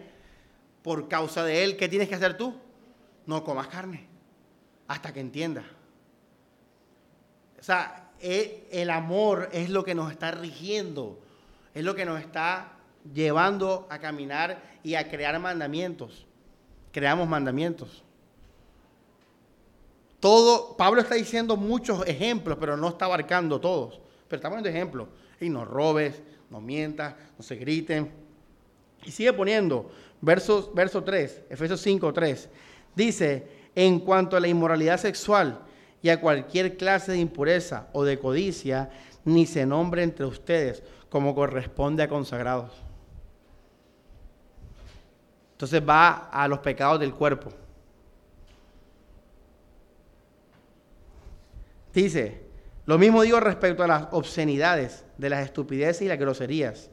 por 0.83 1.09
causa 1.09 1.45
de 1.45 1.65
él, 1.65 1.77
¿qué 1.77 1.89
tienes 1.89 2.09
que 2.09 2.15
hacer 2.15 2.37
tú? 2.37 2.55
No 3.27 3.43
comas 3.43 3.69
carne. 3.69 4.07
Hasta 4.87 5.13
que 5.13 5.21
entienda. 5.21 5.65
O 7.59 7.63
sea, 7.63 8.11
e, 8.21 8.69
el 8.71 8.91
amor 8.91 9.49
es 9.53 9.71
lo 9.71 9.83
que 9.83 9.95
nos 9.95 10.13
está 10.13 10.31
rigiendo. 10.31 11.19
Es 11.73 11.83
lo 11.83 11.95
que 11.95 12.05
nos 12.05 12.21
está 12.21 12.74
llevando 13.13 13.87
a 13.91 13.99
caminar 13.99 14.63
y 14.83 14.95
a 14.95 15.09
crear 15.09 15.39
mandamientos. 15.39 16.27
Creamos 16.93 17.29
mandamientos. 17.29 18.03
Todo, 20.21 20.77
Pablo 20.77 21.03
está 21.03 21.17
diciendo 21.17 21.57
muchos 21.57 22.07
ejemplos, 22.07 22.57
pero 22.59 22.77
no 22.77 22.89
está 22.89 23.05
abarcando 23.05 23.61
todos. 23.61 24.01
Pero 24.29 24.37
está 24.37 24.49
poniendo 24.49 24.71
ejemplos. 24.71 25.09
Y 25.41 25.51
no 25.51 25.65
robes, 25.65 26.23
no 26.49 26.61
mientas, 26.61 27.15
no 27.37 27.45
se 27.45 27.57
griten. 27.57 28.11
Y 29.05 29.11
sigue 29.11 29.33
poniendo, 29.35 29.91
verso, 30.23 30.73
verso 30.75 31.05
3, 31.05 31.43
Efesios 31.51 31.81
5, 31.83 32.13
3. 32.13 32.49
Dice, 32.95 33.47
en 33.75 34.01
cuanto 34.01 34.37
a 34.37 34.41
la 34.41 34.49
inmoralidad 34.49 34.99
sexual 34.99 35.61
y 36.01 36.09
a 36.09 36.21
cualquier 36.21 36.79
clase 36.79 37.13
de 37.13 37.19
impureza 37.19 37.89
o 37.93 38.05
de 38.05 38.19
codicia, 38.19 38.91
ni 39.27 39.45
se 39.45 39.67
nombre 39.67 40.03
entre 40.03 40.25
ustedes 40.25 40.83
como 41.11 41.35
corresponde 41.35 42.03
a 42.03 42.09
consagrados 42.09 42.84
entonces 45.55 45.83
va 45.89 46.29
a 46.33 46.49
los 46.49 46.59
pecados 46.59 46.99
del 46.99 47.15
cuerpo. 47.15 47.51
Dice, 51.93 52.43
lo 52.87 52.99
mismo 52.99 53.23
digo 53.23 53.39
respecto 53.39 53.85
a 53.85 53.87
las 53.87 54.09
obscenidades, 54.11 55.05
de 55.17 55.31
las 55.31 55.45
estupideces 55.45 56.03
y 56.03 56.09
las 56.09 56.19
groserías, 56.19 56.91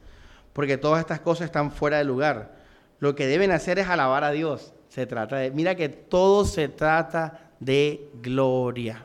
porque 0.52 0.78
todas 0.78 1.00
estas 1.00 1.18
cosas 1.18 1.46
están 1.46 1.72
fuera 1.72 1.98
de 1.98 2.04
lugar. 2.04 2.54
Lo 3.00 3.16
que 3.16 3.26
deben 3.26 3.50
hacer 3.50 3.80
es 3.80 3.88
alabar 3.88 4.22
a 4.22 4.30
Dios. 4.30 4.72
Se 4.88 5.06
trata 5.06 5.36
de, 5.36 5.50
mira 5.50 5.74
que 5.74 5.88
todo 5.88 6.44
se 6.44 6.68
trata 6.68 7.50
de 7.58 8.08
gloria. 8.22 9.04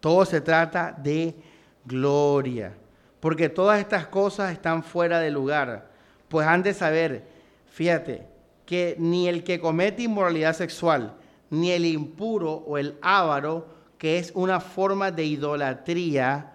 Todo 0.00 0.26
se 0.26 0.42
trata 0.42 0.92
de 0.92 1.34
gloria, 1.86 2.74
porque 3.18 3.48
todas 3.48 3.80
estas 3.80 4.08
cosas 4.08 4.52
están 4.52 4.82
fuera 4.82 5.20
de 5.20 5.30
lugar 5.30 5.93
pues 6.34 6.48
han 6.48 6.64
de 6.64 6.74
saber, 6.74 7.22
fíjate, 7.70 8.26
que 8.66 8.96
ni 8.98 9.28
el 9.28 9.44
que 9.44 9.60
comete 9.60 10.02
inmoralidad 10.02 10.56
sexual, 10.56 11.14
ni 11.48 11.70
el 11.70 11.86
impuro 11.86 12.54
o 12.54 12.76
el 12.76 12.96
ávaro, 13.02 13.68
que 13.98 14.18
es 14.18 14.32
una 14.34 14.58
forma 14.58 15.12
de 15.12 15.26
idolatría, 15.26 16.54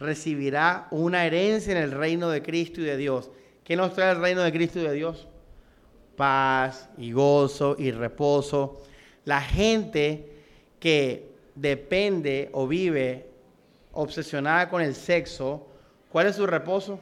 recibirá 0.00 0.88
una 0.90 1.24
herencia 1.24 1.70
en 1.70 1.78
el 1.78 1.92
reino 1.92 2.28
de 2.28 2.42
Cristo 2.42 2.80
y 2.80 2.84
de 2.86 2.96
Dios. 2.96 3.30
¿Qué 3.62 3.76
nos 3.76 3.94
trae 3.94 4.10
el 4.10 4.20
reino 4.20 4.42
de 4.42 4.50
Cristo 4.50 4.80
y 4.80 4.82
de 4.82 4.94
Dios? 4.94 5.28
Paz 6.16 6.88
y 6.98 7.12
gozo 7.12 7.76
y 7.78 7.92
reposo. 7.92 8.82
La 9.26 9.40
gente 9.40 10.28
que 10.80 11.30
depende 11.54 12.50
o 12.52 12.66
vive 12.66 13.30
obsesionada 13.92 14.68
con 14.68 14.82
el 14.82 14.96
sexo, 14.96 15.68
¿cuál 16.10 16.26
es 16.26 16.34
su 16.34 16.48
reposo? 16.48 16.98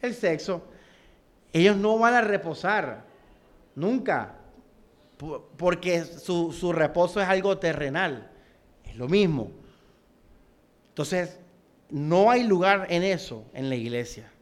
El 0.00 0.12
sexo. 0.12 0.71
Ellos 1.52 1.76
no 1.76 1.98
van 1.98 2.14
a 2.14 2.20
reposar, 2.22 3.04
nunca, 3.74 4.36
porque 5.56 6.04
su, 6.04 6.52
su 6.52 6.72
reposo 6.72 7.20
es 7.20 7.28
algo 7.28 7.58
terrenal, 7.58 8.30
es 8.84 8.96
lo 8.96 9.08
mismo. 9.08 9.50
Entonces, 10.88 11.38
no 11.90 12.30
hay 12.30 12.42
lugar 12.44 12.86
en 12.88 13.02
eso 13.02 13.44
en 13.52 13.68
la 13.68 13.76
iglesia. 13.76 14.32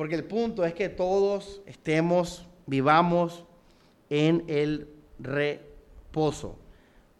Porque 0.00 0.14
el 0.14 0.24
punto 0.24 0.64
es 0.64 0.72
que 0.72 0.88
todos 0.88 1.60
estemos, 1.66 2.46
vivamos 2.64 3.44
en 4.08 4.44
el 4.48 4.88
reposo. 5.18 6.58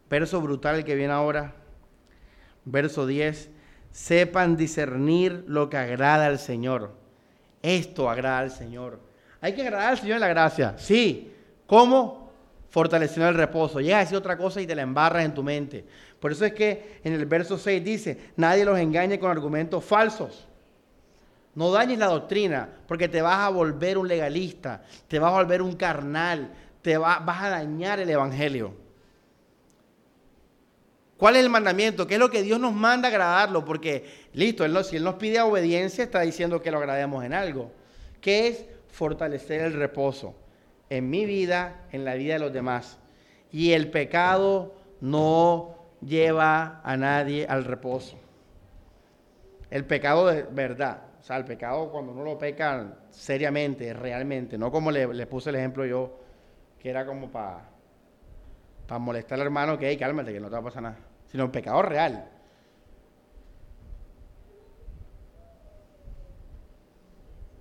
Verso 0.09 0.41
brutal 0.41 0.83
que 0.83 0.95
viene 0.95 1.13
ahora. 1.13 1.53
Verso 2.65 3.05
10. 3.05 3.50
Sepan 3.91 4.55
discernir 4.55 5.43
lo 5.47 5.69
que 5.69 5.77
agrada 5.77 6.25
al 6.25 6.39
Señor. 6.39 6.91
Esto 7.61 8.09
agrada 8.09 8.39
al 8.39 8.51
Señor. 8.51 8.99
Hay 9.41 9.53
que 9.53 9.61
agradar 9.61 9.91
al 9.91 9.99
Señor 9.99 10.15
en 10.15 10.21
la 10.21 10.27
gracia. 10.27 10.75
Sí. 10.77 11.33
¿Cómo? 11.67 12.31
Fortaleciendo 12.69 13.29
el 13.29 13.35
reposo. 13.35 13.79
Llega 13.79 13.97
a 13.97 14.01
decir 14.01 14.17
otra 14.17 14.37
cosa 14.37 14.61
y 14.61 14.67
te 14.67 14.75
la 14.75 14.81
embarras 14.81 15.25
en 15.25 15.33
tu 15.33 15.43
mente. 15.43 15.85
Por 16.19 16.31
eso 16.31 16.45
es 16.45 16.53
que 16.53 16.99
en 17.03 17.13
el 17.13 17.25
verso 17.25 17.57
6 17.57 17.83
dice, 17.83 18.31
nadie 18.35 18.63
los 18.63 18.77
engañe 18.77 19.19
con 19.19 19.31
argumentos 19.31 19.83
falsos. 19.83 20.47
No 21.55 21.71
dañes 21.71 21.99
la 21.99 22.07
doctrina, 22.07 22.69
porque 22.87 23.09
te 23.09 23.21
vas 23.21 23.39
a 23.39 23.49
volver 23.49 23.97
un 23.97 24.07
legalista, 24.07 24.83
te 25.07 25.19
vas 25.19 25.33
a 25.33 25.37
volver 25.37 25.61
un 25.61 25.75
carnal, 25.75 26.51
te 26.81 26.97
vas 26.97 27.19
a 27.27 27.49
dañar 27.49 27.99
el 27.99 28.09
evangelio. 28.09 28.73
¿Cuál 31.21 31.35
es 31.35 31.43
el 31.43 31.51
mandamiento? 31.51 32.07
¿Qué 32.07 32.15
es 32.15 32.19
lo 32.19 32.31
que 32.31 32.41
Dios 32.41 32.59
nos 32.59 32.73
manda 32.73 33.09
agradarlo? 33.09 33.63
Porque, 33.63 34.05
listo, 34.33 34.63
si 34.83 34.95
Él 34.95 35.03
nos 35.03 35.13
pide 35.17 35.39
obediencia, 35.39 36.03
está 36.03 36.21
diciendo 36.21 36.63
que 36.63 36.71
lo 36.71 36.79
agrademos 36.79 37.23
en 37.23 37.35
algo. 37.35 37.71
¿Qué 38.19 38.47
es 38.47 38.65
fortalecer 38.87 39.61
el 39.61 39.73
reposo 39.73 40.33
en 40.89 41.11
mi 41.11 41.27
vida, 41.27 41.85
en 41.91 42.05
la 42.05 42.15
vida 42.15 42.33
de 42.33 42.39
los 42.39 42.51
demás? 42.51 42.97
Y 43.51 43.73
el 43.73 43.91
pecado 43.91 44.73
no 44.99 45.75
lleva 46.03 46.81
a 46.83 46.97
nadie 46.97 47.45
al 47.47 47.65
reposo. 47.65 48.17
El 49.69 49.85
pecado 49.85 50.25
de 50.25 50.41
verdad. 50.41 51.03
O 51.19 51.23
sea, 51.23 51.37
el 51.37 51.45
pecado 51.45 51.91
cuando 51.91 52.13
uno 52.13 52.23
lo 52.23 52.39
peca 52.39 52.97
seriamente, 53.11 53.93
realmente, 53.93 54.57
no 54.57 54.71
como 54.71 54.89
le, 54.89 55.27
puse 55.27 55.51
el 55.51 55.57
ejemplo 55.57 55.85
yo, 55.85 56.17
que 56.79 56.89
era 56.89 57.05
como 57.05 57.29
para 57.29 57.69
molestar 58.97 59.39
al 59.39 59.45
hermano, 59.45 59.77
que, 59.77 59.87
hey, 59.87 59.97
cálmate, 59.97 60.33
que 60.33 60.39
no 60.39 60.47
te 60.47 60.53
va 60.53 60.61
a 60.61 60.63
pasar 60.63 60.81
nada, 60.81 61.10
sino 61.31 61.45
el 61.45 61.51
pecado 61.51 61.81
real. 61.81 62.27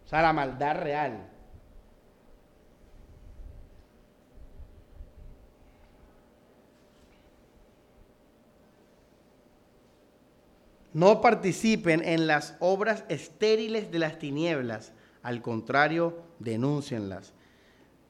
O 0.05 0.09
sea, 0.09 0.23
la 0.23 0.33
maldad 0.33 0.75
real. 0.75 1.29
No 10.93 11.21
participen 11.21 12.03
en 12.05 12.27
las 12.27 12.57
obras 12.59 13.05
estériles 13.09 13.93
de 13.93 14.01
las 14.01 14.19
tinieblas, 14.19 14.93
al 15.23 15.41
contrario, 15.41 16.25
denúncienlas. 16.41 17.33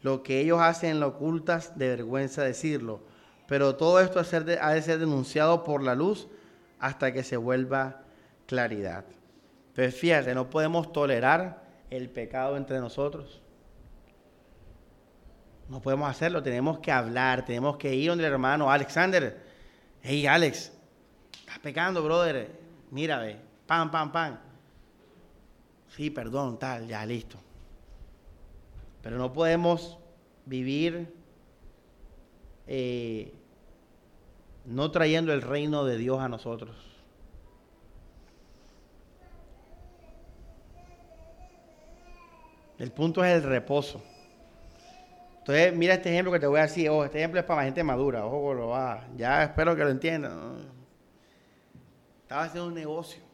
Lo 0.01 0.23
que 0.23 0.41
ellos 0.41 0.61
hacen 0.63 0.93
en 0.93 1.01
lo 1.01 1.09
ocultas, 1.09 1.77
de 1.77 1.89
vergüenza 1.89 2.43
decirlo, 2.43 3.03
pero 3.51 3.75
todo 3.75 3.99
esto 3.99 4.21
ha 4.21 4.71
de 4.75 4.83
ser 4.83 5.01
denunciado 5.01 5.65
por 5.65 5.83
la 5.83 5.97
luz 5.97 6.29
hasta 6.79 7.13
que 7.13 7.25
se 7.25 7.37
vuelva 7.37 8.03
claridad. 8.47 9.05
Pero 9.75 9.91
fíjate, 9.91 10.37
no 10.37 10.49
podemos 10.49 10.93
tolerar 10.93 11.61
el 11.91 12.09
pecado 12.11 12.57
entre 12.57 12.79
nosotros. 12.79 13.43
No 15.69 15.83
podemos 15.83 16.09
hacerlo, 16.09 16.45
tenemos 16.45 16.79
que 16.79 16.93
hablar, 16.93 17.45
tenemos 17.45 17.77
que 17.77 17.93
ir 17.93 18.11
donde 18.11 18.25
el 18.25 18.33
hermano 18.33 18.71
Alexander. 18.71 19.43
Hey 20.01 20.29
Alex, 20.29 20.73
estás 21.41 21.59
pecando, 21.59 22.05
brother 22.05 22.53
mira, 22.93 23.19
ve, 23.19 23.37
pam, 23.67 23.91
pam. 23.91 24.39
Sí, 25.89 26.09
perdón, 26.11 26.57
tal, 26.57 26.87
ya, 26.87 27.05
listo. 27.05 27.37
Pero 29.03 29.19
no 29.19 29.33
podemos 29.33 29.99
vivir 30.47 31.13
eh, 32.69 33.35
no 34.65 34.91
trayendo 34.91 35.33
el 35.33 35.43
reino 35.43 35.85
de 35.85 35.97
Dios 35.97 36.21
a 36.21 36.29
nosotros. 36.29 36.77
El 42.79 42.93
punto 42.93 43.25
es 43.25 43.35
el 43.37 43.43
reposo. 43.43 44.03
Entonces, 45.41 45.75
mira 45.75 45.95
este 45.95 46.11
ejemplo 46.11 46.33
que 46.33 46.41
te 46.41 46.47
voy 46.47 46.61
a 46.61 46.63
decir. 46.63 46.89
Ojo, 46.89 47.05
este 47.05 47.19
ejemplo 47.19 47.41
es 47.41 47.47
para 47.47 47.61
la 47.61 47.65
gente 47.65 47.83
madura. 47.83 48.25
Ojo, 48.25 48.55
lo 48.55 48.69
va. 48.69 49.07
Ya 49.17 49.43
espero 49.43 49.77
que 49.77 49.85
lo 49.85 49.91
entiendan. 49.91 50.57
Estaba 52.23 52.45
haciendo 52.45 52.69
un 52.69 52.75
negocio 52.75 53.31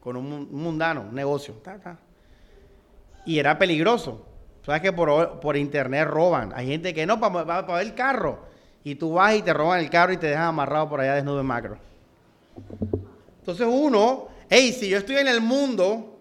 con 0.00 0.16
un 0.16 0.48
mundano, 0.52 1.02
un 1.02 1.14
negocio. 1.14 1.54
Y 3.26 3.38
era 3.38 3.58
peligroso. 3.58 4.26
Sabes 4.64 4.82
que 4.82 4.92
por, 4.92 5.56
internet 5.56 6.06
roban. 6.06 6.52
Hay 6.54 6.66
gente 6.66 6.94
que 6.94 7.06
no, 7.06 7.20
para, 7.20 7.62
ver 7.62 7.86
el 7.86 7.94
carro. 7.94 8.49
Y 8.82 8.94
tú 8.94 9.12
vas 9.12 9.34
y 9.34 9.42
te 9.42 9.52
roban 9.52 9.80
el 9.80 9.90
carro 9.90 10.12
y 10.12 10.16
te 10.16 10.28
dejan 10.28 10.44
amarrado 10.44 10.88
por 10.88 11.00
allá 11.00 11.14
desnudo 11.14 11.40
en 11.40 11.46
macro. 11.46 11.78
Entonces 13.38 13.66
uno, 13.70 14.28
hey, 14.48 14.72
si 14.72 14.88
yo 14.88 14.98
estoy 14.98 15.16
en 15.16 15.28
el 15.28 15.40
mundo, 15.40 16.18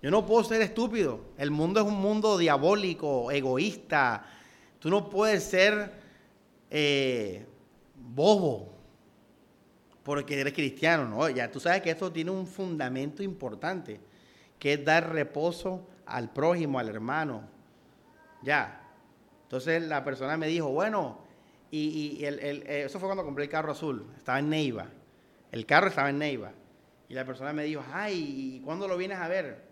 yo 0.00 0.10
no 0.10 0.24
puedo 0.24 0.44
ser 0.44 0.62
estúpido. 0.62 1.20
El 1.36 1.50
mundo 1.50 1.80
es 1.80 1.86
un 1.86 2.00
mundo 2.00 2.38
diabólico, 2.38 3.30
egoísta. 3.30 4.24
Tú 4.78 4.90
no 4.90 5.10
puedes 5.10 5.42
ser 5.44 5.92
eh, 6.70 7.44
bobo 7.94 8.78
porque 10.08 10.40
eres 10.40 10.54
cristiano, 10.54 11.04
¿no? 11.04 11.28
Ya 11.28 11.50
tú 11.50 11.60
sabes 11.60 11.82
que 11.82 11.90
esto 11.90 12.10
tiene 12.10 12.30
un 12.30 12.46
fundamento 12.46 13.22
importante, 13.22 14.00
que 14.58 14.72
es 14.72 14.84
dar 14.84 15.12
reposo 15.12 15.86
al 16.06 16.32
prójimo, 16.32 16.78
al 16.78 16.88
hermano. 16.88 17.42
Ya. 18.42 18.80
Entonces 19.42 19.82
la 19.82 20.04
persona 20.04 20.38
me 20.38 20.46
dijo, 20.46 20.68
bueno, 20.70 21.18
y, 21.70 22.24
el, 22.24 22.38
eh, 22.40 22.84
eso 22.84 22.98
fue 22.98 23.08
cuando 23.08 23.24
compré 23.24 23.44
el 23.44 23.50
carro 23.50 23.72
azul, 23.72 24.06
estaba 24.16 24.38
en 24.38 24.48
Neiva. 24.48 24.86
El 25.52 25.66
carro 25.66 25.88
estaba 25.88 26.10
en 26.10 26.18
Neiva. 26.18 26.52
Y 27.08 27.14
la 27.14 27.24
persona 27.24 27.52
me 27.52 27.64
dijo, 27.64 27.82
ay, 27.92 28.56
¿y 28.56 28.60
cuándo 28.60 28.86
lo 28.86 28.96
vienes 28.96 29.18
a 29.18 29.28
ver? 29.28 29.62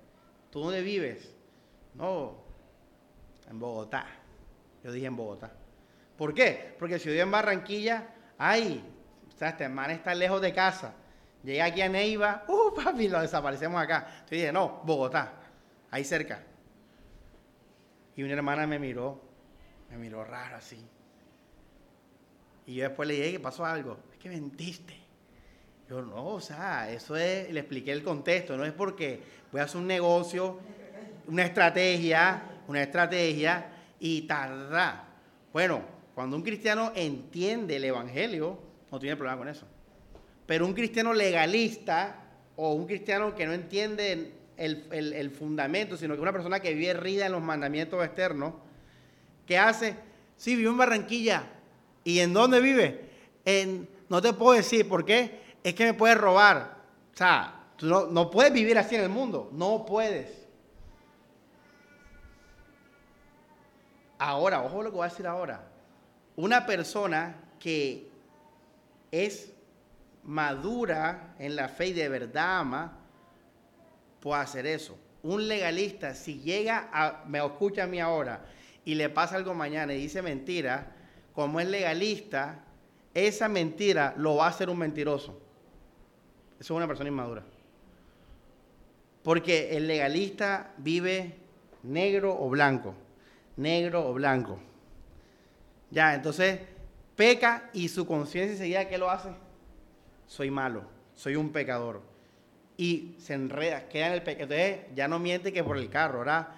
¿Tú 0.51 0.61
dónde 0.61 0.82
vives? 0.82 1.34
No, 1.94 2.36
en 3.49 3.59
Bogotá. 3.59 4.07
Yo 4.82 4.92
dije 4.92 5.07
en 5.07 5.16
Bogotá. 5.16 5.53
¿Por 6.16 6.32
qué? 6.32 6.74
Porque 6.78 6.99
si 6.99 7.14
yo 7.14 7.22
en 7.22 7.30
Barranquilla, 7.30 8.09
ay, 8.38 8.82
o 9.28 9.38
sea, 9.38 9.51
este 9.51 9.68
man 9.68 9.90
está 9.90 10.14
lejos 10.14 10.40
de 10.40 10.55
casa. 10.55 10.94
Llegué 11.42 11.62
aquí 11.62 11.82
a 11.82 11.88
Neiva, 11.88 12.44
uh, 12.49 12.74
papi, 12.74 13.09
lo 13.09 13.20
desaparecemos 13.20 13.80
acá. 13.80 14.07
Entonces 14.09 14.30
dije, 14.30 14.53
no, 14.53 14.82
Bogotá, 14.84 15.32
ahí 15.90 16.05
cerca. 16.05 16.42
Y 18.16 18.22
una 18.22 18.32
hermana 18.32 18.66
me 18.66 18.78
miró, 18.78 19.20
me 19.90 19.99
miró 19.99 20.24
raro 20.24 20.57
así. 20.57 20.82
Y 22.67 22.75
yo 22.75 22.85
después 22.85 23.09
le 23.09 23.14
dije, 23.14 23.33
¿qué 23.33 23.41
pasó 23.41 23.64
algo? 23.64 23.99
Es 24.12 24.19
que 24.19 24.29
mentiste. 24.29 24.95
Yo, 25.89 26.03
no, 26.03 26.27
o 26.27 26.41
sea, 26.41 26.91
eso 26.91 27.17
es, 27.17 27.51
le 27.53 27.61
expliqué 27.61 27.93
el 27.93 28.03
contexto, 28.03 28.57
no 28.57 28.64
es 28.64 28.73
porque 28.73 29.21
voy 29.53 29.61
a 29.61 29.64
hacer 29.64 29.81
un 29.81 29.87
negocio, 29.87 30.59
una 31.29 31.45
estrategia, 31.45 32.43
una 32.67 32.83
estrategia 32.83 33.67
y 34.01 34.23
tarda. 34.23 35.05
Bueno, 35.53 35.83
cuando 36.14 36.37
un 36.37 36.43
cristiano 36.43 36.93
entiende 36.97 37.77
el 37.77 37.85
Evangelio, 37.85 38.59
no 38.91 38.99
tiene 38.99 39.17
problema 39.17 39.39
con 39.39 39.49
eso. 39.49 39.67
Pero 40.47 40.67
un 40.67 40.75
cristiano 40.75 41.12
legalista 41.12 42.25
o 42.57 42.73
un 42.73 42.87
cristiano 42.87 43.35
que 43.35 43.47
no 43.47 43.53
entiende 43.53 44.33
el, 44.57 45.31
fundamento, 45.31 45.97
sino 45.97 46.14
que 46.14 46.21
una 46.21 46.33
persona 46.33 46.61
que 46.61 46.75
vive 46.75 46.95
rida 46.95 47.27
en 47.27 47.33
los 47.33 47.43
mandamientos 47.43 48.05
externos, 48.05 48.55
¿qué 49.47 49.59
hace? 49.59 49.97
Sí, 50.37 50.57
vive 50.57 50.71
en 50.71 50.79
Barranquilla. 50.79 51.45
¿Y 52.07 52.21
en 52.21 52.33
dónde 52.33 52.61
vive? 52.61 53.11
No 54.09 54.23
te 54.23 54.33
puedo 54.33 54.57
decir 54.57 54.89
por 54.89 55.05
qué. 55.05 55.57
Es 55.65 55.75
que 55.75 55.87
me 55.87 55.93
puede 55.93 56.15
robar. 56.15 56.77
O 57.13 57.17
sea, 57.17 57.65
tú 57.77 57.87
no, 57.87 58.07
no 58.07 58.31
puedes 58.31 58.53
vivir 58.53 58.79
así 58.79 58.95
en 58.95 59.01
el 59.01 59.09
mundo. 59.09 59.51
No 59.53 59.85
puedes. 59.85 60.47
Ahora, 64.19 64.63
ojo 64.63 64.85
lo 64.85 64.91
que 64.91 64.97
voy 64.97 65.07
a 65.07 65.11
decir 65.11 65.27
ahora. 65.27 65.69
Una 66.37 66.65
persona 66.65 67.35
que 67.59 68.09
es 69.11 69.53
madura 70.23 71.35
en 71.41 71.57
la 71.57 71.69
fe 71.69 71.89
y 71.89 71.93
de 71.93 72.09
verdad 72.09 72.61
ama, 72.61 73.01
puede 74.21 74.43
hacer 74.43 74.65
eso. 74.65 74.97
Un 75.25 75.49
legalista, 75.49 76.15
si 76.15 76.39
llega 76.39 76.89
a, 76.93 77.25
me 77.27 77.45
escucha 77.45 77.83
a 77.83 77.87
mí 77.89 77.99
ahora, 77.99 78.45
y 78.85 78.95
le 78.95 79.09
pasa 79.09 79.35
algo 79.35 79.55
mañana 79.55 79.93
y 79.93 80.03
dice 80.03 80.23
mentira, 80.23 80.93
como 81.37 81.61
es 81.61 81.68
legalista, 81.68 82.64
esa 83.12 83.47
mentira 83.47 84.14
lo 84.16 84.37
va 84.37 84.47
a 84.47 84.49
hacer 84.49 84.70
un 84.70 84.78
mentiroso. 84.78 85.39
Eso 86.59 86.72
es 86.72 86.76
una 86.76 86.89
persona 86.89 87.11
inmadura. 87.11 87.45
Porque 89.22 89.76
el 89.76 89.87
legalista 89.87 90.72
vive 90.78 91.34
negro 91.82 92.34
o 92.41 92.49
blanco, 92.49 92.95
negro 93.59 94.09
o 94.09 94.14
blanco. 94.14 94.59
Ya, 95.91 96.14
entonces 96.14 96.59
peca 97.16 97.68
y 97.74 97.89
su 97.89 98.07
conciencia 98.07 98.53
enseguida, 98.53 98.89
¿qué 98.89 98.97
lo 98.97 99.11
hace? 99.11 99.28
Soy 100.26 100.51
malo, 100.51 100.84
soy 101.14 101.37
un 101.37 101.51
pecador. 101.51 102.01
Y 102.78 103.14
se 103.18 103.34
enreda, 103.34 103.89
queda 103.89 104.07
en 104.07 104.12
el 104.14 104.22
pecado. 104.22 104.55
Entonces 104.55 104.87
ya 104.95 105.07
no 105.07 105.18
miente 105.18 105.53
que 105.53 105.62
por 105.62 105.76
el 105.76 105.91
carro, 105.91 106.20
¿verdad? 106.20 106.49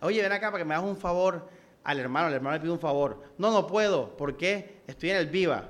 Oye, 0.00 0.22
ven 0.22 0.30
acá 0.30 0.52
para 0.52 0.62
que 0.62 0.68
me 0.68 0.74
hagas 0.74 0.88
un 0.88 0.96
favor 0.96 1.48
al 1.84 1.98
hermano, 1.98 2.28
el 2.28 2.34
hermano 2.34 2.56
le 2.56 2.60
pide 2.60 2.72
un 2.72 2.80
favor. 2.80 3.22
No, 3.38 3.50
no 3.50 3.66
puedo. 3.66 4.16
¿Por 4.16 4.36
qué? 4.36 4.82
Estoy 4.86 5.10
en 5.10 5.16
el 5.16 5.26
viva. 5.26 5.68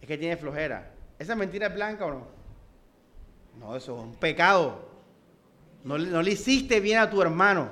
Es 0.00 0.06
que 0.06 0.18
tiene 0.18 0.36
flojera. 0.36 0.92
¿Esa 1.18 1.34
mentira 1.34 1.68
es 1.68 1.74
blanca 1.74 2.06
o 2.06 2.10
no? 2.10 2.26
No, 3.58 3.76
eso 3.76 3.96
es 3.96 4.02
un 4.02 4.14
pecado. 4.14 4.86
No, 5.84 5.96
no 5.96 6.22
le 6.22 6.32
hiciste 6.32 6.80
bien 6.80 6.98
a 6.98 7.08
tu 7.08 7.22
hermano. 7.22 7.70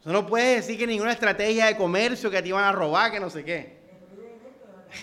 Eso 0.00 0.12
no 0.12 0.26
puedes 0.26 0.66
decir 0.66 0.78
que 0.78 0.86
ninguna 0.86 1.12
estrategia 1.12 1.66
de 1.66 1.76
comercio 1.76 2.30
que 2.30 2.42
te 2.42 2.48
iban 2.48 2.64
a 2.64 2.72
robar, 2.72 3.10
que 3.10 3.20
no 3.20 3.30
sé 3.30 3.44
qué. 3.44 3.84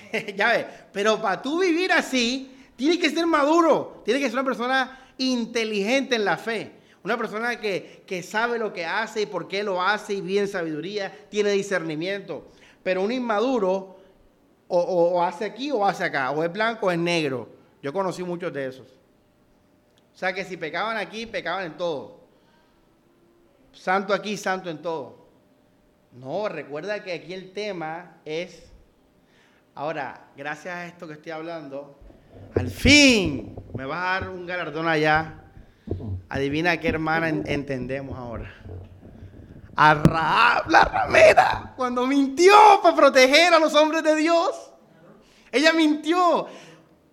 ya 0.35 0.51
ves, 0.51 0.65
pero 0.91 1.21
para 1.21 1.41
tú 1.41 1.59
vivir 1.59 1.91
así, 1.91 2.55
tienes 2.75 2.97
que 2.97 3.09
ser 3.09 3.25
maduro, 3.25 4.01
tienes 4.05 4.21
que 4.21 4.29
ser 4.29 4.39
una 4.39 4.45
persona 4.45 4.99
inteligente 5.17 6.15
en 6.15 6.25
la 6.25 6.37
fe, 6.37 6.71
una 7.03 7.17
persona 7.17 7.59
que, 7.59 8.23
sabe 8.23 8.59
lo 8.59 8.73
que 8.73 8.85
hace 8.85 9.21
y 9.21 9.25
por 9.25 9.47
qué 9.47 9.63
lo 9.63 9.81
hace 9.81 10.13
y 10.13 10.21
bien 10.21 10.47
sabiduría, 10.47 11.11
tiene 11.29 11.51
discernimiento. 11.51 12.47
Pero 12.83 13.01
un 13.01 13.11
inmaduro 13.11 13.97
o, 14.67 14.79
o, 14.79 15.23
hace 15.23 15.45
aquí 15.45 15.71
o 15.71 15.85
hace 15.85 16.03
acá, 16.03 16.31
o 16.31 16.43
es 16.43 16.51
blanco 16.51 16.87
o 16.87 16.91
es 16.91 16.99
negro. 16.99 17.49
Yo 17.81 17.91
conocí 17.91 18.23
muchos 18.23 18.53
de 18.53 18.67
esos. 18.67 18.87
O 20.13 20.17
sea 20.17 20.33
que 20.33 20.45
si 20.45 20.57
pecaban 20.57 20.97
aquí, 20.97 21.25
pecaban 21.25 21.65
en 21.65 21.77
todo. 21.77 22.21
Santo 23.73 24.13
aquí, 24.13 24.37
santo 24.37 24.69
en 24.69 24.81
todo. 24.81 25.27
No, 26.11 26.47
recuerda 26.49 27.03
que 27.03 27.13
aquí 27.13 27.33
el 27.33 27.53
tema 27.53 28.17
es 28.25 28.71
Ahora, 29.73 30.27
gracias 30.35 30.75
a 30.75 30.85
esto 30.85 31.07
que 31.07 31.13
estoy 31.13 31.31
hablando, 31.31 31.97
al 32.55 32.69
fin 32.69 33.55
me 33.73 33.85
vas 33.85 33.99
a 33.99 34.19
dar 34.19 34.29
un 34.29 34.45
galardón 34.45 34.87
allá. 34.87 35.40
Adivina 36.31 36.77
qué 36.77 36.87
hermana 36.87 37.27
entendemos 37.27 38.17
ahora. 38.17 38.55
A 39.75 39.93
Rahab, 39.95 40.69
la 40.69 40.85
ramera, 40.85 41.73
cuando 41.75 42.07
mintió 42.07 42.53
para 42.81 42.95
proteger 42.95 43.53
a 43.53 43.59
los 43.59 43.75
hombres 43.75 44.01
de 44.01 44.15
Dios. 44.15 44.71
Ella 45.51 45.73
mintió. 45.73 46.47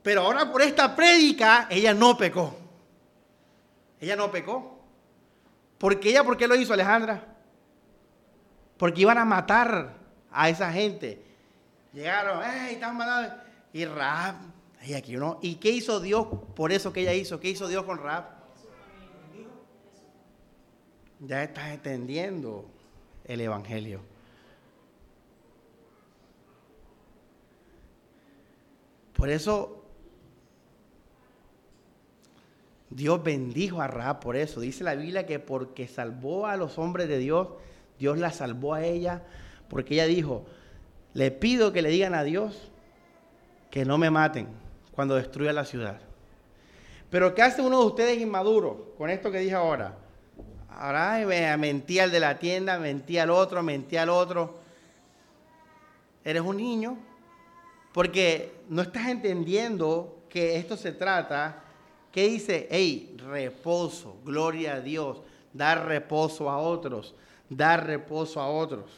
Pero 0.05 0.21
ahora 0.23 0.53
por 0.53 0.63
esta 0.63 0.95
prédica, 0.95 1.67
ella 1.69 1.93
no 1.95 2.17
pecó. 2.17 2.57
Ella 4.01 4.15
no 4.15 4.31
pecó. 4.31 4.79
Porque 5.79 6.11
ella, 6.11 6.23
¿por 6.23 6.37
qué 6.37 6.47
lo 6.47 6.55
hizo 6.55 6.73
Alejandra? 6.73 7.25
Porque 8.77 9.01
iban 9.01 9.19
a 9.19 9.25
matar 9.25 9.97
a 10.31 10.49
esa 10.49 10.71
gente. 10.71 11.21
Llegaron, 11.93 12.41
¡ay, 12.41 12.75
están 12.75 12.97
matando! 12.97 13.35
Y 13.73 13.85
Raab, 13.85 14.37
y 14.87 14.95
aquí 14.95 15.17
uno, 15.17 15.41
¿y 15.43 15.57
qué 15.57 15.71
hizo 15.71 15.99
Dios 15.99 16.29
por 16.55 16.71
eso 16.71 16.93
que 16.93 17.01
ella 17.01 17.15
hizo? 17.15 17.41
¿Qué 17.41 17.49
hizo 17.49 17.67
Dios 17.67 17.83
con 17.83 17.99
Raab? 17.99 18.38
Ya 21.21 21.43
estás 21.43 21.71
entendiendo 21.71 22.65
el 23.25 23.41
Evangelio. 23.41 24.01
Por 29.15 29.29
eso 29.31 29.83
Dios 32.91 33.23
bendijo 33.23 33.81
a 33.81 33.89
Raab 33.89 34.21
por 34.21 34.37
eso. 34.37 34.61
Dice 34.61 34.85
la 34.85 34.95
Biblia 34.95 35.27
que 35.27 35.39
porque 35.39 35.89
salvó 35.89 36.47
a 36.47 36.57
los 36.57 36.79
hombres 36.79 37.09
de 37.09 37.19
Dios, 37.19 37.49
Dios 37.99 38.19
la 38.19 38.31
salvó 38.31 38.75
a 38.75 38.85
ella, 38.85 39.25
porque 39.69 39.95
ella 39.95 40.07
dijo, 40.07 40.47
le 41.15 41.31
pido 41.31 41.73
que 41.73 41.83
le 41.83 41.91
digan 41.91 42.15
a 42.15 42.23
Dios 42.23 42.71
que 43.71 43.85
no 43.85 43.99
me 43.99 44.11
maten 44.11 44.49
cuando 44.93 45.17
destruya 45.17 45.53
la 45.53 45.65
ciudad. 45.65 46.01
Pero 47.11 47.35
¿qué 47.35 47.43
hace 47.43 47.61
uno 47.61 47.81
de 47.81 47.87
ustedes 47.87 48.21
inmaduro 48.21 48.95
con 48.97 49.11
esto 49.11 49.31
que 49.31 49.41
dije 49.41 49.55
ahora? 49.55 49.97
Ahora 50.79 51.57
mentí 51.57 51.99
al 51.99 52.13
de 52.13 52.21
la 52.21 52.39
tienda, 52.39 52.79
mentí 52.79 53.19
al 53.19 53.31
otro, 53.31 53.65
mentí 53.65 53.97
al 53.97 54.09
otro. 54.11 54.55
Eres 56.25 56.43
un 56.43 56.57
niño 56.57 56.97
porque 57.93 58.61
no 58.69 58.83
estás 58.83 59.09
entendiendo 59.09 60.23
que 60.29 60.57
esto 60.57 60.77
se 60.77 60.93
trata, 60.93 61.65
que 62.13 62.29
dice, 62.29 62.69
hey, 62.71 63.17
reposo, 63.27 64.19
gloria 64.25 64.75
a 64.75 64.81
Dios, 64.81 65.21
dar 65.53 65.87
reposo 65.87 66.49
a 66.49 66.59
otros, 66.59 67.13
dar 67.49 67.85
reposo 67.85 68.41
a 68.41 68.49
otros. 68.49 68.89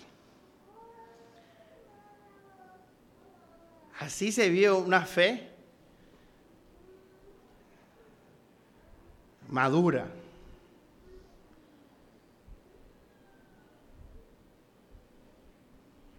Así 4.01 4.33
se 4.33 4.51
vio 4.51 4.79
una 4.79 5.07
fe 5.07 5.49
madura. 9.49 10.20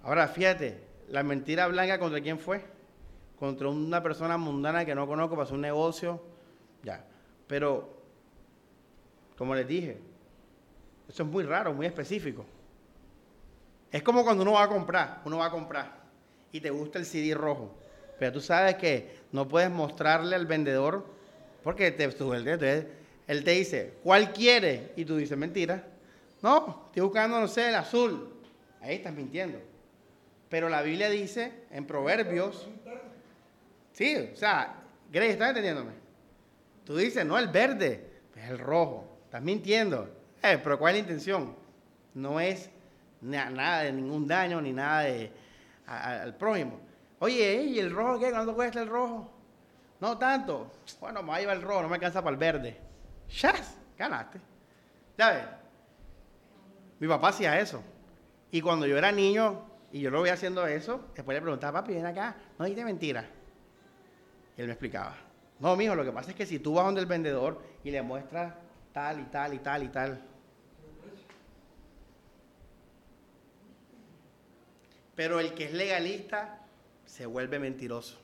Ahora 0.03 0.27
fíjate, 0.27 0.79
la 1.09 1.23
mentira 1.23 1.67
blanca 1.67 1.99
contra 1.99 2.21
quién 2.21 2.39
fue? 2.39 2.61
Contra 3.39 3.69
una 3.69 4.01
persona 4.01 4.37
mundana 4.37 4.85
que 4.85 4.95
no 4.95 5.07
conozco 5.07 5.39
hacer 5.41 5.55
un 5.55 5.61
negocio. 5.61 6.21
Ya. 6.83 7.05
Pero, 7.47 7.89
como 9.37 9.53
les 9.55 9.67
dije, 9.67 9.99
eso 11.07 11.23
es 11.23 11.29
muy 11.29 11.43
raro, 11.43 11.73
muy 11.73 11.85
específico. 11.85 12.45
Es 13.91 14.01
como 14.03 14.23
cuando 14.23 14.43
uno 14.43 14.53
va 14.53 14.63
a 14.63 14.69
comprar, 14.69 15.21
uno 15.25 15.39
va 15.39 15.47
a 15.47 15.51
comprar 15.51 16.01
y 16.51 16.61
te 16.61 16.69
gusta 16.69 16.97
el 16.97 17.05
CD 17.05 17.33
rojo. 17.33 17.75
Pero 18.17 18.31
tú 18.31 18.41
sabes 18.41 18.75
que 18.75 19.19
no 19.31 19.47
puedes 19.47 19.69
mostrarle 19.69 20.35
al 20.35 20.45
vendedor 20.45 21.05
porque 21.63 21.91
te, 21.91 22.05
entonces, 22.05 22.85
él 23.27 23.43
te 23.43 23.51
dice, 23.51 23.93
¿cuál 24.03 24.31
quiere? 24.31 24.93
Y 24.95 25.05
tú 25.05 25.17
dices, 25.17 25.37
mentira. 25.37 25.83
No, 26.41 26.85
estoy 26.87 27.03
buscando, 27.03 27.39
no 27.39 27.47
sé, 27.47 27.69
el 27.69 27.75
azul. 27.75 28.33
Ahí 28.81 28.95
estás 28.95 29.13
mintiendo. 29.13 29.59
Pero 30.51 30.67
la 30.67 30.81
Biblia 30.81 31.09
dice 31.09 31.63
en 31.71 31.87
Proverbios, 31.87 32.67
sí, 33.93 34.29
o 34.33 34.35
sea, 34.35 34.75
Grey, 35.09 35.29
¿estás 35.29 35.47
entendiéndome? 35.47 35.93
Tú 36.83 36.97
dices, 36.97 37.25
no, 37.25 37.39
el 37.39 37.47
verde, 37.47 38.05
es 38.35 38.49
el 38.49 38.59
rojo. 38.59 39.07
Estás 39.23 39.41
mintiendo. 39.41 40.09
Eh, 40.43 40.59
pero 40.61 40.77
¿cuál 40.77 40.95
es 40.95 41.01
la 41.03 41.07
intención? 41.07 41.55
No 42.15 42.41
es 42.41 42.69
nada 43.21 43.83
de 43.83 43.93
ningún 43.93 44.27
daño 44.27 44.59
ni 44.59 44.73
nada 44.73 45.03
de, 45.03 45.31
al 45.87 46.35
prójimo. 46.35 46.81
Oye, 47.19 47.63
¿y 47.63 47.79
el 47.79 47.89
rojo 47.89 48.19
qué? 48.19 48.29
¿Cuánto 48.29 48.53
cuesta 48.53 48.81
el 48.81 48.89
rojo? 48.89 49.31
No 50.01 50.17
tanto. 50.17 50.69
Bueno, 50.99 51.23
me 51.23 51.45
va 51.45 51.53
el 51.53 51.61
rojo, 51.61 51.83
no 51.83 51.87
me 51.87 51.95
alcanza 51.95 52.21
para 52.21 52.33
el 52.33 52.37
verde. 52.37 52.77
¡Chas! 53.29 53.77
Ganaste. 53.97 54.41
Ya 55.17 55.31
ves. 55.31 55.45
Mi 56.99 57.07
papá 57.07 57.29
hacía 57.29 57.57
eso. 57.57 57.81
Y 58.51 58.59
cuando 58.59 58.85
yo 58.85 58.97
era 58.97 59.13
niño 59.13 59.70
y 59.91 60.01
yo 60.01 60.09
lo 60.09 60.19
voy 60.19 60.29
haciendo 60.29 60.65
eso, 60.67 61.01
después 61.15 61.35
le 61.35 61.41
preguntaba, 61.41 61.81
papi, 61.81 61.93
ven 61.93 62.05
acá, 62.05 62.35
no 62.57 62.65
dijiste 62.65 62.85
mentira. 62.85 63.29
Y 64.57 64.61
él 64.61 64.67
me 64.67 64.73
explicaba. 64.73 65.15
No, 65.59 65.75
mijo, 65.75 65.95
lo 65.95 66.03
que 66.03 66.11
pasa 66.11 66.31
es 66.31 66.35
que 66.35 66.45
si 66.45 66.59
tú 66.59 66.73
vas 66.73 66.85
donde 66.85 67.01
el 67.01 67.07
vendedor 67.07 67.61
y 67.83 67.91
le 67.91 68.01
muestras 68.01 68.53
tal 68.93 69.19
y 69.19 69.23
tal 69.25 69.53
y 69.53 69.59
tal 69.59 69.83
y 69.83 69.87
tal, 69.89 70.21
Pero 75.15 75.39
el 75.39 75.53
que 75.53 75.65
es 75.65 75.73
legalista 75.73 76.65
se 77.05 77.27
vuelve 77.27 77.59
mentiroso. 77.59 78.17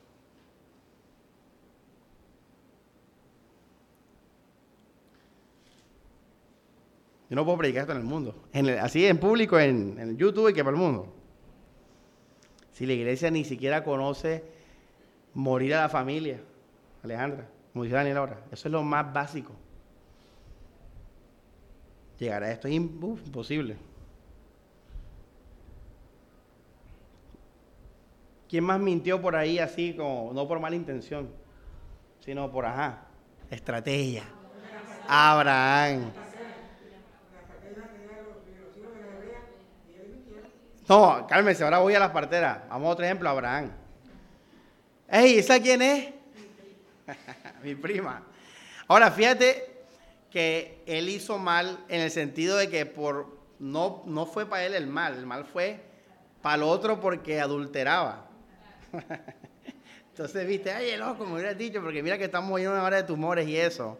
Yo 7.30 7.36
no 7.36 7.44
puedo 7.44 7.58
predicar 7.58 7.82
esto 7.82 7.92
en 7.92 7.98
el 7.98 8.04
mundo. 8.04 8.42
así 8.80 9.06
en 9.06 9.18
público, 9.18 9.58
en, 9.58 9.98
en, 9.98 10.16
YouTube 10.16 10.48
y 10.48 10.54
que 10.54 10.64
para 10.64 10.76
el 10.76 10.82
mundo. 10.82 11.17
Si 12.78 12.86
la 12.86 12.92
iglesia 12.92 13.28
ni 13.28 13.44
siquiera 13.44 13.82
conoce 13.82 14.44
morir 15.34 15.74
a 15.74 15.80
la 15.80 15.88
familia, 15.88 16.38
Alejandra, 17.02 17.44
como 17.72 17.82
dice 17.82 17.96
Daniel 17.96 18.18
ahora. 18.18 18.38
Eso 18.52 18.68
es 18.68 18.72
lo 18.72 18.84
más 18.84 19.12
básico. 19.12 19.52
Llegar 22.20 22.44
a 22.44 22.52
esto 22.52 22.68
es 22.68 22.74
imposible. 22.74 23.76
¿Quién 28.48 28.62
más 28.62 28.78
mintió 28.78 29.20
por 29.20 29.34
ahí 29.34 29.58
así, 29.58 29.94
como, 29.94 30.32
no 30.32 30.46
por 30.46 30.60
mala 30.60 30.76
intención, 30.76 31.30
sino 32.20 32.48
por, 32.48 32.64
ajá, 32.64 33.08
estrategia? 33.50 34.22
Abraham. 35.08 36.12
No, 40.88 41.26
cálmese, 41.28 41.64
ahora 41.64 41.80
voy 41.80 41.94
a 41.94 41.98
las 41.98 42.12
parteras. 42.12 42.60
Vamos 42.70 42.88
a 42.88 42.92
otro 42.92 43.04
ejemplo, 43.04 43.28
Abraham. 43.28 43.70
Ey, 45.06 45.38
¿esa 45.38 45.60
quién 45.60 45.82
es? 45.82 46.14
Mi 47.62 47.74
prima. 47.74 48.22
Ahora, 48.86 49.10
fíjate 49.10 49.82
que 50.30 50.82
él 50.86 51.10
hizo 51.10 51.36
mal 51.36 51.78
en 51.88 52.00
el 52.00 52.10
sentido 52.10 52.56
de 52.56 52.70
que 52.70 52.86
por 52.86 53.38
no, 53.58 54.02
no 54.06 54.24
fue 54.24 54.46
para 54.46 54.64
él 54.64 54.74
el 54.74 54.86
mal, 54.86 55.18
el 55.18 55.26
mal 55.26 55.44
fue 55.44 55.80
para 56.40 56.54
el 56.54 56.62
otro 56.62 57.00
porque 57.00 57.38
adulteraba. 57.38 58.26
Entonces, 60.10 60.46
viste, 60.46 60.72
ay, 60.72 60.96
loco, 60.96 61.18
como 61.18 61.34
hubieras 61.34 61.58
dicho, 61.58 61.82
porque 61.82 62.02
mira 62.02 62.16
que 62.16 62.24
estamos 62.24 62.58
en 62.60 62.68
una 62.68 62.82
hora 62.82 62.96
de 62.96 63.02
tumores 63.02 63.46
y 63.46 63.58
eso, 63.58 63.98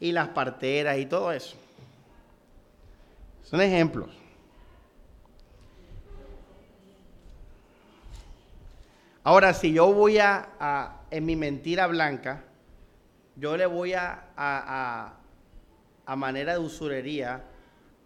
y 0.00 0.10
las 0.10 0.28
parteras 0.28 0.98
y 0.98 1.06
todo 1.06 1.32
eso. 1.32 1.56
Son 3.44 3.60
ejemplos. 3.60 4.10
Ahora, 9.28 9.52
si 9.52 9.74
yo 9.74 9.92
voy 9.92 10.16
a, 10.16 11.02
en 11.10 11.26
mi 11.26 11.36
mentira 11.36 11.86
blanca, 11.86 12.44
yo 13.36 13.58
le 13.58 13.66
voy 13.66 13.92
a, 13.92 14.24
a, 14.34 16.16
manera 16.16 16.54
de 16.54 16.58
usurería, 16.60 17.44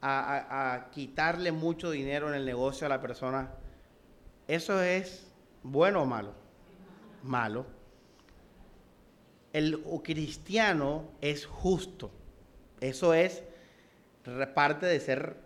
a, 0.01 0.89
quitarle 0.91 1.53
mucho 1.53 1.93
dinero 1.93 2.29
en 2.29 2.35
el 2.35 2.45
negocio 2.45 2.89
a 2.89 2.91
la 2.91 3.01
persona, 3.01 3.53
¿eso 4.49 4.83
es 4.83 5.31
bueno 5.62 6.03
o 6.03 6.07
malo? 6.07 6.35
Malo. 7.23 7.66
El 9.53 9.81
cristiano 10.03 11.05
es 11.20 11.47
justo. 11.47 12.11
Eso 12.81 13.14
es 13.14 13.45
parte 14.57 14.87
de 14.87 14.99
ser 14.99 15.37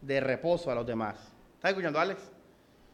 de 0.00 0.18
reposo 0.20 0.70
a 0.70 0.74
los 0.74 0.86
demás. 0.86 1.18
¿Estás 1.56 1.72
escuchando, 1.72 2.00
Alex? 2.00 2.22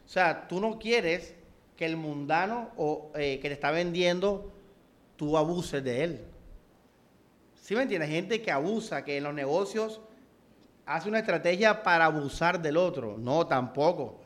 O 0.05 0.09
sea, 0.09 0.49
tú 0.49 0.61
no 0.61 0.81
quieres 0.81 1.37
que 1.83 1.87
el 1.87 1.97
mundano 1.97 2.71
o 2.77 3.11
eh, 3.17 3.41
que 3.43 3.49
le 3.49 3.55
está 3.55 3.73
vendiendo, 3.73 4.53
tú 5.17 5.37
abuses 5.37 5.83
de 5.83 6.05
él. 6.05 6.21
¿Sí 7.61 7.75
me 7.75 7.83
entiendes? 7.83 8.09
Gente 8.09 8.41
que 8.41 8.53
abusa, 8.53 9.05
que 9.05 9.17
en 9.17 9.25
los 9.25 9.35
negocios 9.35 10.01
hace 10.87 11.09
una 11.09 11.19
estrategia 11.19 11.83
para 11.83 12.05
abusar 12.05 12.63
del 12.63 12.77
otro. 12.77 13.19
No, 13.19 13.49
tampoco. 13.49 14.21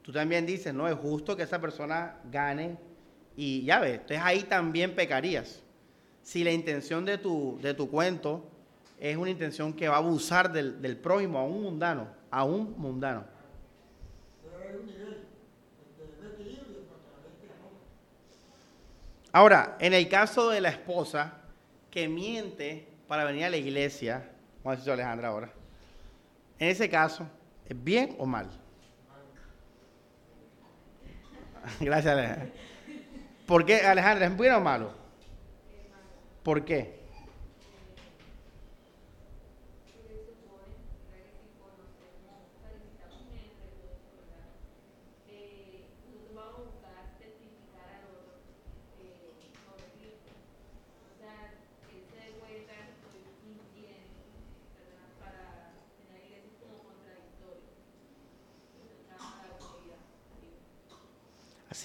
Tú 0.00 0.10
también 0.10 0.46
dices, 0.46 0.72
no, 0.72 0.88
es 0.88 0.94
justo 0.94 1.36
que 1.36 1.42
esa 1.42 1.60
persona 1.60 2.16
gane 2.32 2.78
y 3.36 3.62
ya 3.64 3.78
ves, 3.80 4.00
entonces 4.00 4.20
ahí 4.22 4.44
también 4.44 4.94
pecarías. 4.94 5.62
Si 6.22 6.44
la 6.44 6.50
intención 6.50 7.04
de 7.04 7.18
tu, 7.18 7.58
de 7.60 7.74
tu 7.74 7.90
cuento 7.90 8.42
es 8.98 9.18
una 9.18 9.28
intención 9.28 9.74
que 9.74 9.86
va 9.86 9.96
a 9.96 9.98
abusar 9.98 10.50
del, 10.50 10.80
del 10.80 10.96
prójimo, 10.96 11.40
a 11.40 11.44
un 11.44 11.60
mundano, 11.60 12.08
a 12.30 12.44
un 12.44 12.74
mundano. 12.78 13.36
Ahora, 19.32 19.76
en 19.80 19.92
el 19.92 20.08
caso 20.08 20.50
de 20.50 20.60
la 20.60 20.70
esposa 20.70 21.34
que 21.90 22.08
miente 22.08 22.88
para 23.06 23.24
venir 23.24 23.44
a 23.44 23.50
la 23.50 23.56
iglesia, 23.56 24.30
como 24.62 24.72
ha 24.72 24.76
dicho 24.76 24.92
Alejandra 24.92 25.28
ahora, 25.28 25.50
en 26.58 26.68
ese 26.68 26.88
caso, 26.88 27.26
¿es 27.66 27.84
bien 27.84 28.16
o 28.18 28.26
mal? 28.26 28.48
Gracias, 31.80 32.12
Alejandra. 32.12 32.48
¿Por 33.46 33.64
qué, 33.64 33.80
Alejandra, 33.80 34.26
es 34.26 34.36
bueno 34.36 34.58
o 34.58 34.60
malo? 34.60 34.92
¿Por 36.42 36.64
qué? 36.64 36.97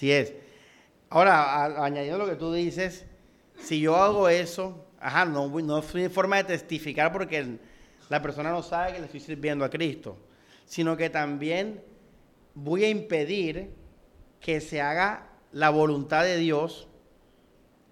Así 0.04 0.12
es. 0.12 0.34
Ahora, 1.08 1.82
añadiendo 1.82 2.18
lo 2.18 2.26
que 2.26 2.36
tú 2.36 2.52
dices, 2.52 3.06
si 3.58 3.80
yo 3.80 3.96
hago 3.96 4.28
eso, 4.28 4.84
ajá, 5.00 5.24
no, 5.24 5.48
no 5.48 5.78
es 5.78 6.12
forma 6.12 6.36
de 6.36 6.44
testificar 6.44 7.10
porque 7.10 7.56
la 8.10 8.20
persona 8.20 8.50
no 8.50 8.62
sabe 8.62 8.92
que 8.92 8.98
le 8.98 9.06
estoy 9.06 9.20
sirviendo 9.20 9.64
a 9.64 9.70
Cristo, 9.70 10.18
sino 10.66 10.94
que 10.94 11.08
también 11.08 11.82
voy 12.52 12.84
a 12.84 12.90
impedir 12.90 13.70
que 14.40 14.60
se 14.60 14.82
haga 14.82 15.30
la 15.52 15.70
voluntad 15.70 16.22
de 16.22 16.36
Dios, 16.36 16.86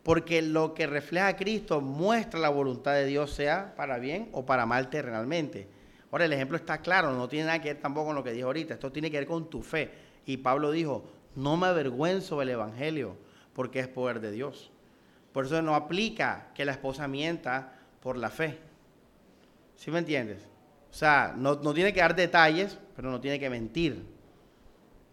porque 0.03 0.43
lo 0.43 0.75
que 0.75 0.87
refleja 0.87 1.35
Cristo 1.35 1.81
muestra 1.81 2.39
la 2.41 2.51
voluntad 2.51 2.93
de 2.93 3.07
Dios, 3.07 3.31
sea 3.31 3.75
para 3.75 3.97
bien 3.97 4.29
o 4.33 4.45
para 4.45 4.67
mal 4.67 4.91
terrenalmente. 4.91 5.67
Ahora, 6.11 6.27
el 6.27 6.33
ejemplo 6.35 6.59
está 6.59 6.83
claro, 6.83 7.13
no 7.13 7.27
tiene 7.27 7.47
nada 7.47 7.63
que 7.63 7.73
ver 7.73 7.81
tampoco 7.81 8.09
con 8.09 8.17
lo 8.17 8.23
que 8.23 8.33
dijo 8.33 8.49
ahorita, 8.49 8.75
esto 8.75 8.93
tiene 8.93 9.11
que 9.11 9.17
ver 9.17 9.27
con 9.27 9.49
tu 9.49 9.63
fe. 9.63 9.91
Y 10.27 10.37
Pablo 10.37 10.71
dijo, 10.71 11.05
no 11.35 11.57
me 11.57 11.67
avergüenzo 11.67 12.39
del 12.41 12.51
Evangelio 12.51 13.17
porque 13.55 13.81
es 13.81 13.89
poder 13.89 14.21
de 14.21 14.31
Dios. 14.31 14.71
Por 15.33 15.47
eso 15.47 15.61
no 15.63 15.75
aplica 15.75 16.49
que 16.55 16.65
la 16.65 16.73
esposa 16.73 17.09
mienta 17.09 17.73
por 18.01 18.17
la 18.17 18.31
fe. 18.31 18.59
¿Sí 19.77 19.91
me 19.91 19.99
entiendes? 19.99 20.43
O 20.91 20.95
sea, 20.95 21.35
no, 21.37 21.57
tiene 21.73 21.93
que 21.93 22.01
dar 22.01 22.15
detalles, 22.15 22.79
pero 22.95 23.11
no 23.11 23.21
tiene 23.21 23.41
que 23.41 23.49
mentir. 23.49 24.05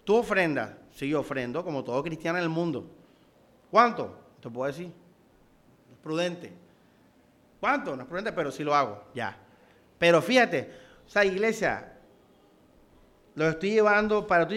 Tú 0.04 0.18
ofrendas. 0.18 0.72
Sí, 0.92 1.08
yo 1.08 1.22
ofrendo 1.22 1.64
como 1.64 1.84
todo 1.84 2.04
cristiano 2.04 2.38
en 2.38 2.44
el 2.44 2.50
mundo. 2.50 2.90
¿Cuánto? 3.72 4.20
Te 4.42 4.50
puedo 4.50 4.68
decir. 4.68 4.92
es 5.92 5.98
prudente. 6.00 6.52
¿Cuánto? 7.60 7.96
No 7.96 8.02
es 8.02 8.08
prudente, 8.08 8.34
pero 8.34 8.52
sí 8.52 8.64
lo 8.64 8.76
hago. 8.76 9.06
Ya. 9.14 9.38
Pero 9.98 10.22
fíjate, 10.22 10.72
o 11.06 11.10
sea, 11.10 11.24
iglesia, 11.24 11.94
lo 13.36 13.50
estoy 13.50 13.72
llevando 13.72 14.28
para 14.28 14.48
tú 14.48 14.56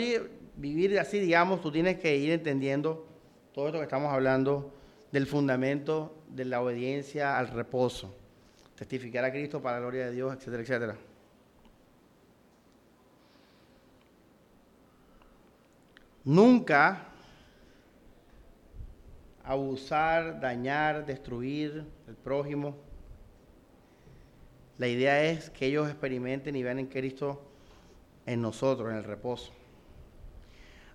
vivir 0.56 0.98
así, 0.98 1.18
digamos, 1.18 1.60
tú 1.60 1.70
tienes 1.70 1.98
que 1.98 2.16
ir 2.16 2.32
entendiendo 2.32 3.06
todo 3.52 3.66
esto 3.66 3.78
que 3.78 3.84
estamos 3.84 4.12
hablando 4.12 4.72
del 5.10 5.26
fundamento 5.26 6.16
de 6.28 6.44
la 6.46 6.60
obediencia 6.62 7.38
al 7.38 7.48
reposo, 7.48 8.14
testificar 8.74 9.24
a 9.24 9.30
Cristo 9.30 9.60
para 9.60 9.76
la 9.76 9.82
gloria 9.82 10.06
de 10.06 10.12
Dios, 10.12 10.34
etcétera, 10.34 10.62
etcétera. 10.62 10.96
Nunca 16.24 17.08
abusar, 19.44 20.40
dañar, 20.40 21.04
destruir 21.04 21.84
el 22.06 22.14
prójimo. 22.14 22.76
La 24.78 24.86
idea 24.86 25.24
es 25.24 25.50
que 25.50 25.66
ellos 25.66 25.88
experimenten 25.88 26.54
y 26.56 26.62
vean 26.62 26.78
en 26.78 26.86
Cristo 26.86 27.42
en 28.24 28.40
nosotros, 28.40 28.90
en 28.90 28.96
el 28.98 29.04
reposo. 29.04 29.52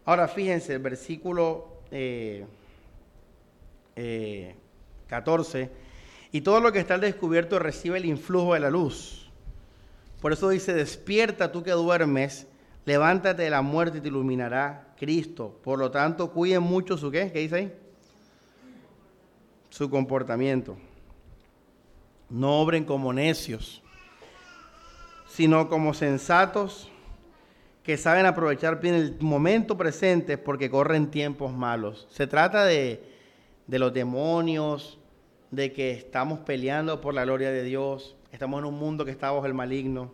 Ahora 0.07 0.27
fíjense, 0.29 0.73
el 0.73 0.79
versículo 0.79 1.67
14, 1.89 2.01
eh, 3.91 4.55
eh, 5.63 5.69
y 6.31 6.39
todo 6.39 6.61
lo 6.61 6.71
que 6.71 6.79
está 6.79 6.93
al 6.93 7.01
descubierto 7.01 7.59
recibe 7.59 7.97
el 7.97 8.05
influjo 8.05 8.53
de 8.53 8.61
la 8.61 8.69
luz. 8.69 9.29
Por 10.21 10.31
eso 10.31 10.47
dice, 10.47 10.73
despierta 10.73 11.51
tú 11.51 11.61
que 11.61 11.71
duermes, 11.71 12.47
levántate 12.85 13.43
de 13.43 13.49
la 13.49 13.61
muerte 13.61 13.97
y 13.97 14.01
te 14.01 14.07
iluminará 14.07 14.93
Cristo. 14.97 15.59
Por 15.61 15.77
lo 15.77 15.91
tanto, 15.91 16.31
cuiden 16.31 16.63
mucho 16.63 16.97
su 16.97 17.11
qué, 17.11 17.29
¿qué 17.29 17.39
dice 17.39 17.55
ahí? 17.55 17.73
Su 19.69 19.89
comportamiento. 19.89 20.77
No 22.29 22.61
obren 22.61 22.85
como 22.85 23.11
necios, 23.11 23.83
sino 25.27 25.67
como 25.67 25.93
sensatos 25.93 26.89
que 27.87 27.95
saben 27.95 28.25
aprovechar 28.25 28.81
bien 28.81 28.95
el 28.95 29.15
momento 29.21 29.77
presente 29.77 30.37
porque 30.37 30.69
corren 30.69 31.09
tiempos 31.09 31.53
malos. 31.53 32.05
Se 32.11 32.27
trata 32.27 32.65
de, 32.65 33.01
los 33.65 33.93
demonios, 33.93 34.99
de 35.51 35.71
que 35.71 35.91
estamos 35.91 36.39
peleando 36.39 36.99
por 36.99 37.13
la 37.13 37.23
gloria 37.23 37.49
de 37.49 37.63
Dios, 37.63 38.17
estamos 38.33 38.59
en 38.59 38.65
un 38.65 38.77
mundo 38.77 39.05
que 39.05 39.11
está 39.11 39.31
bajo 39.31 39.45
el 39.45 39.53
maligno. 39.53 40.11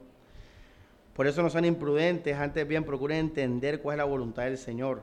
Por 1.16 1.26
eso 1.26 1.42
no 1.42 1.50
son 1.50 1.66
imprudentes, 1.66 2.38
antes 2.38 2.68
bien 2.68 2.84
procuren 2.84 3.18
entender 3.18 3.82
cuál 3.82 3.96
es 3.96 3.98
la 3.98 4.04
voluntad 4.04 4.44
del 4.44 4.60
Señor. 4.60 5.02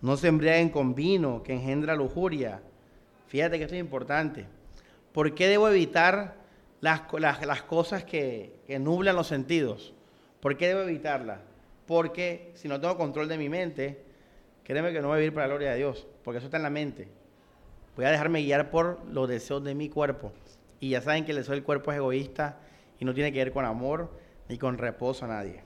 No 0.00 0.16
se 0.16 0.28
embriaguen 0.28 0.70
con 0.70 0.94
vino 0.94 1.42
que 1.42 1.52
engendra 1.52 1.94
lujuria, 1.94 2.62
Fíjate 3.28 3.58
que 3.58 3.64
esto 3.64 3.74
es 3.74 3.80
importante. 3.80 4.46
¿Por 5.12 5.34
qué 5.34 5.46
debo 5.46 5.68
evitar 5.68 6.36
las, 6.80 7.02
las, 7.18 7.62
cosas 7.64 8.02
que, 8.02 8.60
que, 8.66 8.78
nublan 8.78 9.14
los 9.14 9.26
sentidos? 9.26 9.92
¿Por 10.40 10.56
qué 10.56 10.68
debo 10.68 10.80
evitarlas? 10.80 11.40
Porque 11.86 12.52
si 12.54 12.68
no 12.68 12.80
tengo 12.80 12.96
control 12.96 13.28
de 13.28 13.38
mi 13.38 13.48
mente, 13.48 14.02
créeme 14.64 14.92
que 14.92 15.00
no 15.00 15.08
voy 15.08 15.16
a 15.16 15.18
vivir 15.20 15.34
para 15.34 15.46
la 15.46 15.54
gloria 15.54 15.70
de 15.70 15.76
Dios, 15.78 16.06
porque 16.24 16.38
eso 16.38 16.46
está 16.46 16.56
en 16.56 16.64
la 16.64 16.70
mente. 16.70 17.08
Voy 17.94 18.04
a 18.04 18.10
dejarme 18.10 18.42
guiar 18.42 18.70
por 18.70 19.00
los 19.10 19.28
deseos 19.28 19.62
de 19.64 19.74
mi 19.74 19.88
cuerpo. 19.88 20.32
Y 20.80 20.90
ya 20.90 21.00
saben 21.00 21.24
que 21.24 21.30
el 21.30 21.38
deseo 21.38 21.54
del 21.54 21.64
cuerpo 21.64 21.92
es 21.92 21.98
egoísta 21.98 22.58
y 22.98 23.04
no 23.04 23.14
tiene 23.14 23.32
que 23.32 23.38
ver 23.38 23.52
con 23.52 23.64
amor 23.64 24.10
ni 24.48 24.58
con 24.58 24.76
reposo 24.76 25.24
a 25.24 25.28
nadie. 25.28 25.62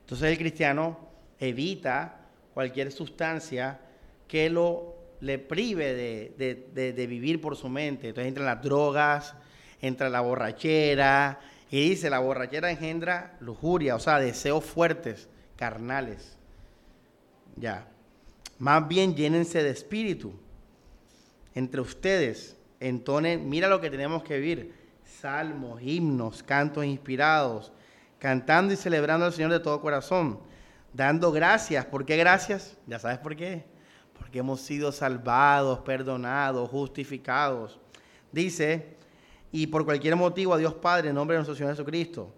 Entonces 0.00 0.30
el 0.30 0.38
cristiano 0.38 0.98
evita 1.38 2.26
cualquier 2.52 2.92
sustancia 2.92 3.80
que 4.28 4.50
lo 4.50 4.94
le 5.20 5.38
prive 5.38 5.94
de, 5.94 7.06
vivir 7.06 7.40
por 7.40 7.56
su 7.56 7.68
mente. 7.68 8.08
Entonces 8.08 8.28
entran 8.28 8.46
las 8.46 8.62
drogas, 8.62 9.34
entra 9.80 10.10
la 10.10 10.20
borrachera, 10.20 11.40
y 11.74 11.90
dice, 11.90 12.08
la 12.08 12.20
borrachera 12.20 12.70
engendra 12.70 13.36
lujuria, 13.40 13.96
o 13.96 13.98
sea, 13.98 14.20
deseos 14.20 14.64
fuertes, 14.64 15.28
carnales. 15.56 16.36
Ya. 17.56 17.88
Más 18.58 18.86
bien 18.86 19.16
llénense 19.16 19.62
de 19.62 19.70
espíritu. 19.70 20.34
Entre 21.54 21.80
ustedes, 21.80 22.56
entonen, 22.78 23.48
mira 23.48 23.68
lo 23.68 23.80
que 23.80 23.90
tenemos 23.90 24.22
que 24.22 24.38
vivir. 24.38 24.74
Salmos, 25.04 25.82
himnos, 25.82 26.42
cantos 26.42 26.84
inspirados, 26.84 27.72
cantando 28.18 28.72
y 28.72 28.76
celebrando 28.76 29.26
al 29.26 29.32
Señor 29.32 29.50
de 29.50 29.60
todo 29.60 29.80
corazón, 29.80 30.38
dando 30.92 31.32
gracias. 31.32 31.84
¿Por 31.86 32.04
qué 32.04 32.16
gracias? 32.16 32.76
Ya 32.86 32.98
sabes 33.00 33.18
por 33.18 33.34
qué 33.34 33.64
porque 34.18 34.38
hemos 34.38 34.60
sido 34.60 34.92
salvados, 34.92 35.80
perdonados, 35.80 36.70
justificados. 36.70 37.78
Dice, 38.32 38.96
y 39.54 39.68
por 39.68 39.84
cualquier 39.84 40.16
motivo 40.16 40.52
a 40.52 40.58
Dios 40.58 40.74
Padre, 40.74 41.10
en 41.10 41.14
nombre 41.14 41.36
de 41.36 41.38
nuestro 41.38 41.54
Señor 41.54 41.74
Jesucristo, 41.74 42.34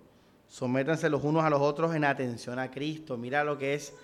sométanse 0.47 1.09
los 1.09 1.25
unos 1.25 1.45
a 1.45 1.49
los 1.49 1.63
otros 1.63 1.95
en 1.95 2.05
atención 2.05 2.59
a 2.59 2.71
Cristo. 2.71 3.17
Mira 3.17 3.43
lo 3.43 3.57
que 3.57 3.73
es 3.73 3.95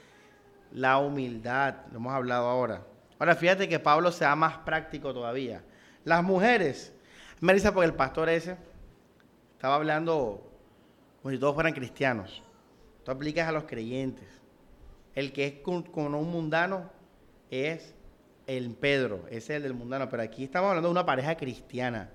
la 0.73 0.97
humildad, 0.97 1.75
lo 1.91 1.99
hemos 1.99 2.15
hablado 2.15 2.49
ahora. 2.49 2.87
Ahora 3.19 3.37
fíjate 3.37 3.69
que 3.69 3.79
Pablo 3.79 4.11
se 4.13 4.25
da 4.25 4.35
más 4.35 4.57
práctico 4.57 5.13
todavía. 5.13 5.63
Las 6.05 6.25
mujeres, 6.25 6.95
me 7.41 7.53
porque 7.53 7.85
el 7.85 7.93
pastor 7.93 8.31
ese 8.31 8.57
estaba 9.57 9.75
hablando 9.75 10.51
como 11.21 11.33
si 11.33 11.39
todos 11.39 11.53
fueran 11.53 11.75
cristianos. 11.75 12.43
Tú 13.05 13.11
aplicas 13.11 13.47
a 13.47 13.53
los 13.53 13.65
creyentes. 13.65 14.41
El 15.15 15.35
que 15.35 15.47
es 15.47 15.55
con 15.63 16.15
un 16.15 16.31
mundano 16.31 16.91
es 17.51 17.95
el 18.47 18.71
Pedro, 18.71 19.27
ese 19.27 19.37
es 19.37 19.51
el 19.51 19.65
del 19.65 19.75
mundano, 19.75 20.09
pero 20.09 20.23
aquí 20.23 20.45
estamos 20.45 20.71
hablando 20.71 20.89
de 20.89 20.93
una 20.93 21.05
pareja 21.05 21.37
cristiana. 21.37 22.09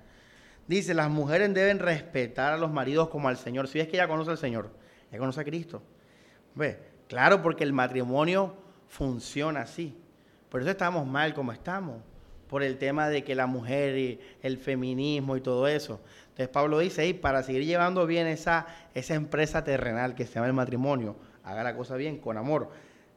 Dice, 0.67 0.93
las 0.93 1.09
mujeres 1.09 1.53
deben 1.53 1.79
respetar 1.79 2.53
a 2.53 2.57
los 2.57 2.71
maridos 2.71 3.09
como 3.09 3.29
al 3.29 3.37
Señor. 3.37 3.67
Si 3.67 3.79
es 3.79 3.87
que 3.87 3.95
ella 3.97 4.07
conoce 4.07 4.31
al 4.31 4.37
Señor, 4.37 4.69
ella 5.09 5.19
conoce 5.19 5.41
a 5.41 5.45
Cristo. 5.45 5.81
¿Ve? 6.55 6.79
Claro, 7.07 7.41
porque 7.41 7.63
el 7.63 7.71
matrimonio 7.71 8.53
funciona 8.87 9.61
así. 9.61 9.97
Por 10.49 10.61
eso 10.61 10.69
estamos 10.69 11.05
mal 11.05 11.33
como 11.33 11.51
estamos, 11.51 12.01
por 12.49 12.63
el 12.63 12.77
tema 12.77 13.09
de 13.09 13.23
que 13.23 13.35
la 13.35 13.47
mujer 13.47 13.97
y 13.97 14.19
el 14.41 14.57
feminismo 14.57 15.37
y 15.37 15.41
todo 15.41 15.67
eso. 15.67 16.01
Entonces 16.29 16.49
Pablo 16.49 16.79
dice, 16.79 17.13
para 17.13 17.43
seguir 17.43 17.65
llevando 17.65 18.05
bien 18.05 18.27
esa, 18.27 18.67
esa 18.93 19.15
empresa 19.15 19.63
terrenal 19.63 20.15
que 20.15 20.25
se 20.25 20.35
llama 20.35 20.47
el 20.47 20.53
matrimonio, 20.53 21.15
haga 21.43 21.63
la 21.63 21.75
cosa 21.75 21.95
bien, 21.95 22.19
con 22.19 22.37
amor. 22.37 22.69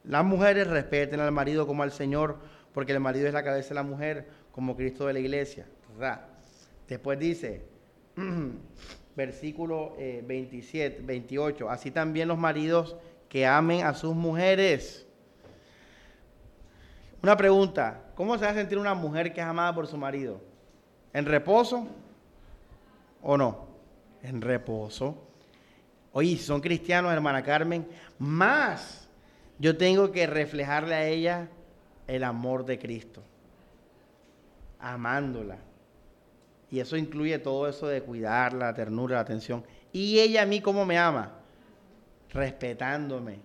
Las 0.03 0.23
mujeres 0.23 0.67
respeten 0.67 1.19
al 1.19 1.31
marido 1.31 1.67
como 1.67 1.83
al 1.83 1.91
Señor, 1.91 2.39
porque 2.73 2.93
el 2.93 2.99
marido 2.99 3.27
es 3.27 3.33
la 3.33 3.43
cabeza 3.43 3.69
de 3.69 3.75
la 3.75 3.83
mujer, 3.83 4.27
como 4.51 4.75
Cristo 4.75 5.05
de 5.05 5.13
la 5.13 5.19
iglesia. 5.19 5.65
Después 6.91 7.17
dice, 7.17 7.61
versículo 9.15 9.95
27, 9.95 10.97
eh, 10.97 11.01
28, 11.01 11.69
así 11.69 11.89
también 11.89 12.27
los 12.27 12.37
maridos 12.37 12.97
que 13.29 13.47
amen 13.47 13.85
a 13.85 13.93
sus 13.93 14.13
mujeres. 14.13 15.07
Una 17.23 17.37
pregunta, 17.37 18.11
¿cómo 18.13 18.37
se 18.37 18.43
va 18.43 18.51
a 18.51 18.55
sentir 18.55 18.77
una 18.77 18.93
mujer 18.93 19.31
que 19.31 19.39
es 19.39 19.47
amada 19.47 19.73
por 19.73 19.87
su 19.87 19.95
marido? 19.95 20.41
¿En 21.13 21.25
reposo 21.25 21.87
o 23.21 23.37
no? 23.37 23.67
En 24.21 24.41
reposo. 24.41 25.15
Oye, 26.11 26.31
si 26.31 26.43
son 26.43 26.59
cristianos, 26.59 27.13
hermana 27.13 27.41
Carmen, 27.41 27.87
más 28.19 29.07
yo 29.59 29.77
tengo 29.77 30.11
que 30.11 30.27
reflejarle 30.27 30.93
a 30.93 31.07
ella 31.07 31.47
el 32.05 32.25
amor 32.25 32.65
de 32.65 32.77
Cristo, 32.77 33.23
amándola. 34.77 35.70
Y 36.71 36.79
eso 36.79 36.95
incluye 36.95 37.37
todo 37.37 37.67
eso 37.67 37.87
de 37.87 38.01
cuidarla, 38.01 38.67
la 38.67 38.73
ternura, 38.73 39.15
la 39.15 39.21
atención. 39.21 39.63
Y 39.91 40.19
ella 40.19 40.43
a 40.43 40.45
mí, 40.45 40.61
¿cómo 40.61 40.85
me 40.85 40.97
ama? 40.97 41.33
Respetándome, 42.29 43.39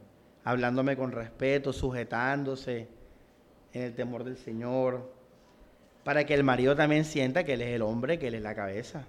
hablándome 0.45 0.97
con 0.97 1.11
respeto, 1.11 1.73
sujetándose 1.73 2.89
en 3.73 3.83
el 3.83 3.95
temor 3.95 4.23
del 4.23 4.37
Señor, 4.37 5.13
para 6.05 6.25
que 6.25 6.35
el 6.35 6.45
marido 6.45 6.77
también 6.77 7.05
sienta 7.05 7.43
que 7.43 7.55
él 7.55 7.63
es 7.63 7.75
el 7.75 7.83
hombre, 7.83 8.21
que 8.21 8.29
él 8.29 8.37
es 8.37 8.43
la 8.43 8.55
cabeza, 8.55 9.07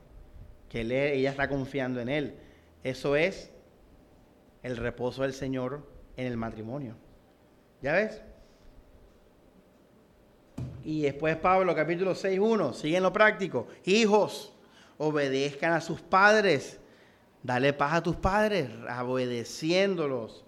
que 0.67 0.81
ella 0.81 1.29
está 1.29 1.47
confiando 1.47 2.01
en 2.01 2.09
él. 2.09 2.35
Eso 2.83 3.15
es 3.15 3.51
el 4.63 4.77
reposo 4.77 5.21
del 5.21 5.33
Señor 5.33 5.87
en 6.17 6.25
el 6.25 6.37
matrimonio. 6.37 6.95
¿Ya 7.83 7.93
ves? 7.93 8.23
Y 10.87 11.01
después 11.01 11.35
Pablo, 11.35 11.75
capítulo 11.75 12.11
6.1, 12.15 12.73
sigue 12.73 12.95
en 12.95 13.03
lo 13.03 13.11
práctico. 13.11 13.67
Hijos, 13.83 14.53
obedezcan 14.97 15.73
a 15.73 15.81
sus 15.81 15.99
padres. 15.99 16.79
Dale 17.43 17.73
paz 17.73 17.95
a 17.95 18.01
tus 18.01 18.15
padres, 18.15 18.69
obedeciéndolos. 19.03 20.45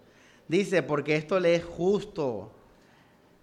Dice, 0.47 0.81
porque 0.81 1.17
esto 1.17 1.41
le 1.41 1.55
es 1.55 1.65
justo. 1.65 2.53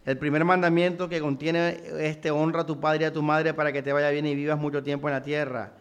El 0.07 0.17
primer 0.17 0.47
mandamiento 0.47 1.07
que 1.07 1.21
contiene 1.21 1.83
este 1.99 2.31
honra 2.31 2.63
a 2.63 2.67
tu 2.67 2.81
padre 2.81 3.03
y 3.03 3.07
a 3.09 3.13
tu 3.13 3.23
madre 3.23 3.53
para 3.53 3.75
que 3.75 3.83
te 3.83 3.93
vaya 3.93 4.09
bien 4.09 4.25
y 4.25 4.35
vivas 4.35 4.59
mucho 4.59 4.83
tiempo 4.83 5.07
en 5.09 5.15
la 5.17 5.23
tierra. 5.23 5.75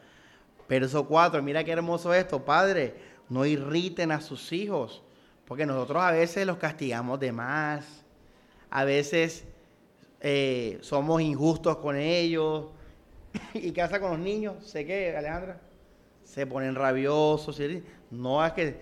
Verso 0.67 1.07
4, 1.07 1.41
mira 1.41 1.63
qué 1.63 1.71
hermoso 1.71 2.13
esto, 2.13 2.43
padre, 2.43 2.93
no 3.29 3.45
irriten 3.45 4.11
a 4.11 4.19
sus 4.19 4.51
hijos, 4.51 5.01
porque 5.45 5.65
nosotros 5.65 6.03
a 6.03 6.11
veces 6.11 6.45
los 6.45 6.57
castigamos 6.57 7.21
de 7.21 7.31
más, 7.31 8.03
a 8.69 8.83
veces 8.83 9.45
eh, 10.21 10.79
somos 10.81 11.21
injustos 11.21 11.77
con 11.77 11.95
ellos. 11.95 12.67
¿Y 13.53 13.71
qué 13.71 13.81
pasa 13.81 13.99
con 13.99 14.11
los 14.11 14.19
niños? 14.19 14.63
¿Sé 14.65 14.85
qué, 14.85 15.15
Alejandra? 15.15 15.61
Se 16.23 16.47
ponen 16.47 16.75
rabiosos. 16.75 17.59
No 18.11 18.45
es 18.45 18.53
que, 18.53 18.79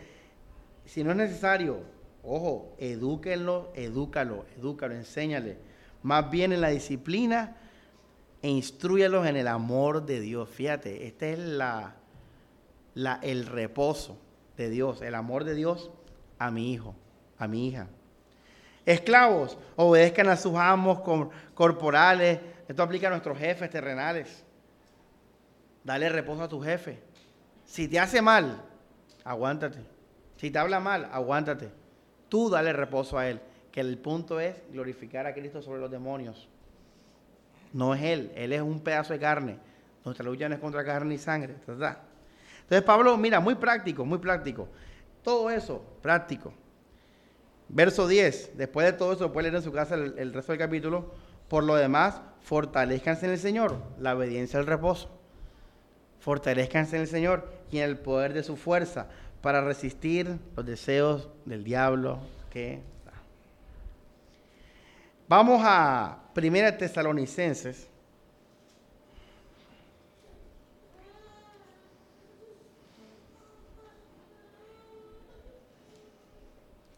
si 0.85 1.03
no 1.03 1.11
es 1.11 1.17
necesario, 1.17 1.81
ojo, 2.23 2.75
edúquenlo, 2.77 3.71
edúcalo, 3.75 4.45
edúcalo, 4.57 4.95
enséñale. 4.95 5.57
Más 6.01 6.29
bien 6.29 6.51
en 6.51 6.61
la 6.61 6.69
disciplina 6.69 7.57
e 8.41 8.49
instruyelos 8.49 9.25
en 9.25 9.37
el 9.37 9.47
amor 9.47 10.05
de 10.05 10.19
Dios. 10.19 10.49
Fíjate, 10.49 11.07
este 11.07 11.33
es 11.33 11.39
la, 11.39 11.95
el 13.21 13.45
reposo 13.45 14.17
de 14.57 14.69
Dios, 14.69 15.01
el 15.01 15.15
amor 15.15 15.45
de 15.45 15.55
Dios 15.55 15.91
a 16.37 16.51
mi 16.51 16.73
hijo, 16.73 16.93
a 17.37 17.47
mi 17.47 17.67
hija. 17.67 17.87
Esclavos, 18.85 19.57
obedezcan 19.75 20.29
a 20.29 20.35
sus 20.35 20.55
amos 20.55 20.99
corporales. 21.53 22.39
Esto 22.67 22.83
aplica 22.83 23.07
a 23.07 23.11
nuestros 23.11 23.37
jefes 23.37 23.69
terrenales. 23.69 24.43
Dale 25.83 26.09
reposo 26.09 26.43
a 26.43 26.49
tu 26.49 26.61
jefe. 26.61 26.99
Si 27.65 27.87
te 27.87 27.99
hace 27.99 28.21
mal, 28.21 28.61
aguántate. 29.23 29.79
Si 30.37 30.51
te 30.51 30.59
habla 30.59 30.79
mal, 30.79 31.09
aguántate. 31.11 31.71
Tú 32.29 32.49
dale 32.49 32.73
reposo 32.73 33.17
a 33.17 33.27
él. 33.29 33.39
Que 33.71 33.79
el 33.81 33.97
punto 33.97 34.39
es 34.39 34.55
glorificar 34.71 35.25
a 35.25 35.33
Cristo 35.33 35.61
sobre 35.61 35.81
los 35.81 35.89
demonios. 35.89 36.47
No 37.71 37.95
es 37.95 38.03
él, 38.03 38.31
él 38.35 38.53
es 38.53 38.61
un 38.61 38.81
pedazo 38.81 39.13
de 39.13 39.19
carne. 39.19 39.57
Nuestra 40.05 40.25
lucha 40.25 40.47
no 40.47 40.55
es 40.55 40.61
contra 40.61 40.85
carne 40.85 41.15
y 41.15 41.17
sangre. 41.17 41.55
Entonces 41.55 42.81
Pablo, 42.85 43.17
mira, 43.17 43.39
muy 43.39 43.55
práctico, 43.55 44.05
muy 44.05 44.19
práctico. 44.19 44.67
Todo 45.23 45.49
eso, 45.49 45.83
práctico. 46.01 46.53
Verso 47.73 48.07
10, 48.07 48.51
después 48.55 48.85
de 48.85 48.93
todo 48.93 49.13
eso, 49.13 49.33
puede 49.33 49.45
leer 49.45 49.55
en 49.55 49.63
su 49.63 49.71
casa 49.71 49.95
el, 49.95 50.31
resto 50.31 50.51
del 50.51 50.59
capítulo. 50.59 51.11
Por 51.47 51.63
lo 51.63 51.75
demás, 51.75 52.21
fortalezcanse 52.43 53.25
en 53.25 53.31
el 53.31 53.39
Señor, 53.39 53.77
la 53.99 54.15
obediencia 54.15 54.59
al 54.59 54.67
reposo. 54.67 55.09
Fortalezcanse 56.19 56.97
en 56.97 57.01
el 57.01 57.07
Señor 57.07 57.51
y 57.71 57.79
en 57.79 57.85
el 57.85 57.97
poder 57.97 58.33
de 58.33 58.43
su 58.43 58.57
fuerza 58.57 59.07
para 59.41 59.61
resistir 59.61 60.37
los 60.55 60.65
deseos 60.65 61.29
del 61.45 61.63
diablo 61.63 62.19
que 62.51 62.81
Vamos 65.27 65.61
a 65.63 66.19
Primera 66.35 66.77
Tesalonicenses 66.77 67.87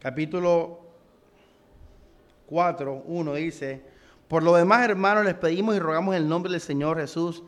capítulo 0.06 0.78
4, 2.46 3.02
1 3.06 3.34
dice, 3.34 3.82
Por 4.28 4.44
lo 4.44 4.54
demás, 4.54 4.84
hermanos, 4.88 5.24
les 5.24 5.34
pedimos 5.34 5.74
y 5.74 5.80
rogamos 5.80 6.14
en 6.14 6.22
el 6.22 6.28
nombre 6.28 6.52
del 6.52 6.60
Señor 6.60 6.96
Jesús 6.96 7.42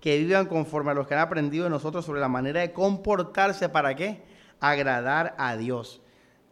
que 0.00 0.18
vivan 0.18 0.46
conforme 0.46 0.92
a 0.92 0.94
los 0.94 1.08
que 1.08 1.14
han 1.14 1.20
aprendido 1.22 1.64
de 1.64 1.70
nosotros 1.70 2.04
sobre 2.04 2.20
la 2.20 2.28
manera 2.28 2.60
de 2.60 2.72
comportarse 2.72 3.68
para 3.68 3.96
qué? 3.96 4.22
Agradar 4.60 5.34
a 5.38 5.56
Dios. 5.56 6.02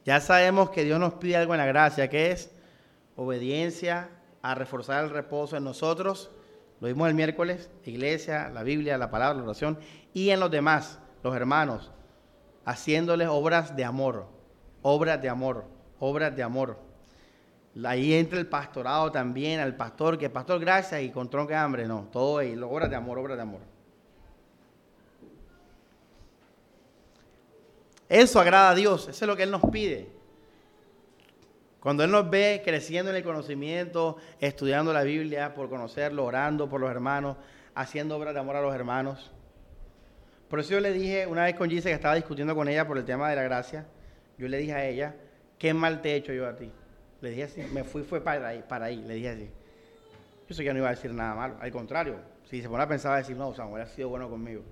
Ya 0.04 0.18
sabemos 0.18 0.70
que 0.70 0.82
Dios 0.82 0.98
nos 0.98 1.14
pide 1.14 1.36
algo 1.36 1.54
en 1.54 1.58
la 1.58 1.66
gracia, 1.66 2.10
que 2.10 2.32
es 2.32 2.50
obediencia 3.14 4.10
a 4.42 4.56
reforzar 4.56 5.04
el 5.04 5.10
reposo 5.10 5.56
en 5.56 5.62
nosotros. 5.62 6.32
Lo 6.80 6.88
vimos 6.88 7.06
el 7.06 7.14
miércoles, 7.14 7.70
iglesia, 7.84 8.48
la 8.48 8.64
Biblia, 8.64 8.98
la 8.98 9.12
palabra, 9.12 9.38
la 9.38 9.44
oración, 9.44 9.78
y 10.12 10.30
en 10.30 10.40
los 10.40 10.50
demás, 10.50 10.98
los 11.22 11.36
hermanos, 11.36 11.92
haciéndoles 12.64 13.28
obras 13.28 13.76
de 13.76 13.84
amor, 13.84 14.31
obras 14.82 15.20
de 15.22 15.28
amor, 15.28 15.64
obras 15.98 16.34
de 16.36 16.42
amor. 16.42 16.78
Ahí 17.84 18.12
entra 18.12 18.38
el 18.38 18.46
pastorado 18.46 19.10
también, 19.10 19.60
al 19.60 19.74
pastor, 19.76 20.18
que 20.18 20.28
pastor, 20.28 20.60
gracias, 20.60 21.02
y 21.02 21.10
con 21.10 21.30
tronco 21.30 21.50
de 21.50 21.56
hambre, 21.56 21.86
no, 21.86 22.08
todo 22.12 22.38
ahí, 22.38 22.54
obras 22.58 22.90
de 22.90 22.96
amor, 22.96 23.18
obras 23.18 23.36
de 23.36 23.42
amor. 23.42 23.60
Eso 28.08 28.40
agrada 28.40 28.70
a 28.70 28.74
Dios, 28.74 29.08
eso 29.08 29.24
es 29.24 29.28
lo 29.28 29.36
que 29.36 29.44
Él 29.44 29.50
nos 29.50 29.62
pide. 29.70 30.06
Cuando 31.80 32.04
Él 32.04 32.10
nos 32.10 32.28
ve 32.28 32.60
creciendo 32.62 33.10
en 33.10 33.16
el 33.16 33.24
conocimiento, 33.24 34.18
estudiando 34.38 34.92
la 34.92 35.02
Biblia 35.02 35.54
por 35.54 35.70
conocerlo, 35.70 36.26
orando 36.26 36.68
por 36.68 36.80
los 36.80 36.90
hermanos, 36.90 37.38
haciendo 37.74 38.16
obras 38.16 38.34
de 38.34 38.40
amor 38.40 38.56
a 38.56 38.60
los 38.60 38.74
hermanos. 38.74 39.30
Por 40.48 40.60
eso 40.60 40.72
yo 40.72 40.80
le 40.80 40.92
dije 40.92 41.26
una 41.26 41.44
vez 41.44 41.54
con 41.54 41.70
Gise 41.70 41.88
que 41.88 41.94
estaba 41.94 42.14
discutiendo 42.14 42.54
con 42.54 42.68
ella 42.68 42.86
por 42.86 42.98
el 42.98 43.06
tema 43.06 43.30
de 43.30 43.36
la 43.36 43.42
gracia, 43.44 43.86
yo 44.42 44.48
le 44.48 44.58
dije 44.58 44.72
a 44.72 44.84
ella, 44.84 45.14
¿qué 45.56 45.72
mal 45.72 46.02
te 46.02 46.10
he 46.10 46.16
hecho 46.16 46.32
yo 46.32 46.48
a 46.48 46.56
ti? 46.56 46.68
Le 47.20 47.30
dije 47.30 47.44
así, 47.44 47.62
me 47.72 47.84
fui, 47.84 48.02
fue 48.02 48.20
para 48.20 48.48
ahí, 48.48 48.64
para 48.68 48.86
ahí, 48.86 48.96
le 48.96 49.14
dije 49.14 49.28
así. 49.28 49.50
Yo 50.48 50.54
sé 50.56 50.64
que 50.64 50.72
no 50.72 50.80
iba 50.80 50.88
a 50.88 50.96
decir 50.96 51.14
nada 51.14 51.36
malo, 51.36 51.56
al 51.60 51.70
contrario, 51.70 52.16
si 52.50 52.60
se 52.60 52.68
pone 52.68 52.82
a 52.82 52.86
decir, 52.86 53.36
no, 53.36 53.54
Samuel 53.54 53.84
ha 53.84 53.86
sido 53.86 54.08
bueno 54.08 54.28
conmigo. 54.28 54.62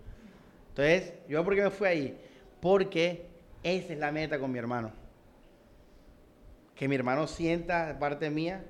Entonces, 0.70 1.12
¿yo 1.28 1.44
por 1.44 1.54
qué 1.54 1.62
me 1.62 1.70
fui 1.70 1.86
ahí? 1.86 2.20
Porque 2.60 3.26
esa 3.62 3.92
es 3.92 3.98
la 4.00 4.10
meta 4.10 4.40
con 4.40 4.50
mi 4.50 4.58
hermano. 4.58 4.90
Que 6.74 6.88
mi 6.88 6.96
hermano 6.96 7.28
sienta 7.28 7.86
de 7.86 7.94
parte 7.94 8.28
mía 8.28 8.64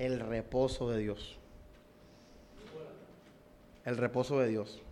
el 0.00 0.18
reposo 0.18 0.90
de 0.90 0.98
Dios. 0.98 1.38
El 3.84 3.96
reposo 3.98 4.40
de 4.40 4.48
Dios. 4.48 4.82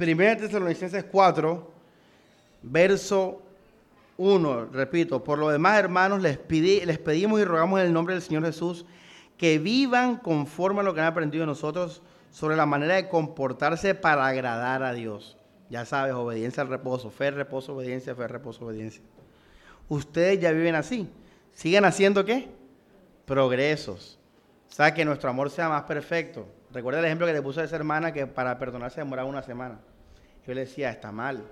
Primera 0.00 0.34
Tesalonicenses 0.34 1.04
4, 1.04 1.70
verso 2.62 3.42
1, 4.16 4.64
repito, 4.72 5.22
por 5.22 5.38
lo 5.38 5.50
demás 5.50 5.78
hermanos 5.78 6.22
les, 6.22 6.38
les 6.48 6.98
pedimos 6.98 7.38
y 7.38 7.44
rogamos 7.44 7.80
en 7.80 7.86
el 7.88 7.92
nombre 7.92 8.14
del 8.14 8.22
Señor 8.22 8.46
Jesús 8.46 8.86
que 9.36 9.58
vivan 9.58 10.16
conforme 10.16 10.80
a 10.80 10.84
lo 10.84 10.94
que 10.94 11.00
han 11.00 11.06
aprendido 11.06 11.44
nosotros 11.44 12.00
sobre 12.30 12.56
la 12.56 12.64
manera 12.64 12.94
de 12.94 13.10
comportarse 13.10 13.94
para 13.94 14.26
agradar 14.26 14.82
a 14.84 14.94
Dios. 14.94 15.36
Ya 15.68 15.84
sabes, 15.84 16.14
obediencia 16.14 16.62
al 16.62 16.70
reposo, 16.70 17.10
fe, 17.10 17.30
reposo, 17.30 17.74
obediencia, 17.74 18.14
fe, 18.14 18.26
reposo, 18.26 18.64
obediencia. 18.64 19.02
Ustedes 19.90 20.40
ya 20.40 20.50
viven 20.52 20.76
así. 20.76 21.10
¿Siguen 21.52 21.84
haciendo 21.84 22.24
qué? 22.24 22.48
Progresos. 23.26 24.18
O 24.70 24.72
sea, 24.72 24.94
que 24.94 25.04
nuestro 25.04 25.28
amor 25.28 25.50
sea 25.50 25.68
más 25.68 25.82
perfecto. 25.82 26.46
Recuerda 26.72 27.00
el 27.00 27.04
ejemplo 27.04 27.26
que 27.26 27.34
te 27.34 27.42
puse 27.42 27.60
de 27.60 27.66
esa 27.66 27.76
hermana 27.76 28.14
que 28.14 28.26
para 28.26 28.58
perdonarse 28.58 29.02
demoraba 29.02 29.28
una 29.28 29.42
semana. 29.42 29.78
Yo 30.46 30.54
le 30.54 30.62
decía, 30.62 30.90
está 30.90 31.12
mal, 31.12 31.44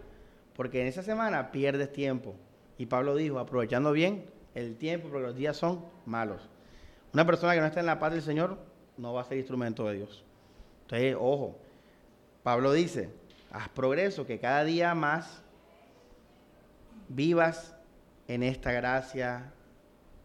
porque 0.55 0.81
en 0.81 0.87
esa 0.87 1.03
semana 1.03 1.51
pierdes 1.51 1.93
tiempo. 1.93 2.35
Y 2.79 2.87
Pablo 2.87 3.17
dijo, 3.17 3.39
aprovechando 3.39 3.93
bien 3.93 4.25
el 4.55 4.77
tiempo, 4.77 5.09
porque 5.09 5.27
los 5.27 5.37
días 5.37 5.57
son 5.57 5.85
malos. 6.07 6.49
Una 7.13 7.27
persona 7.27 7.55
que 7.55 7.61
no 7.61 7.67
está 7.67 7.81
en 7.81 7.87
la 7.87 7.99
paz 7.99 8.13
del 8.13 8.23
Señor 8.23 8.59
no 8.97 9.13
va 9.13 9.23
a 9.23 9.25
ser 9.25 9.39
instrumento 9.39 9.87
de 9.89 9.97
Dios. 9.97 10.25
Entonces, 10.83 11.17
ojo, 11.19 11.59
Pablo 12.43 12.73
dice, 12.73 13.11
haz 13.51 13.69
progreso, 13.69 14.27
que 14.27 14.39
cada 14.39 14.65
día 14.65 14.95
más 14.95 15.43
vivas 17.09 17.75
en 18.27 18.43
esta 18.43 18.73
gracia, 18.73 19.53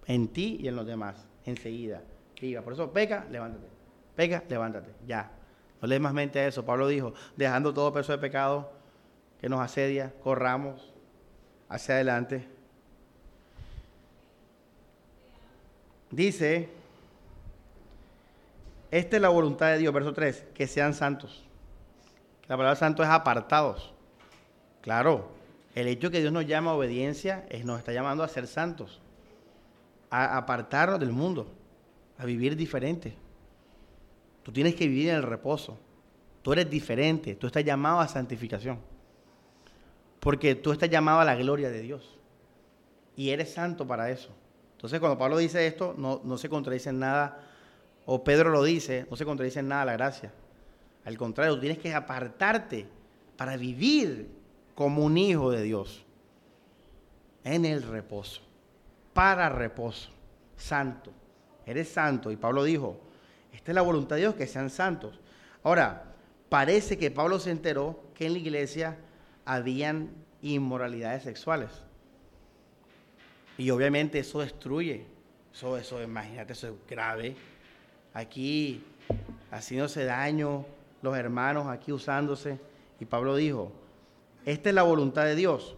en 0.05 0.27
ti 0.27 0.57
y 0.59 0.67
en 0.67 0.75
los 0.75 0.85
demás, 0.85 1.27
enseguida. 1.45 2.01
Viva. 2.43 2.61
Por 2.61 2.73
eso, 2.73 2.91
peca, 2.91 3.25
levántate. 3.31 3.67
Peca, 4.17 4.43
levántate. 4.49 4.91
Ya. 5.07 5.31
No 5.83 5.87
le 5.87 5.99
más 5.99 6.13
mente 6.13 6.39
a 6.39 6.47
eso. 6.47 6.63
Pablo 6.63 6.87
dijo, 6.87 7.13
dejando 7.35 7.73
todo 7.73 7.91
peso 7.91 8.13
de 8.13 8.17
pecado 8.17 8.71
que 9.41 9.49
nos 9.49 9.59
asedia, 9.59 10.13
corramos 10.23 10.93
hacia 11.67 11.95
adelante. 11.95 12.47
Dice, 16.09 16.69
esta 18.91 19.17
es 19.17 19.21
la 19.21 19.27
voluntad 19.27 19.73
de 19.73 19.79
Dios, 19.79 19.93
verso 19.93 20.13
3, 20.13 20.45
que 20.53 20.67
sean 20.67 20.93
santos. 20.93 21.43
La 22.47 22.55
palabra 22.55 22.77
santo 22.77 23.03
es 23.03 23.09
apartados. 23.09 23.91
Claro, 24.79 25.31
el 25.75 25.89
hecho 25.89 26.11
que 26.11 26.21
Dios 26.21 26.31
nos 26.31 26.47
llama 26.47 26.71
a 26.71 26.75
obediencia 26.75 27.45
es, 27.49 27.65
nos 27.65 27.79
está 27.79 27.91
llamando 27.91 28.23
a 28.23 28.29
ser 28.29 28.47
santos, 28.47 29.01
a 30.09 30.37
apartarnos 30.37 31.01
del 31.01 31.11
mundo, 31.11 31.51
a 32.17 32.23
vivir 32.23 32.55
diferente. 32.55 33.17
Tú 34.43 34.51
tienes 34.51 34.75
que 34.75 34.87
vivir 34.87 35.09
en 35.09 35.15
el 35.15 35.23
reposo. 35.23 35.77
Tú 36.41 36.53
eres 36.53 36.69
diferente. 36.69 37.35
Tú 37.35 37.47
estás 37.47 37.63
llamado 37.63 37.99
a 37.99 38.07
santificación. 38.07 38.79
Porque 40.19 40.55
tú 40.55 40.71
estás 40.71 40.89
llamado 40.89 41.21
a 41.21 41.25
la 41.25 41.35
gloria 41.35 41.69
de 41.69 41.81
Dios. 41.81 42.17
Y 43.15 43.29
eres 43.29 43.53
santo 43.53 43.87
para 43.87 44.09
eso. 44.09 44.29
Entonces, 44.73 44.99
cuando 44.99 45.17
Pablo 45.17 45.37
dice 45.37 45.65
esto, 45.65 45.95
no, 45.97 46.21
no 46.23 46.37
se 46.37 46.49
contradice 46.49 46.89
en 46.89 46.99
nada. 46.99 47.39
O 48.05 48.23
Pedro 48.23 48.49
lo 48.49 48.63
dice, 48.63 49.07
no 49.09 49.15
se 49.15 49.23
contradice 49.23 49.59
en 49.59 49.69
nada 49.69 49.85
la 49.85 49.93
gracia. 49.93 50.33
Al 51.05 51.17
contrario, 51.17 51.55
tú 51.55 51.61
tienes 51.61 51.79
que 51.79 51.93
apartarte 51.93 52.85
para 53.37 53.55
vivir 53.55 54.29
como 54.75 55.03
un 55.03 55.17
hijo 55.17 55.51
de 55.51 55.63
Dios. 55.63 56.03
En 57.45 57.63
el 57.65 57.83
reposo. 57.83 58.41
Para 59.13 59.47
reposo. 59.49 60.09
Santo. 60.57 61.11
Eres 61.65 61.89
santo. 61.89 62.31
Y 62.31 62.35
Pablo 62.35 62.63
dijo, 62.63 62.99
esta 63.53 63.71
es 63.71 63.75
la 63.75 63.81
voluntad 63.81 64.15
de 64.15 64.23
Dios, 64.23 64.35
que 64.35 64.47
sean 64.47 64.69
santos. 64.69 65.19
Ahora, 65.63 66.03
parece 66.49 66.97
que 66.97 67.11
Pablo 67.11 67.39
se 67.39 67.51
enteró 67.51 67.99
que 68.15 68.25
en 68.25 68.33
la 68.33 68.39
iglesia 68.39 68.97
habían 69.45 70.09
inmoralidades 70.41 71.23
sexuales. 71.23 71.69
Y 73.57 73.69
obviamente 73.69 74.19
eso 74.19 74.41
destruye. 74.41 75.05
Eso, 75.53 75.77
eso, 75.77 76.01
imagínate, 76.01 76.53
eso 76.53 76.67
es 76.67 76.73
grave. 76.89 77.35
Aquí 78.13 78.83
haciéndose 79.51 80.03
daño, 80.03 80.65
los 81.03 81.15
hermanos 81.15 81.67
aquí 81.67 81.91
usándose. 81.91 82.59
Y 82.99 83.05
Pablo 83.05 83.35
dijo, 83.35 83.71
esta 84.45 84.69
es 84.69 84.75
la 84.75 84.83
voluntad 84.83 85.25
de 85.25 85.35
Dios, 85.35 85.75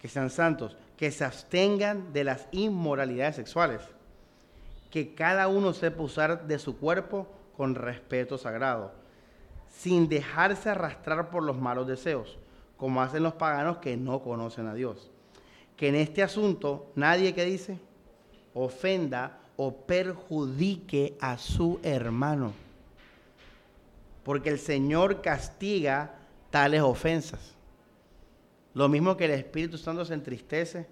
que 0.00 0.08
sean 0.08 0.30
santos, 0.30 0.76
que 0.96 1.12
se 1.12 1.24
abstengan 1.24 2.12
de 2.12 2.24
las 2.24 2.48
inmoralidades 2.50 3.36
sexuales 3.36 3.80
que 4.94 5.12
cada 5.12 5.48
uno 5.48 5.72
sepa 5.72 6.04
usar 6.04 6.46
de 6.46 6.56
su 6.56 6.78
cuerpo 6.78 7.26
con 7.56 7.74
respeto 7.74 8.38
sagrado, 8.38 8.92
sin 9.68 10.08
dejarse 10.08 10.70
arrastrar 10.70 11.30
por 11.30 11.42
los 11.42 11.58
malos 11.58 11.88
deseos, 11.88 12.38
como 12.76 13.02
hacen 13.02 13.24
los 13.24 13.34
paganos 13.34 13.78
que 13.78 13.96
no 13.96 14.22
conocen 14.22 14.68
a 14.68 14.74
Dios. 14.74 15.10
Que 15.76 15.88
en 15.88 15.96
este 15.96 16.22
asunto 16.22 16.92
nadie 16.94 17.34
que 17.34 17.44
dice 17.44 17.80
ofenda 18.54 19.40
o 19.56 19.74
perjudique 19.74 21.18
a 21.20 21.38
su 21.38 21.80
hermano, 21.82 22.52
porque 24.22 24.50
el 24.50 24.60
Señor 24.60 25.22
castiga 25.22 26.14
tales 26.50 26.82
ofensas. 26.82 27.56
Lo 28.74 28.88
mismo 28.88 29.16
que 29.16 29.24
el 29.24 29.32
Espíritu 29.32 29.76
Santo 29.76 30.04
se 30.04 30.14
entristece, 30.14 30.86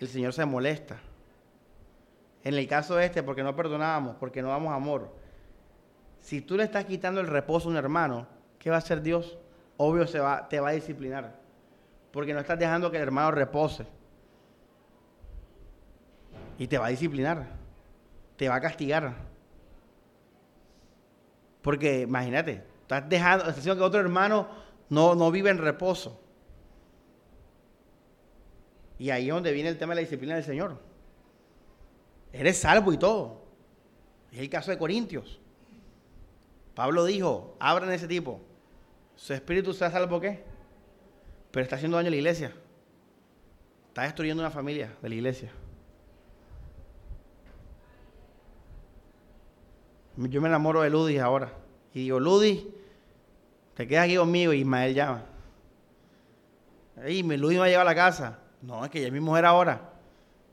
el 0.00 0.08
Señor 0.08 0.32
se 0.32 0.44
molesta. 0.44 1.00
En 2.44 2.54
el 2.54 2.66
caso 2.66 2.98
este, 2.98 3.22
porque 3.22 3.42
no 3.42 3.54
perdonábamos, 3.54 4.16
porque 4.16 4.42
no 4.42 4.48
damos 4.48 4.72
amor. 4.72 5.14
Si 6.20 6.40
tú 6.40 6.56
le 6.56 6.64
estás 6.64 6.84
quitando 6.84 7.20
el 7.20 7.26
reposo 7.26 7.68
a 7.68 7.72
un 7.72 7.76
hermano, 7.76 8.26
¿qué 8.58 8.70
va 8.70 8.76
a 8.76 8.78
hacer 8.78 9.02
Dios? 9.02 9.38
Obvio 9.76 10.06
se 10.06 10.18
va, 10.18 10.48
te 10.48 10.60
va 10.60 10.70
a 10.70 10.72
disciplinar. 10.72 11.36
Porque 12.10 12.34
no 12.34 12.40
estás 12.40 12.58
dejando 12.58 12.90
que 12.90 12.96
el 12.96 13.04
hermano 13.04 13.30
repose. 13.30 13.86
Y 16.58 16.66
te 16.66 16.78
va 16.78 16.86
a 16.86 16.90
disciplinar. 16.90 17.46
Te 18.36 18.48
va 18.48 18.56
a 18.56 18.60
castigar. 18.60 19.14
Porque 21.62 22.00
imagínate, 22.00 22.64
estás 22.82 23.08
dejando, 23.08 23.44
estás 23.44 23.58
haciendo 23.58 23.80
que 23.80 23.86
otro 23.86 24.00
hermano 24.00 24.48
no, 24.88 25.14
no 25.14 25.30
vive 25.30 25.50
en 25.50 25.58
reposo. 25.58 26.20
Y 28.98 29.10
ahí 29.10 29.28
es 29.28 29.34
donde 29.34 29.52
viene 29.52 29.68
el 29.68 29.78
tema 29.78 29.92
de 29.92 29.96
la 29.96 30.00
disciplina 30.02 30.34
del 30.34 30.44
Señor. 30.44 30.91
Eres 32.32 32.58
salvo 32.58 32.92
y 32.92 32.98
todo. 32.98 33.42
Es 34.32 34.38
el 34.38 34.48
caso 34.48 34.70
de 34.70 34.78
Corintios. 34.78 35.40
Pablo 36.74 37.04
dijo, 37.04 37.56
abran 37.60 37.92
ese 37.92 38.08
tipo. 38.08 38.40
¿Su 39.14 39.34
espíritu 39.34 39.74
sea 39.74 39.90
salvo 39.90 40.20
qué? 40.20 40.52
pero 41.52 41.62
está 41.62 41.76
haciendo 41.76 41.98
daño 41.98 42.08
a 42.08 42.10
la 42.10 42.16
iglesia. 42.16 42.52
Está 43.88 44.02
destruyendo 44.02 44.42
una 44.42 44.50
familia 44.50 44.90
de 45.02 45.08
la 45.08 45.14
iglesia. 45.14 45.52
Yo 50.16 50.40
me 50.40 50.48
enamoro 50.48 50.80
de 50.80 50.88
Ludis 50.90 51.20
ahora. 51.20 51.52
Y 51.92 52.00
digo, 52.00 52.18
Ludis, 52.18 52.64
te 53.74 53.86
quedas 53.86 54.06
aquí 54.06 54.16
conmigo 54.16 54.54
y 54.54 54.60
Ismael 54.60 54.94
llama. 54.94 55.24
Y 57.06 57.22
Ludis 57.22 57.56
me 57.56 57.58
va 57.58 57.64
a 57.66 57.68
llevar 57.68 57.86
a 57.86 57.90
la 57.90 57.94
casa. 57.94 58.38
No, 58.62 58.82
es 58.82 58.90
que 58.90 58.98
ella 58.98 59.08
es 59.08 59.12
mi 59.12 59.20
mujer 59.20 59.44
ahora. 59.44 59.92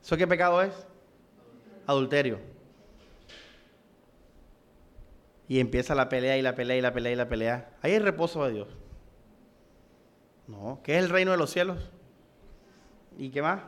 ¿Eso 0.02 0.18
qué 0.18 0.26
pecado 0.26 0.60
es? 0.60 0.74
Adulterio. 1.86 2.38
Y 5.48 5.58
empieza 5.58 5.94
la 5.94 6.08
pelea 6.08 6.36
y 6.38 6.42
la 6.42 6.54
pelea 6.54 6.76
y 6.76 6.80
la 6.80 6.92
pelea 6.92 7.12
y 7.12 7.16
la 7.16 7.28
pelea. 7.28 7.70
Ahí 7.82 7.92
hay 7.92 7.98
reposo 7.98 8.44
de 8.44 8.52
Dios. 8.52 8.68
No, 10.46 10.80
¿qué 10.82 10.96
es 10.96 11.04
el 11.04 11.10
reino 11.10 11.32
de 11.32 11.36
los 11.36 11.50
cielos? 11.50 11.90
¿Y 13.18 13.30
qué 13.30 13.42
más? 13.42 13.62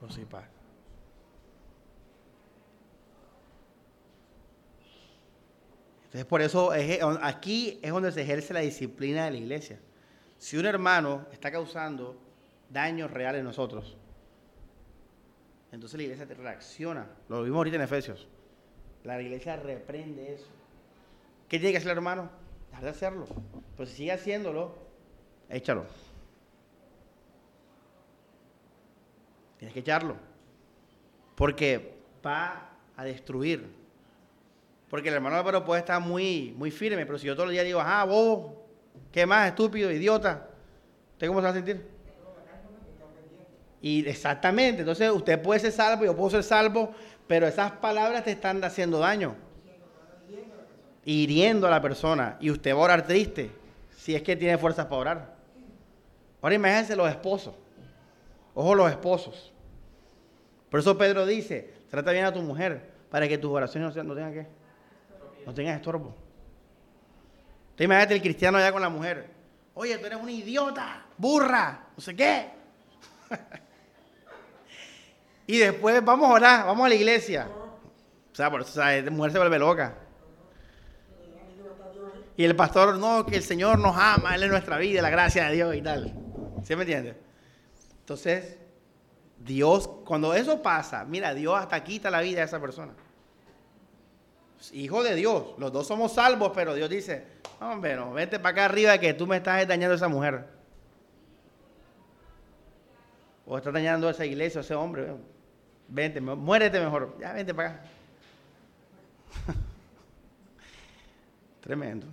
Gozo 0.00 0.20
y 0.20 0.24
paz. 0.24 0.44
Entonces, 6.04 6.24
por 6.24 6.40
eso 6.40 6.70
aquí 7.20 7.78
es 7.82 7.92
donde 7.92 8.12
se 8.12 8.22
ejerce 8.22 8.54
la 8.54 8.60
disciplina 8.60 9.26
de 9.26 9.32
la 9.32 9.36
iglesia. 9.36 9.78
Si 10.38 10.56
un 10.56 10.64
hermano 10.64 11.26
está 11.32 11.50
causando 11.50 12.16
daños 12.70 13.10
reales 13.10 13.40
en 13.40 13.44
nosotros, 13.44 13.96
entonces 15.72 15.96
la 15.98 16.02
iglesia 16.04 16.26
reacciona. 16.26 17.06
Lo 17.28 17.42
vimos 17.42 17.58
ahorita 17.58 17.76
en 17.76 17.82
Efesios. 17.82 18.26
La 19.04 19.20
iglesia 19.20 19.56
reprende 19.56 20.34
eso. 20.34 20.48
¿Qué 21.48 21.58
tiene 21.58 21.72
que 21.72 21.78
hacer 21.78 21.90
el 21.90 21.98
hermano? 21.98 22.30
Dejar 22.70 22.84
de 22.84 22.90
hacerlo. 22.90 23.26
Pero 23.76 23.88
si 23.88 23.96
sigue 23.96 24.12
haciéndolo, 24.12 24.74
échalo. 25.48 25.86
Tienes 29.58 29.74
que 29.74 29.80
echarlo. 29.80 30.16
Porque 31.34 31.98
va 32.24 32.70
a 32.96 33.04
destruir. 33.04 33.66
Porque 34.88 35.08
el 35.08 35.14
hermano 35.14 35.36
Álvaro 35.36 35.64
puede 35.64 35.80
estar 35.80 36.00
muy, 36.00 36.54
muy 36.56 36.70
firme, 36.70 37.04
pero 37.04 37.18
si 37.18 37.26
yo 37.26 37.34
todos 37.34 37.46
los 37.46 37.52
días 37.52 37.64
digo, 37.64 37.80
ah, 37.80 38.04
vos, 38.04 38.52
¿qué 39.12 39.26
más, 39.26 39.48
estúpido, 39.48 39.90
idiota? 39.90 40.48
¿Usted 41.12 41.26
cómo 41.26 41.40
se 41.40 41.44
va 41.44 41.50
a 41.50 41.54
sentir? 41.54 41.97
Y 43.80 44.08
exactamente, 44.08 44.80
entonces 44.80 45.10
usted 45.10 45.40
puede 45.40 45.60
ser 45.60 45.72
salvo, 45.72 46.04
yo 46.04 46.16
puedo 46.16 46.30
ser 46.30 46.42
salvo, 46.42 46.92
pero 47.26 47.46
esas 47.46 47.72
palabras 47.72 48.24
te 48.24 48.32
están 48.32 48.62
haciendo 48.64 48.98
daño. 48.98 49.36
Hiriendo 51.04 51.66
a 51.66 51.70
la 51.70 51.80
persona. 51.80 52.36
Y 52.40 52.50
usted 52.50 52.74
va 52.74 52.80
a 52.80 52.82
orar 52.82 53.06
triste, 53.06 53.50
si 53.96 54.14
es 54.14 54.22
que 54.22 54.36
tiene 54.36 54.58
fuerzas 54.58 54.86
para 54.86 55.00
orar. 55.00 55.34
Ahora 56.42 56.54
imagínense 56.54 56.96
los 56.96 57.08
esposos. 57.08 57.54
Ojo 58.54 58.74
los 58.74 58.90
esposos. 58.90 59.52
Por 60.70 60.80
eso 60.80 60.98
Pedro 60.98 61.24
dice, 61.24 61.72
trata 61.90 62.12
bien 62.12 62.24
a 62.24 62.32
tu 62.32 62.40
mujer 62.42 62.90
para 63.10 63.28
que 63.28 63.38
tus 63.38 63.50
oraciones 63.50 63.94
no, 63.96 64.14
tengan 64.14 64.32
que 64.32 64.46
no 65.46 65.54
tengas 65.54 65.76
estorbo. 65.76 66.14
Te 67.76 67.84
imagínate 67.84 68.14
el 68.14 68.20
cristiano 68.20 68.58
allá 68.58 68.72
con 68.72 68.82
la 68.82 68.88
mujer. 68.88 69.30
Oye, 69.74 69.96
tú 69.98 70.06
eres 70.06 70.18
una 70.20 70.32
idiota, 70.32 71.06
burra, 71.16 71.86
no 71.96 72.02
sé 72.02 72.16
qué. 72.16 72.50
y 75.48 75.58
después 75.58 76.04
vamos 76.04 76.30
a 76.30 76.32
orar, 76.34 76.66
vamos 76.66 76.86
a 76.86 76.88
la 76.88 76.94
iglesia. 76.94 77.48
O 78.30 78.34
sea, 78.36 78.48
por 78.48 78.60
eso, 78.60 78.80
o 78.80 79.10
mujer 79.10 79.32
se 79.32 79.38
vuelve 79.38 79.58
loca. 79.58 79.96
Y 82.36 82.44
el 82.44 82.54
pastor, 82.54 82.96
no, 82.98 83.26
que 83.26 83.34
el 83.34 83.42
Señor 83.42 83.80
nos 83.80 83.96
ama, 83.96 84.36
Él 84.36 84.44
es 84.44 84.50
nuestra 84.50 84.78
vida, 84.78 85.02
la 85.02 85.10
gracia 85.10 85.48
de 85.48 85.56
Dios 85.56 85.74
y 85.74 85.82
tal. 85.82 86.14
¿Sí 86.62 86.76
me 86.76 86.82
entiendes? 86.82 87.16
Entonces, 87.98 88.58
Dios, 89.38 89.88
cuando 90.04 90.34
eso 90.34 90.62
pasa, 90.62 91.04
mira, 91.04 91.34
Dios 91.34 91.58
hasta 91.58 91.82
quita 91.82 92.10
la 92.10 92.20
vida 92.20 92.38
de 92.38 92.44
esa 92.44 92.60
persona 92.60 92.92
hijo 94.72 95.02
de 95.02 95.14
Dios, 95.14 95.54
los 95.58 95.72
dos 95.72 95.86
somos 95.86 96.12
salvos, 96.12 96.52
pero 96.54 96.74
Dios 96.74 96.90
dice, 96.90 97.24
hombre, 97.60 97.96
no, 97.96 98.12
vete 98.12 98.38
para 98.38 98.50
acá 98.50 98.64
arriba 98.66 98.98
que 98.98 99.14
tú 99.14 99.26
me 99.26 99.36
estás 99.36 99.66
dañando 99.66 99.92
a 99.92 99.96
esa 99.96 100.08
mujer. 100.08 100.46
O 103.46 103.56
estás 103.56 103.72
dañando 103.72 104.08
a 104.08 104.10
esa 104.10 104.26
iglesia, 104.26 104.60
a 104.60 104.64
ese 104.64 104.74
hombre. 104.74 105.14
Vente, 105.88 106.20
muérete 106.20 106.80
mejor. 106.80 107.16
Ya, 107.20 107.32
vente 107.32 107.54
para 107.54 107.70
acá. 107.70 107.82
Tremendo. 111.60 112.06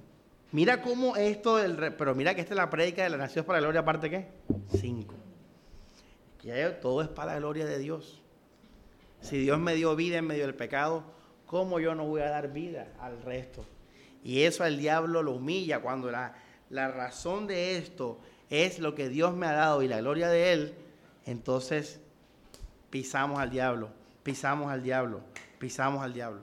Mira 0.52 0.82
cómo 0.82 1.16
esto. 1.16 1.60
Pero 1.98 2.16
mira 2.16 2.34
que 2.34 2.42
esta 2.42 2.54
es 2.54 2.58
la 2.58 2.70
prédica 2.70 3.04
de 3.04 3.10
la 3.10 3.18
nación 3.18 3.46
para 3.46 3.60
la 3.60 3.64
gloria, 3.64 3.82
aparte 3.82 4.10
qué? 4.10 4.28
Cinco. 4.80 5.16
Todo 6.82 7.02
es 7.02 7.08
para 7.08 7.34
la 7.34 7.40
gloria 7.40 7.66
de 7.66 7.80
Dios. 7.80 8.22
Si 9.20 9.40
Dios 9.40 9.58
me 9.60 9.74
dio 9.74 9.96
vida 9.96 10.18
en 10.20 10.28
medio 10.28 10.44
del 10.44 10.54
pecado, 10.54 11.04
¿cómo 11.48 11.80
yo 11.80 11.96
no 11.96 12.06
voy 12.06 12.22
a 12.22 12.30
dar 12.30 12.54
vida 12.54 12.88
al 13.00 13.20
resto? 13.24 13.66
Y 14.24 14.44
eso 14.44 14.64
al 14.64 14.78
diablo 14.78 15.24
lo 15.24 15.32
humilla 15.32 15.82
cuando 15.82 16.12
la, 16.12 16.36
la 16.70 16.90
razón 16.90 17.48
de 17.48 17.78
esto 17.78 18.20
es 18.52 18.78
lo 18.78 18.94
que 18.94 19.10
Dios 19.10 19.36
me 19.36 19.48
ha 19.48 19.54
dado 19.54 19.82
y 19.82 19.88
la 19.88 20.00
gloria 20.02 20.30
de 20.30 20.54
Él, 20.54 20.76
entonces 21.26 22.00
pisamos 22.96 23.40
al 23.40 23.50
diablo, 23.50 23.90
pisamos 24.24 24.72
al 24.72 24.82
diablo, 24.82 25.20
pisamos 25.60 26.02
al 26.02 26.14
diablo. 26.14 26.40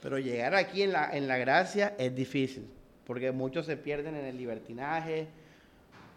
Pero 0.00 0.18
llegar 0.18 0.54
aquí 0.54 0.84
en 0.84 0.94
la, 0.94 1.14
en 1.14 1.28
la 1.28 1.36
gracia 1.36 1.94
es 1.98 2.14
difícil, 2.14 2.66
porque 3.04 3.30
muchos 3.30 3.66
se 3.66 3.76
pierden 3.76 4.16
en 4.16 4.24
el 4.24 4.38
libertinaje, 4.38 5.28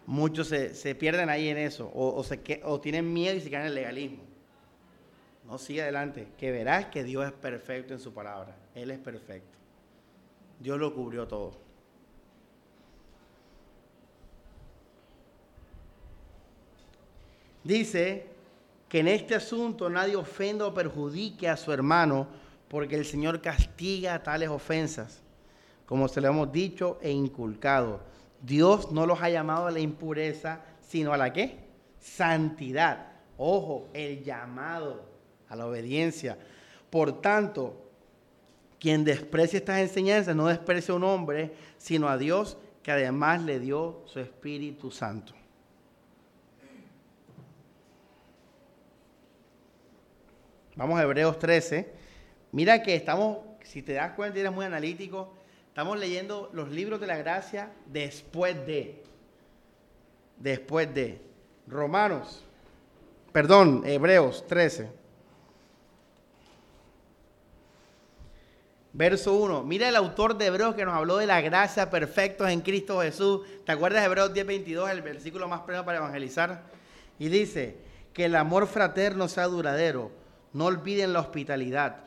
muchos 0.05 0.47
se, 0.47 0.95
pierden 0.95 1.29
ahí 1.29 1.49
en 1.49 1.57
eso, 1.57 1.91
o, 1.93 2.23
se, 2.23 2.39
o 2.63 2.79
tienen 2.79 3.11
miedo 3.11 3.35
y 3.35 3.41
se 3.41 3.49
quedan 3.49 3.63
en 3.63 3.67
el 3.67 3.75
legalismo. 3.75 4.23
No, 5.45 5.57
sigue 5.57 5.81
adelante, 5.81 6.29
que 6.37 6.51
verás 6.51 6.85
que 6.85 7.03
Dios 7.03 7.25
es 7.25 7.33
perfecto 7.33 7.93
en 7.93 7.99
su 7.99 8.13
palabra. 8.13 8.55
Él 8.75 8.91
es 8.91 8.99
perfecto. 8.99 9.57
Dios 10.61 10.79
lo 10.79 10.95
cubrió 10.95 11.27
todo. 11.27 11.59
Dice 17.63 18.27
que 18.89 18.99
en 18.99 19.07
este 19.07 19.35
asunto 19.35 19.89
nadie 19.89 20.15
ofenda 20.15 20.65
o 20.65 20.73
perjudique 20.73 21.47
a 21.47 21.57
su 21.57 21.71
hermano, 21.71 22.27
porque 22.67 22.95
el 22.95 23.05
Señor 23.05 23.41
castiga 23.41 24.23
tales 24.23 24.49
ofensas, 24.49 25.21
como 25.85 26.07
se 26.07 26.21
lo 26.21 26.29
hemos 26.29 26.51
dicho 26.51 26.97
e 27.01 27.11
inculcado. 27.11 28.01
Dios 28.41 28.91
no 28.91 29.05
los 29.05 29.21
ha 29.21 29.29
llamado 29.29 29.67
a 29.67 29.71
la 29.71 29.79
impureza, 29.79 30.61
sino 30.81 31.13
a 31.13 31.17
la 31.17 31.31
qué? 31.31 31.59
Santidad. 31.99 33.11
Ojo, 33.37 33.89
el 33.93 34.23
llamado 34.23 35.05
a 35.47 35.55
la 35.55 35.67
obediencia. 35.67 36.37
Por 36.89 37.21
tanto, 37.21 37.89
quien 38.79 39.03
desprecia 39.03 39.57
estas 39.57 39.79
enseñanzas 39.79 40.35
no 40.35 40.47
desprecia 40.47 40.93
a 40.93 40.97
un 40.97 41.03
hombre, 41.03 41.53
sino 41.77 42.09
a 42.09 42.17
Dios 42.17 42.57
que 42.81 42.91
además 42.91 43.43
le 43.43 43.59
dio 43.59 44.01
su 44.05 44.19
Espíritu 44.19 44.91
Santo. 44.91 45.33
Vamos 50.75 50.99
a 50.99 51.03
Hebreos 51.03 51.37
13. 51.37 51.91
Mira 52.51 52.81
que 52.81 52.95
estamos, 52.95 53.39
si 53.63 53.81
te 53.81 53.93
das 53.93 54.13
cuenta, 54.13 54.39
eres 54.39 54.51
muy 54.51 54.65
analítico, 54.65 55.33
estamos 55.67 55.99
leyendo 55.99 56.49
los 56.53 56.69
libros 56.69 56.99
de 57.01 57.07
la 57.07 57.17
gracia 57.17 57.71
después 57.87 58.65
de. 58.65 59.03
Después 60.37 60.93
de. 60.93 61.21
Romanos, 61.67 62.43
perdón, 63.31 63.83
Hebreos 63.85 64.45
13. 64.47 64.89
Verso 68.93 69.33
1. 69.35 69.63
Mira 69.63 69.87
el 69.87 69.95
autor 69.95 70.37
de 70.37 70.47
Hebreos 70.47 70.75
que 70.75 70.83
nos 70.83 70.95
habló 70.95 71.17
de 71.17 71.27
la 71.27 71.39
gracia 71.39 71.89
perfectos 71.89 72.49
en 72.49 72.61
Cristo 72.61 73.01
Jesús. 73.01 73.41
¿Te 73.65 73.71
acuerdas 73.71 74.01
de 74.01 74.07
Hebreos 74.07 74.33
10:22, 74.33 74.89
el 74.89 75.01
versículo 75.01 75.47
más 75.47 75.61
pleno 75.61 75.85
para 75.85 75.99
evangelizar? 75.99 76.63
Y 77.19 77.29
dice, 77.29 77.77
que 78.13 78.25
el 78.25 78.35
amor 78.35 78.67
fraterno 78.67 79.27
sea 79.27 79.45
duradero. 79.45 80.11
No 80.53 80.65
olviden 80.65 81.13
la 81.13 81.19
hospitalidad, 81.19 81.97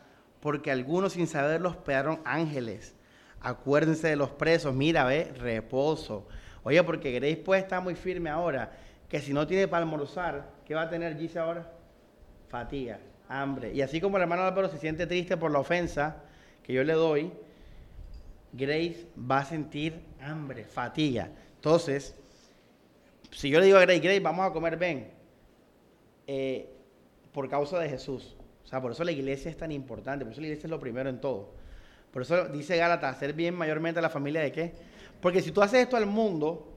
porque 0.41 0.71
algunos 0.71 1.15
sin 1.15 1.27
saberlo 1.27 1.71
hospedaron 1.71 2.21
ángeles. 2.25 2.95
Acuérdense 3.41 4.09
de 4.09 4.17
los 4.17 4.31
presos. 4.31 4.75
Mira, 4.75 5.05
ve, 5.05 5.33
reposo. 5.39 6.27
Oye, 6.63 6.83
porque 6.83 7.13
Grace 7.13 7.37
puede 7.37 7.61
estar 7.61 7.83
muy 7.83 7.95
firme 7.95 8.31
ahora, 8.31 8.73
que 9.09 9.21
si 9.21 9.33
no 9.33 9.47
tiene 9.47 9.69
para 9.69 9.85
almorzar, 9.85 10.51
¿qué 10.65 10.75
va 10.75 10.83
a 10.83 10.91
tener 10.91 11.17
Gise 11.19 11.39
ahora? 11.39 11.71
Fatiga, 12.49 12.99
hambre. 13.29 13.73
Y 13.73 13.83
así 13.83 14.01
como 14.01 14.17
el 14.17 14.23
hermano 14.23 14.43
Álvaro 14.43 14.69
se 14.69 14.79
siente 14.79 15.07
triste 15.07 15.37
por 15.37 15.51
la 15.51 15.59
ofensa, 15.59 16.23
que 16.63 16.73
yo 16.73 16.83
le 16.83 16.95
doy, 16.95 17.31
Grace 18.53 19.07
va 19.19 19.41
a 19.41 19.45
sentir 19.45 20.01
hambre, 20.21 20.65
fatiga. 20.65 21.29
Entonces, 21.57 22.15
si 23.31 23.51
yo 23.51 23.61
le 23.61 23.67
digo 23.67 23.79
a 23.79 23.83
Grace, 23.83 24.01
Grace, 24.01 24.21
vamos 24.21 24.47
a 24.49 24.53
comer 24.53 24.77
ven, 24.77 25.11
eh, 26.27 26.74
por 27.35 27.49
causa 27.51 27.79
de 27.81 27.91
Jesús. 27.91 28.37
O 28.65 28.67
sea, 28.67 28.81
por 28.81 28.93
eso 28.93 29.05
la 29.05 29.13
iglesia 29.13 29.51
es 29.51 29.59
tan 29.59 29.73
importante, 29.73 30.25
por 30.25 30.33
eso 30.33 30.41
la 30.41 30.47
iglesia 30.47 30.67
es 30.67 30.71
lo 30.71 30.81
primero 30.81 31.11
en 31.11 31.21
todo. 31.21 31.53
Por 32.11 32.23
eso 32.23 32.47
dice 32.47 32.77
Gálatas, 32.77 33.17
hacer 33.17 33.35
bien 33.35 33.55
mayormente 33.55 33.99
a 33.99 34.03
la 34.03 34.09
familia 34.09 34.41
de 34.41 34.53
qué? 34.53 34.73
Porque 35.21 35.43
si 35.43 35.51
tú 35.51 35.61
haces 35.61 35.83
esto 35.83 35.97
al 35.97 36.07
mundo, 36.07 36.73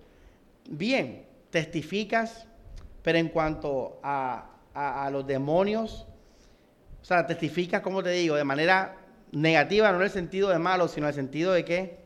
bien, 0.68 1.26
testificas, 1.52 2.48
pero 3.04 3.20
en 3.20 3.30
cuanto 3.30 4.00
a, 4.04 4.54
los 5.12 5.26
demonios, 5.26 6.08
o 7.02 7.06
sea, 7.06 7.26
testificas, 7.26 7.82
como 7.82 8.04
te 8.04 8.10
digo, 8.10 8.36
de 8.36 8.44
manera 8.44 8.98
negativa, 9.32 9.92
no 9.92 9.98
en 9.98 10.04
el 10.04 10.10
sentido 10.10 10.50
de 10.50 10.60
malo, 10.60 10.88
sino 10.88 11.06
en 11.06 11.10
el 11.10 11.16
sentido 11.16 11.54
de 11.54 11.64
que 11.64 12.00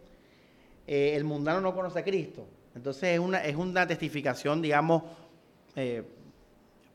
eh, 0.87 1.13
el 1.15 1.23
mundano 1.23 1.59
no 1.59 1.73
conoce 1.73 1.99
a 1.99 2.03
Cristo. 2.03 2.47
Entonces 2.75 3.03
es 3.03 3.19
una, 3.19 3.43
es 3.43 3.55
una 3.55 3.87
testificación, 3.87 4.61
digamos, 4.61 5.03
eh, 5.75 6.03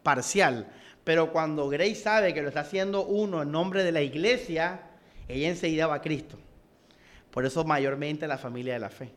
parcial. 0.03 0.69
Pero 1.07 1.31
cuando 1.31 1.69
Grace 1.69 1.95
sabe 1.95 2.35
que 2.35 2.43
lo 2.43 2.49
está 2.49 2.62
haciendo 2.62 3.07
uno 3.07 3.43
en 3.43 3.53
nombre 3.53 3.85
de 3.85 3.93
la 3.93 4.03
iglesia, 4.03 4.81
ella 5.28 5.49
enseguida 5.49 5.87
va 5.87 5.95
a 5.95 6.01
Cristo. 6.03 6.37
Por 7.31 7.47
eso 7.47 7.62
mayormente 7.62 8.27
la 8.27 8.39
familia 8.39 8.73
de 8.73 8.81
la 8.81 8.91
fe. 8.91 9.12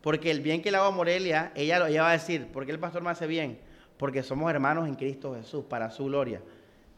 Porque 0.00 0.30
el 0.30 0.40
bien 0.40 0.62
que 0.62 0.70
le 0.70 0.78
hago 0.78 0.86
a 0.86 0.90
Morelia, 0.90 1.52
ella, 1.54 1.86
ella 1.86 2.02
va 2.04 2.08
a 2.08 2.12
decir, 2.12 2.46
¿por 2.46 2.64
qué 2.64 2.72
el 2.72 2.78
pastor 2.78 3.02
me 3.02 3.10
hace 3.10 3.26
bien? 3.26 3.58
Porque 3.98 4.22
somos 4.22 4.50
hermanos 4.50 4.88
en 4.88 4.94
Cristo 4.94 5.34
Jesús, 5.34 5.66
para 5.68 5.90
su 5.90 6.06
gloria. 6.06 6.40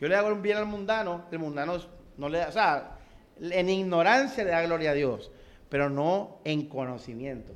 Yo 0.00 0.06
le 0.06 0.14
hago 0.14 0.28
un 0.28 0.42
bien 0.42 0.58
al 0.58 0.66
mundano, 0.66 1.24
el 1.32 1.40
mundano 1.40 1.78
no 2.16 2.28
le 2.28 2.38
da, 2.38 2.48
o 2.50 2.52
sea, 2.52 2.98
en 3.40 3.68
ignorancia 3.68 4.44
le 4.44 4.50
da 4.50 4.62
gloria 4.62 4.92
a 4.92 4.94
Dios, 4.94 5.32
pero 5.68 5.90
no 5.90 6.38
en 6.44 6.68
conocimiento. 6.68 7.52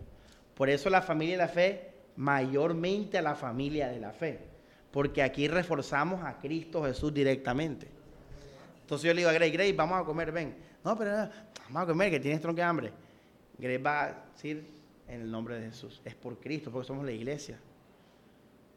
Por 0.56 0.68
eso 0.68 0.90
la 0.90 1.02
familia 1.02 1.36
de 1.36 1.44
la 1.44 1.48
fe, 1.48 1.92
mayormente 2.16 3.18
a 3.18 3.22
la 3.22 3.36
familia 3.36 3.86
de 3.90 4.01
la 4.01 4.10
fe. 4.10 4.53
Porque 4.94 5.24
aquí 5.24 5.48
reforzamos 5.48 6.22
a 6.22 6.38
Cristo 6.38 6.84
Jesús 6.84 7.12
directamente. 7.12 7.88
Entonces 8.82 9.08
yo 9.08 9.12
le 9.12 9.22
digo 9.22 9.28
a 9.28 9.32
Grace, 9.32 9.50
Grace, 9.50 9.72
vamos 9.72 10.00
a 10.00 10.04
comer, 10.04 10.30
ven. 10.30 10.54
No, 10.84 10.96
pero 10.96 11.28
vamos 11.68 11.82
a 11.82 11.86
comer, 11.86 12.12
que 12.12 12.20
tienes 12.20 12.40
tronco 12.40 12.58
de 12.58 12.62
hambre. 12.62 12.92
Grace 13.58 13.78
va 13.78 14.04
a 14.04 14.24
decir 14.32 14.64
en 15.08 15.22
el 15.22 15.28
nombre 15.32 15.58
de 15.58 15.66
Jesús. 15.66 16.00
Es 16.04 16.14
por 16.14 16.38
Cristo, 16.38 16.70
porque 16.70 16.86
somos 16.86 17.04
la 17.04 17.10
iglesia. 17.10 17.58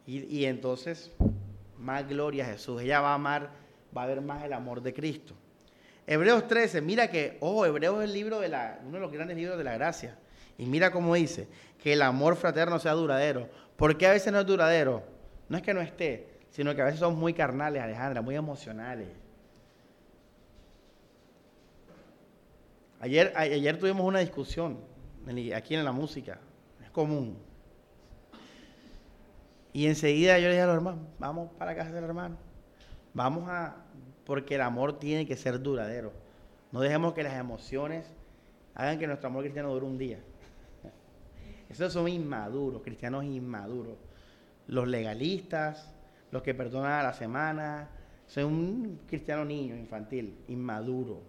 Y, 0.07 0.45
entonces, 0.45 1.11
más 1.77 2.10
gloria 2.10 2.45
a 2.45 2.48
Jesús. 2.48 2.81
Ella 2.81 2.99
va 2.99 3.11
a 3.11 3.14
amar, 3.14 3.52
va 3.95 4.02
a 4.02 4.07
ver 4.07 4.22
más 4.22 4.44
el 4.44 4.53
amor 4.53 4.81
de 4.81 4.95
Cristo. 4.95 5.35
Hebreos 6.07 6.48
13, 6.48 6.81
mira 6.81 7.11
que, 7.11 7.38
oh, 7.41 7.64
Hebreos 7.64 7.99
es 7.99 8.06
el 8.06 8.14
libro 8.14 8.39
de 8.39 8.49
la, 8.49 8.80
uno 8.84 8.94
de 8.94 9.02
los 9.02 9.11
grandes 9.11 9.38
libros 9.38 9.56
de 9.56 9.64
la 9.64 9.76
gracia. 9.76 10.18
Y 10.57 10.65
mira 10.65 10.89
cómo 10.89 11.14
dice, 11.14 11.48
que 11.77 11.94
el 11.94 12.02
amor 12.02 12.38
fraterno 12.38 12.80
sea 12.80 12.94
duradero. 12.94 13.48
¿Por 13.76 13.99
qué 13.99 14.07
a 14.07 14.14
veces 14.14 14.34
no 14.34 14.39
es 14.39 14.48
duradero? 14.48 15.15
No 15.49 15.57
es 15.57 15.64
que 15.64 15.74
no 15.74 15.82
esté, 15.82 16.28
sino 16.49 16.76
que 16.76 16.82
a 16.82 16.86
veces 16.86 16.99
somos 16.99 17.18
muy 17.18 17.34
carnales, 17.34 17.82
Alejandra, 17.82 18.22
muy 18.22 18.36
emocionales. 18.36 19.07
Ayer, 22.99 23.32
ayer 23.36 23.78
tuvimos 23.78 24.06
una 24.06 24.19
discusión 24.19 24.80
aquí 25.56 25.76
en 25.76 25.86
la 25.86 25.91
música, 25.91 26.40
es 26.84 26.90
común. 26.90 27.38
Y 29.74 29.86
enseguida 29.86 30.40
yo 30.40 30.45
le 30.45 30.53
dije 30.53 30.61
a 30.61 30.68
los 30.68 30.76
hermanos, 30.76 31.02
vamos 31.19 31.52
para 31.57 31.76
casa 31.76 31.91
del 31.91 32.06
hermano. 32.06 32.38
Vamos 33.14 33.48
a, 33.48 33.76
porque 34.26 34.56
el 34.56 34.61
amor 34.61 34.98
tiene 34.98 35.28
que 35.28 35.36
ser 35.36 35.61
duradero. 35.61 36.11
No 36.72 36.80
dejemos 36.82 37.14
que 37.14 37.24
las 37.24 37.36
emociones 37.36 38.06
hagan 38.74 38.98
que 38.98 39.07
nuestro 39.07 39.28
amor 39.28 39.44
cristiano 39.44 39.72
dure 39.74 39.86
un 39.86 39.98
día. 39.98 40.19
Esos 41.69 41.94
son 41.94 42.07
inmaduros, 42.07 42.82
cristianos 42.82 43.24
inmaduros. 43.26 43.95
Los 44.68 44.88
legalistas, 44.88 45.94
los 46.31 46.44
que 46.44 46.53
perdonan 46.53 46.94
a 46.94 47.03
la 47.03 47.14
semana, 47.14 47.89
son 48.27 48.45
un 48.45 48.99
cristiano 49.07 49.45
niño, 49.45 49.76
infantil, 49.76 50.44
inmaduro. 50.48 51.22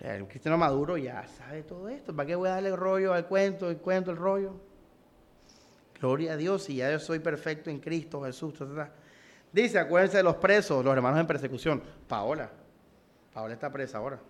El 0.00 0.28
cristiano 0.28 0.56
maduro 0.56 0.96
ya 0.96 1.26
sabe 1.26 1.64
todo 1.64 1.88
esto. 1.88 2.14
¿Para 2.14 2.26
qué 2.26 2.36
voy 2.36 2.48
a 2.48 2.52
darle 2.52 2.68
el 2.68 2.76
rollo 2.76 3.12
al 3.12 3.26
cuento, 3.26 3.68
el 3.68 3.78
cuento, 3.78 4.12
el 4.12 4.16
rollo? 4.16 4.54
Gloria 6.00 6.34
a 6.34 6.36
Dios, 6.36 6.70
y 6.70 6.76
ya 6.76 6.92
yo 6.92 7.00
soy 7.00 7.18
perfecto 7.18 7.70
en 7.70 7.80
Cristo 7.80 8.22
Jesús. 8.22 8.54
Dice, 9.52 9.78
acuérdense 9.80 10.18
de 10.18 10.22
los 10.22 10.36
presos, 10.36 10.84
los 10.84 10.94
hermanos 10.94 11.18
en 11.18 11.26
persecución. 11.26 11.82
Paola, 12.06 12.48
Paola 13.34 13.54
está 13.54 13.72
presa 13.72 13.98
ahora. 13.98 14.20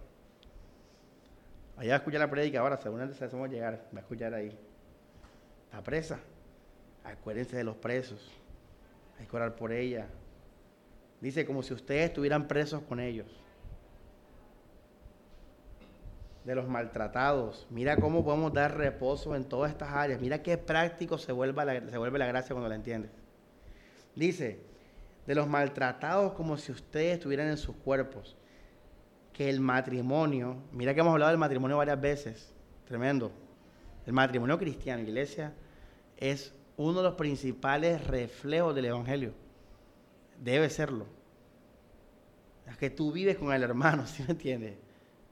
Allá 1.77 1.91
va 1.91 1.95
a 1.95 1.99
escuchar 1.99 2.21
la 2.21 2.31
predica 2.31 2.61
ahora, 2.61 2.79
según 2.79 3.03
antes 3.03 3.21
hacemos 3.21 3.51
llegar, 3.51 3.89
va 3.95 3.99
a 3.99 4.01
escuchar 4.01 4.33
ahí. 4.33 4.59
Está 5.67 5.83
presa. 5.83 6.19
Acuérdense 7.09 7.57
de 7.57 7.65
los 7.65 7.77
presos. 7.77 8.31
Hay 9.19 9.27
que 9.27 9.37
orar 9.37 9.57
por 9.57 9.73
ella. 9.73 10.07
Dice 11.21 11.45
como 11.45 11.63
si 11.63 11.75
ustedes 11.75 12.11
estuvieran 12.11 12.47
presos 12.47 12.83
con 12.83 13.01
ellos. 13.01 13.27
De 16.45 16.55
los 16.55 16.69
maltratados. 16.69 17.67
Mira 17.71 17.97
cómo 17.97 18.25
podemos 18.25 18.53
dar 18.53 18.77
reposo 18.77 19.35
en 19.35 19.45
todas 19.45 19.71
estas 19.73 19.91
áreas. 19.91 20.21
Mira 20.21 20.43
qué 20.43 20.57
práctico 20.57 21.19
se 21.19 21.33
vuelve 21.33 21.65
la, 21.65 21.91
se 21.91 21.99
vuelve 21.99 22.19
la 22.19 22.27
gracia 22.27 22.55
cuando 22.55 22.69
la 22.69 22.77
entiendes. 22.77 23.11
Dice, 24.15 24.61
de 25.27 25.35
los 25.35 25.47
maltratados 25.47 26.33
como 26.33 26.57
si 26.57 26.73
ustedes 26.73 27.15
estuvieran 27.15 27.49
en 27.49 27.57
sus 27.57 27.77
cuerpos. 27.77 28.37
Que 29.33 29.49
el 29.51 29.61
matrimonio, 29.61 30.57
mira 30.73 30.95
que 30.95 31.01
hemos 31.01 31.13
hablado 31.13 31.31
del 31.31 31.39
matrimonio 31.39 31.77
varias 31.77 32.01
veces. 32.01 32.55
Tremendo 32.87 33.31
el 34.09 34.15
matrimonio 34.15 34.57
cristiano, 34.57 35.03
iglesia, 35.03 35.53
es 36.17 36.55
uno 36.79 36.99
de 36.99 37.09
los 37.09 37.15
principales 37.15 38.07
reflejos 38.07 38.75
del 38.75 38.87
Evangelio. 38.87 39.33
Debe 40.41 40.71
serlo. 40.71 41.07
Es 42.69 42.77
que 42.77 42.89
tú 42.89 43.13
vives 43.13 43.37
con 43.37 43.53
el 43.53 43.63
hermano, 43.63 44.07
¿sí 44.07 44.23
me 44.23 44.31
entiendes? 44.31 44.75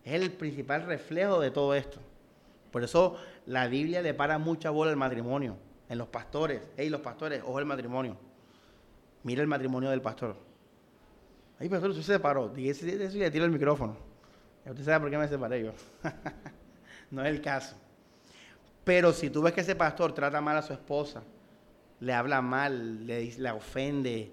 Es 0.05 0.21
el 0.21 0.33
principal 0.33 0.83
reflejo 0.87 1.41
de 1.41 1.51
todo 1.51 1.75
esto. 1.75 2.01
Por 2.73 2.83
eso 2.83 3.17
la 3.47 3.69
Biblia 3.69 4.03
le 4.03 4.13
para 4.13 4.39
mucha 4.39 4.71
bola 4.71 4.91
al 4.91 4.97
matrimonio, 4.97 5.57
en 5.89 5.99
los 5.99 6.09
pastores. 6.09 6.63
Hey, 6.77 6.91
los 6.91 7.01
pastores, 7.01 7.43
ojo 7.45 7.59
el 7.59 7.65
matrimonio. 7.65 8.17
Mira 9.23 9.41
el 9.41 9.49
matrimonio 9.49 9.91
del 9.91 10.03
pastor. 10.03 10.37
Ay, 11.59 11.69
pastor, 11.69 11.91
usted 11.91 12.03
se 12.03 12.13
separó. 12.15 12.49
Dígase 12.49 13.03
eso 13.05 13.17
y 13.17 13.21
le 13.21 13.31
tiro 13.31 13.45
el 13.45 13.51
micrófono. 13.51 13.97
Usted 14.67 14.85
sabe 14.85 15.01
por 15.01 15.11
qué 15.11 15.19
me 15.19 15.29
separé 15.29 15.65
yo. 15.65 15.73
no 17.13 17.25
es 17.25 17.29
el 17.29 17.41
caso. 17.41 17.77
Pero 18.85 19.13
si 19.13 19.31
tú 19.31 19.43
ves 19.43 19.53
que 19.53 19.61
ese 19.61 19.77
pastor 19.77 20.13
trata 20.13 20.41
mal 20.41 20.57
a 20.57 20.63
su 20.63 20.73
esposa, 20.73 21.23
le 22.01 22.13
habla 22.13 22.43
mal, 22.43 23.07
le, 23.07 23.33
le 23.37 23.51
ofende, 23.51 24.33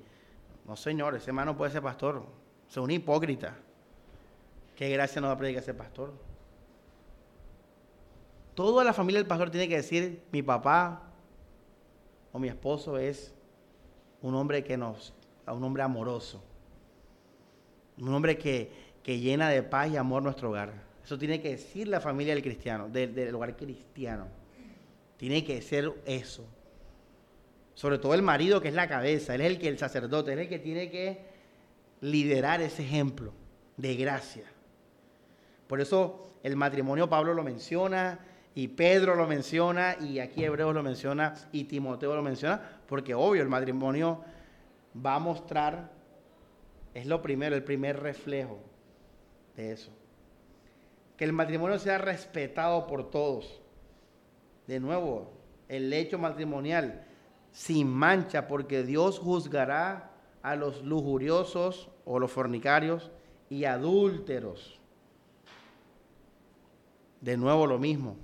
no 0.68 0.76
señor, 0.76 1.16
ese 1.16 1.30
hermano 1.30 1.56
puede 1.56 1.72
ser 1.72 1.82
pastor, 1.82 2.26
es 2.70 2.78
un 2.78 2.92
hipócrita. 2.92 3.56
¿Qué 4.76 4.90
gracia 4.90 5.22
nos 5.22 5.30
va 5.30 5.34
a 5.34 5.38
predicar 5.38 5.62
ese 5.62 5.74
pastor? 5.74 6.14
Toda 8.56 8.84
la 8.84 8.94
familia 8.94 9.20
del 9.20 9.28
pastor 9.28 9.50
tiene 9.50 9.68
que 9.68 9.78
decir, 9.78 10.24
mi 10.32 10.42
papá 10.42 11.02
o 12.32 12.40
mi 12.40 12.48
esposo 12.48 12.98
es 12.98 13.34
un 14.22 14.36
hombre 14.36 14.64
que 14.64 14.78
nos, 14.78 15.14
un 15.48 15.64
hombre 15.64 15.84
amoroso, 15.84 16.44
un 17.98 18.14
hombre 18.14 18.38
que, 18.38 18.72
que 19.04 19.20
llena 19.20 19.50
de 19.50 19.64
paz 19.64 19.92
y 19.92 19.98
amor 19.98 20.24
nuestro 20.24 20.50
hogar. 20.50 20.74
Eso 21.04 21.18
tiene 21.18 21.42
que 21.42 21.50
decir 21.50 21.88
la 21.88 22.00
familia 22.00 22.34
del 22.34 22.44
cristiano, 22.44 22.90
del 22.90 23.36
hogar 23.36 23.56
cristiano. 23.58 24.28
Tiene 25.18 25.44
que 25.44 25.62
ser 25.62 25.94
eso. 26.06 26.46
Sobre 27.74 27.98
todo 27.98 28.14
el 28.14 28.22
marido 28.22 28.62
que 28.62 28.68
es 28.68 28.74
la 28.74 28.88
cabeza, 28.88 29.36
él 29.36 29.42
es 29.42 29.48
el 29.48 29.60
que 29.60 29.68
el 29.68 29.78
sacerdote, 29.78 30.34
él 30.34 30.40
es 30.40 30.44
el 30.44 30.50
que 30.50 30.60
tiene 30.60 30.90
que 30.90 31.26
liderar 32.02 32.62
ese 32.62 32.84
ejemplo 32.84 33.34
de 33.78 33.96
gracia. 33.96 34.44
Por 35.68 35.82
eso 35.82 36.34
el 36.44 36.56
matrimonio 36.56 37.10
Pablo 37.10 37.34
lo 37.34 37.44
menciona 37.44 38.20
y 38.54 38.68
Pedro 38.68 39.16
lo 39.16 39.28
menciona 39.28 39.96
y 40.00 40.20
aquí 40.20 40.44
Hebreos 40.44 40.74
lo 40.76 40.84
menciona 40.84 41.34
y 41.52 41.64
Timoteo 41.64 42.16
lo 42.16 42.22
menciona, 42.22 42.62
porque 42.88 43.16
obvio 43.16 43.42
el 43.42 43.50
matrimonio 43.50 44.24
va 44.94 45.16
a 45.16 45.20
mostrar, 45.20 45.92
es 46.94 47.08
lo 47.08 47.22
primero, 47.22 47.56
el 47.56 47.64
primer 47.64 48.00
reflejo 48.00 48.60
de 49.56 49.72
eso. 49.72 49.92
Que 51.18 51.24
el 51.24 51.34
matrimonio 51.34 51.80
sea 51.80 51.98
respetado 51.98 52.86
por 52.86 53.10
todos 53.10 53.62
de 54.68 54.80
nuevo, 54.80 55.32
el 55.68 55.90
lecho 55.90 56.20
matrimonial 56.20 57.06
sin 57.54 57.88
mancha, 57.88 58.48
porque 58.48 58.84
Dios 58.84 59.20
juzgará 59.20 60.12
a 60.42 60.56
los 60.58 60.84
lujuriosos 60.84 61.90
o 62.04 62.20
los 62.20 62.32
fornicarios 62.32 63.12
y 63.50 63.64
adúlteros. 63.64 64.80
De 67.22 67.38
nuevo 67.38 67.66
lo 67.68 67.80
mismo. 67.80 68.18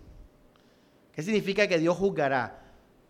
¿Qué 1.14 1.22
significa 1.22 1.68
que 1.68 1.78
Dios 1.78 1.96
juzgará? 1.96 2.60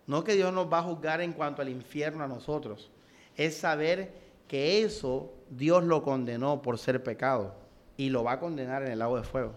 No 0.06 0.22
que 0.22 0.34
Dios 0.34 0.52
nos 0.52 0.70
va 0.72 0.78
a 0.78 0.82
juzgar 0.82 1.20
en 1.20 1.32
cuanto 1.32 1.62
al 1.62 1.68
infierno 1.68 2.22
a 2.22 2.28
nosotros. 2.28 2.90
Es 3.36 3.56
saber 3.56 4.12
que 4.46 4.82
eso 4.82 5.32
Dios 5.48 5.82
lo 5.84 6.02
condenó 6.02 6.60
por 6.62 6.78
ser 6.78 7.02
pecado 7.02 7.54
y 7.96 8.10
lo 8.10 8.22
va 8.24 8.32
a 8.32 8.40
condenar 8.40 8.82
en 8.82 8.92
el 8.92 8.98
lago 8.98 9.16
de 9.16 9.22
fuego. 9.22 9.54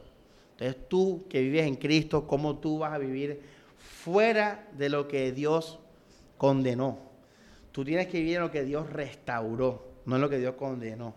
Entonces 0.51 0.87
tú 0.87 1.25
que 1.29 1.41
vives 1.41 1.65
en 1.65 1.75
Cristo, 1.75 2.25
¿cómo 2.25 2.57
tú 2.59 2.79
vas 2.79 2.93
a 2.93 2.99
vivir 2.99 3.41
fuera 3.77 4.67
de 4.73 4.89
lo 4.89 5.07
que 5.07 5.31
Dios 5.31 5.79
condenó. 6.37 6.99
Tú 7.71 7.83
tienes 7.83 8.07
que 8.07 8.19
vivir 8.19 8.35
en 8.37 8.43
lo 8.43 8.51
que 8.51 8.63
Dios 8.63 8.89
restauró, 8.89 9.93
no 10.05 10.15
en 10.15 10.21
lo 10.21 10.29
que 10.29 10.37
Dios 10.37 10.55
condenó. 10.55 11.13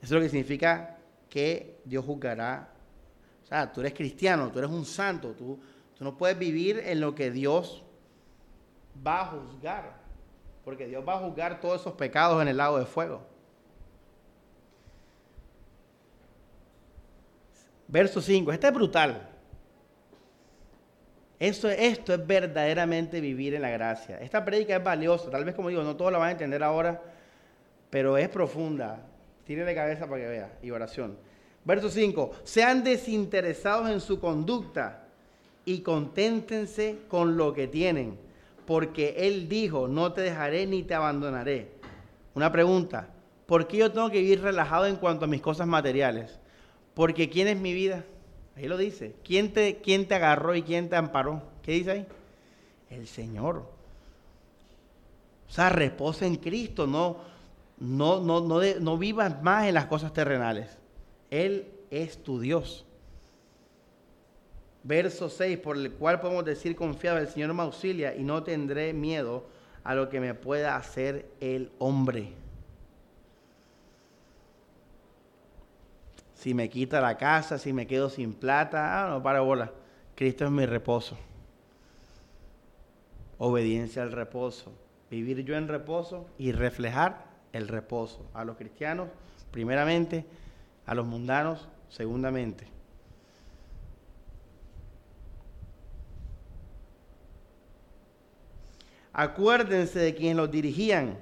Eso 0.00 0.04
es 0.04 0.10
lo 0.10 0.20
que 0.20 0.28
significa 0.28 0.98
que 1.28 1.80
Dios 1.84 2.04
juzgará. 2.04 2.70
O 3.44 3.46
sea, 3.46 3.72
tú 3.72 3.80
eres 3.80 3.94
cristiano, 3.94 4.50
tú 4.50 4.58
eres 4.58 4.70
un 4.70 4.84
santo, 4.84 5.32
tú, 5.32 5.58
Tú 5.98 6.04
no 6.04 6.16
puedes 6.16 6.38
vivir 6.38 6.80
en 6.86 7.00
lo 7.00 7.16
que 7.16 7.32
Dios 7.32 7.82
va 9.04 9.22
a 9.22 9.26
juzgar, 9.26 9.96
porque 10.64 10.86
Dios 10.86 11.04
va 11.06 11.14
a 11.14 11.18
juzgar 11.18 11.60
todos 11.60 11.80
esos 11.80 11.94
pecados 11.94 12.40
en 12.40 12.46
el 12.46 12.56
lago 12.56 12.78
de 12.78 12.86
fuego. 12.86 13.20
Verso 17.88 18.20
5, 18.20 18.52
este 18.52 18.68
es 18.68 18.72
brutal. 18.72 19.27
Esto, 21.40 21.68
esto 21.68 22.14
es 22.14 22.26
verdaderamente 22.26 23.20
vivir 23.20 23.54
en 23.54 23.62
la 23.62 23.70
gracia. 23.70 24.18
Esta 24.20 24.44
prédica 24.44 24.76
es 24.76 24.82
valiosa, 24.82 25.30
tal 25.30 25.44
vez 25.44 25.54
como 25.54 25.68
digo, 25.68 25.82
no 25.82 25.96
todos 25.96 26.10
la 26.10 26.18
van 26.18 26.28
a 26.28 26.32
entender 26.32 26.62
ahora, 26.62 27.00
pero 27.90 28.18
es 28.18 28.28
profunda. 28.28 29.04
De 29.48 29.74
cabeza 29.74 30.06
para 30.06 30.20
que 30.20 30.28
vea 30.28 30.52
y 30.62 30.70
oración. 30.70 31.16
Verso 31.64 31.88
5, 31.88 32.32
sean 32.44 32.84
desinteresados 32.84 33.88
en 33.88 34.02
su 34.02 34.20
conducta 34.20 35.04
y 35.64 35.80
conténtense 35.80 36.98
con 37.08 37.38
lo 37.38 37.54
que 37.54 37.66
tienen, 37.66 38.18
porque 38.66 39.14
Él 39.16 39.48
dijo, 39.48 39.88
no 39.88 40.12
te 40.12 40.20
dejaré 40.20 40.66
ni 40.66 40.82
te 40.82 40.94
abandonaré. 40.94 41.70
Una 42.34 42.52
pregunta, 42.52 43.08
¿por 43.46 43.66
qué 43.66 43.78
yo 43.78 43.90
tengo 43.90 44.10
que 44.10 44.20
vivir 44.20 44.42
relajado 44.42 44.84
en 44.84 44.96
cuanto 44.96 45.24
a 45.24 45.28
mis 45.28 45.40
cosas 45.40 45.66
materiales? 45.66 46.38
Porque 46.92 47.30
¿quién 47.30 47.48
es 47.48 47.56
mi 47.56 47.72
vida? 47.72 48.04
Ahí 48.58 48.66
lo 48.66 48.76
dice. 48.76 49.14
¿Quién 49.24 49.52
te, 49.52 49.76
quién 49.76 50.08
te 50.08 50.16
agarró 50.16 50.54
y 50.56 50.62
quién 50.62 50.88
te 50.88 50.96
amparó? 50.96 51.42
¿Qué 51.62 51.72
dice 51.72 51.90
ahí? 51.92 52.06
El 52.90 53.06
Señor. 53.06 53.58
O 55.48 55.52
sea, 55.52 55.68
reposa 55.68 56.26
en 56.26 56.36
Cristo, 56.36 56.86
no, 56.86 57.18
no, 57.78 58.20
no, 58.20 58.40
no, 58.40 58.60
no 58.80 58.98
vivas 58.98 59.40
más 59.42 59.66
en 59.68 59.74
las 59.74 59.86
cosas 59.86 60.12
terrenales. 60.12 60.76
Él 61.30 61.68
es 61.90 62.22
tu 62.22 62.40
Dios. 62.40 62.84
Verso 64.82 65.28
6, 65.28 65.58
por 65.58 65.76
el 65.76 65.92
cual 65.92 66.20
podemos 66.20 66.44
decir 66.44 66.74
confiado, 66.74 67.18
el 67.18 67.28
Señor 67.28 67.54
me 67.54 67.62
auxilia 67.62 68.16
y 68.16 68.24
no 68.24 68.42
tendré 68.42 68.92
miedo 68.92 69.44
a 69.84 69.94
lo 69.94 70.08
que 70.08 70.18
me 70.18 70.34
pueda 70.34 70.74
hacer 70.74 71.30
el 71.40 71.70
hombre. 71.78 72.32
Si 76.38 76.54
me 76.54 76.68
quita 76.68 77.00
la 77.00 77.16
casa, 77.16 77.58
si 77.58 77.72
me 77.72 77.88
quedo 77.88 78.08
sin 78.08 78.32
plata, 78.32 79.06
ah, 79.06 79.10
no, 79.10 79.22
para 79.22 79.40
bola. 79.40 79.72
Cristo 80.14 80.44
es 80.44 80.52
mi 80.52 80.66
reposo. 80.66 81.18
Obediencia 83.38 84.02
al 84.02 84.12
reposo. 84.12 84.72
Vivir 85.10 85.44
yo 85.44 85.56
en 85.56 85.66
reposo 85.66 86.28
y 86.38 86.52
reflejar 86.52 87.26
el 87.52 87.66
reposo. 87.66 88.24
A 88.34 88.44
los 88.44 88.56
cristianos, 88.56 89.08
primeramente, 89.50 90.24
a 90.86 90.94
los 90.94 91.06
mundanos, 91.06 91.68
segundamente. 91.88 92.68
Acuérdense 99.12 99.98
de 99.98 100.14
quienes 100.14 100.36
los 100.36 100.52
dirigían 100.52 101.18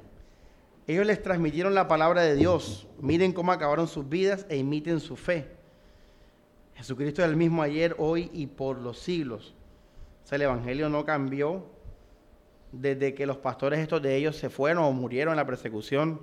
ellos 0.87 1.07
les 1.07 1.23
transmitieron 1.23 1.75
la 1.75 1.89
palabra 1.89 2.23
de 2.23 2.37
Dios. 2.37 2.87
Miren 3.01 3.33
cómo 3.33 3.51
acabaron 3.51 3.89
sus 3.89 4.09
vidas 4.09 4.47
e 4.49 4.57
imiten 4.57 5.01
su 5.01 5.17
fe. 5.17 5.49
Jesucristo 6.77 7.23
es 7.23 7.29
el 7.29 7.37
mismo 7.37 7.63
ayer, 7.63 7.97
hoy 7.99 8.31
y 8.33 8.47
por 8.47 8.79
los 8.79 8.99
siglos. 8.99 9.55
O 10.25 10.29
sea, 10.29 10.37
el 10.37 10.43
Evangelio 10.43 10.89
no 10.89 11.05
cambió 11.05 11.67
desde 12.71 13.15
que 13.15 13.27
los 13.27 13.39
pastores 13.39 13.81
estos 13.81 14.03
de 14.03 14.17
ellos 14.17 14.37
se 14.37 14.51
fueron 14.51 14.85
o 14.85 14.93
murieron 14.93 15.33
en 15.33 15.37
la 15.37 15.47
persecución. 15.47 16.21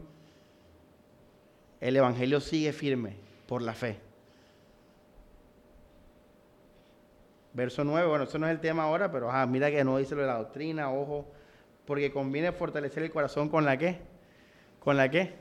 El 1.81 1.98
Evangelio 1.98 2.40
sigue 2.40 2.72
firme 2.72 3.18
por 3.48 3.61
la 3.61 3.73
fe. 3.73 3.99
Verso 7.53 7.84
9, 7.84 8.07
bueno, 8.07 8.23
eso 8.23 8.40
no 8.40 8.48
es 8.48 8.52
el 8.52 8.61
tema 8.61 8.84
ahora, 8.84 9.11
pero 9.11 9.30
mira 9.48 9.69
que 9.69 9.84
no 9.84 9.98
dice 9.98 10.15
lo 10.15 10.22
de 10.22 10.27
la 10.27 10.38
doctrina, 10.38 10.91
ojo, 10.91 11.27
porque 11.85 12.11
conviene 12.11 12.52
fortalecer 12.52 13.03
el 13.03 13.11
corazón 13.11 13.49
con 13.49 13.65
la 13.65 13.77
que 13.77 14.12
¿Con 14.84 14.98
la 14.98 15.10
qué? 15.10 15.34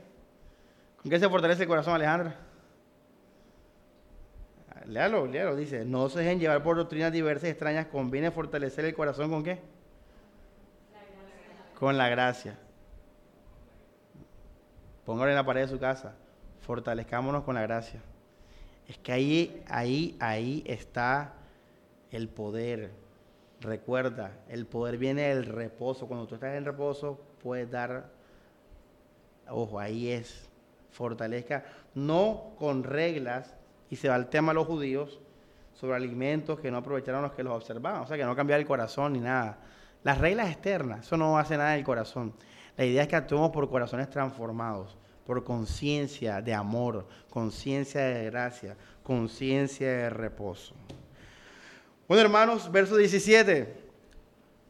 ¿Con 1.01 1.11
qué 1.11 1.19
se 1.19 1.27
fortalece 1.27 1.63
el 1.63 1.67
corazón, 1.67 1.95
Alejandra? 1.95 2.37
Léalo, 4.85 5.27
léalo, 5.27 5.55
dice, 5.55 5.83
no 5.85 6.07
se 6.09 6.19
dejen 6.19 6.39
llevar 6.39 6.63
por 6.63 6.77
doctrinas 6.77 7.11
diversas 7.11 7.45
y 7.47 7.51
extrañas, 7.51 7.87
conviene 7.87 8.31
fortalecer 8.31 8.85
el 8.85 8.93
corazón 8.93 9.29
con 9.29 9.43
qué? 9.43 9.59
con 11.83 11.97
la 11.97 12.07
gracia. 12.07 12.57
Póngalo 15.05 15.31
en 15.31 15.35
la 15.35 15.45
pared 15.45 15.63
de 15.63 15.67
su 15.67 15.79
casa, 15.79 16.15
fortalezcámonos 16.61 17.43
con 17.43 17.55
la 17.55 17.61
gracia. 17.63 17.99
Es 18.87 18.97
que 18.99 19.11
ahí, 19.11 19.63
ahí, 19.67 20.15
ahí 20.21 20.63
está 20.65 21.33
el 22.11 22.29
poder. 22.29 22.91
Recuerda, 23.59 24.31
el 24.47 24.65
poder 24.65 24.97
viene 24.97 25.23
del 25.23 25.45
reposo. 25.45 26.07
Cuando 26.07 26.25
tú 26.25 26.35
estás 26.35 26.55
en 26.55 26.63
reposo, 26.63 27.19
puedes 27.41 27.69
dar 27.69 28.09
Ojo, 29.49 29.79
ahí 29.79 30.09
es. 30.11 30.49
Fortalezca, 30.91 31.65
no 31.95 32.53
con 32.57 32.83
reglas, 32.83 33.53
y 33.89 33.95
se 33.95 34.09
va 34.09 34.15
el 34.15 34.27
tema 34.27 34.51
a 34.51 34.55
los 34.55 34.67
judíos 34.67 35.19
sobre 35.73 35.95
alimentos 35.95 36.59
que 36.59 36.71
no 36.71 36.77
aprovecharon 36.77 37.23
los 37.23 37.33
que 37.33 37.43
los 37.43 37.53
observaban, 37.53 38.01
o 38.01 38.07
sea, 38.07 38.17
que 38.17 38.25
no 38.25 38.35
cambiar 38.35 38.59
el 38.59 38.65
corazón 38.65 39.13
ni 39.13 39.19
nada. 39.19 39.57
Las 40.03 40.17
reglas 40.17 40.49
externas, 40.49 41.05
eso 41.05 41.17
no 41.17 41.37
hace 41.37 41.57
nada 41.57 41.71
del 41.71 41.83
corazón. 41.83 42.33
La 42.77 42.85
idea 42.85 43.03
es 43.03 43.07
que 43.07 43.15
actuemos 43.15 43.51
por 43.51 43.69
corazones 43.69 44.09
transformados, 44.09 44.97
por 45.25 45.43
conciencia 45.43 46.41
de 46.41 46.53
amor, 46.53 47.07
conciencia 47.29 48.01
de 48.01 48.25
gracia, 48.25 48.75
conciencia 49.03 49.87
de 49.87 50.09
reposo. 50.09 50.75
Bueno, 52.07 52.23
hermanos, 52.23 52.71
verso 52.71 52.97
17. 52.97 53.83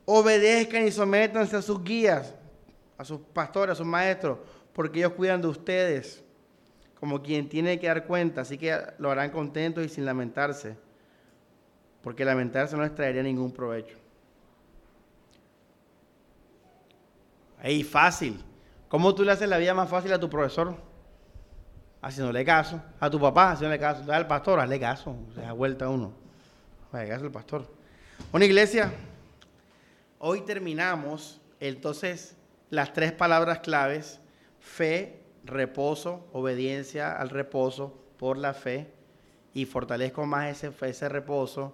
Obedezcan 0.05 0.85
y 0.85 0.91
sométanse 0.91 1.55
a 1.55 1.61
sus 1.61 1.83
guías, 1.83 2.33
a 2.97 3.05
sus 3.05 3.21
pastores, 3.21 3.73
a 3.73 3.75
sus 3.75 3.85
maestros, 3.85 4.39
porque 4.73 4.99
ellos 4.99 5.13
cuidan 5.13 5.41
de 5.41 5.47
ustedes 5.47 6.23
como 6.99 7.21
quien 7.21 7.49
tiene 7.49 7.79
que 7.79 7.87
dar 7.87 8.05
cuenta, 8.05 8.41
así 8.41 8.57
que 8.57 8.77
lo 8.97 9.11
harán 9.11 9.29
contentos 9.29 9.85
y 9.85 9.89
sin 9.89 10.05
lamentarse, 10.05 10.77
porque 12.01 12.23
lamentarse 12.23 12.77
no 12.77 12.83
les 12.83 12.95
traería 12.95 13.21
ningún 13.21 13.51
provecho. 13.51 13.97
Ahí, 17.61 17.83
fácil. 17.83 18.43
¿Cómo 18.89 19.15
tú 19.15 19.23
le 19.23 19.31
haces 19.31 19.47
la 19.47 19.57
vida 19.57 19.73
más 19.73 19.89
fácil 19.89 20.11
a 20.13 20.19
tu 20.19 20.29
profesor? 20.29 20.75
Haciéndole 22.01 22.43
caso. 22.43 22.81
A 22.99 23.09
tu 23.09 23.19
papá, 23.19 23.51
haciéndole 23.51 23.79
caso. 23.79 24.11
Al 24.11 24.27
pastor, 24.27 24.59
hazle 24.59 24.79
caso. 24.79 25.15
Se 25.33 25.41
da 25.41 25.53
vuelta 25.53 25.87
uno. 25.87 26.13
Hazle 26.91 27.07
caso 27.07 27.25
al 27.25 27.31
pastor. 27.31 27.67
Una 28.33 28.45
iglesia, 28.45 28.93
hoy 30.19 30.41
terminamos 30.41 31.41
entonces 31.59 32.35
las 32.69 32.91
tres 32.91 33.13
palabras 33.13 33.59
claves 33.59 34.19
fe, 34.63 35.19
reposo, 35.43 36.25
obediencia 36.31 37.11
al 37.19 37.29
reposo 37.29 37.93
por 38.17 38.37
la 38.37 38.53
fe 38.53 38.87
y 39.53 39.65
fortalezco 39.65 40.25
más 40.25 40.63
ese, 40.63 40.71
ese 40.87 41.09
reposo 41.09 41.73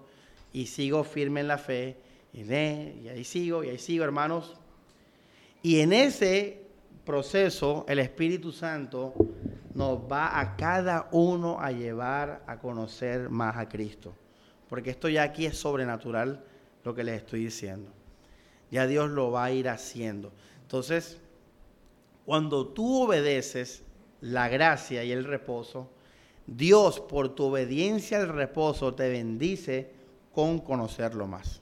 y 0.51 0.65
sigo 0.65 1.03
firme 1.03 1.41
en 1.41 1.47
la 1.47 1.57
fe 1.57 1.97
y, 2.33 2.41
y 2.41 3.09
ahí 3.09 3.23
sigo 3.23 3.63
y 3.63 3.69
ahí 3.69 3.77
sigo 3.77 4.03
hermanos. 4.03 4.55
Y 5.61 5.79
en 5.79 5.93
ese 5.93 6.63
proceso 7.05 7.85
el 7.87 7.99
Espíritu 7.99 8.51
Santo 8.51 9.13
nos 9.75 9.99
va 10.11 10.39
a 10.39 10.55
cada 10.55 11.07
uno 11.11 11.61
a 11.61 11.71
llevar 11.71 12.43
a 12.47 12.57
conocer 12.57 13.29
más 13.29 13.55
a 13.55 13.69
Cristo. 13.69 14.13
Porque 14.67 14.89
esto 14.89 15.09
ya 15.09 15.23
aquí 15.23 15.45
es 15.45 15.57
sobrenatural 15.57 16.43
lo 16.83 16.95
que 16.95 17.03
les 17.03 17.17
estoy 17.17 17.45
diciendo. 17.45 17.91
Ya 18.71 18.87
Dios 18.87 19.09
lo 19.09 19.31
va 19.31 19.45
a 19.45 19.51
ir 19.51 19.69
haciendo. 19.69 20.31
Entonces, 20.61 21.19
cuando 22.29 22.67
tú 22.67 23.05
obedeces 23.05 23.81
la 24.21 24.49
gracia 24.49 25.03
y 25.03 25.11
el 25.11 25.23
reposo, 25.23 25.89
Dios 26.45 26.99
por 26.99 27.33
tu 27.33 27.45
obediencia 27.45 28.19
al 28.19 28.27
reposo 28.27 28.93
te 28.93 29.09
bendice 29.09 29.89
con 30.31 30.59
conocerlo 30.59 31.25
más. 31.25 31.59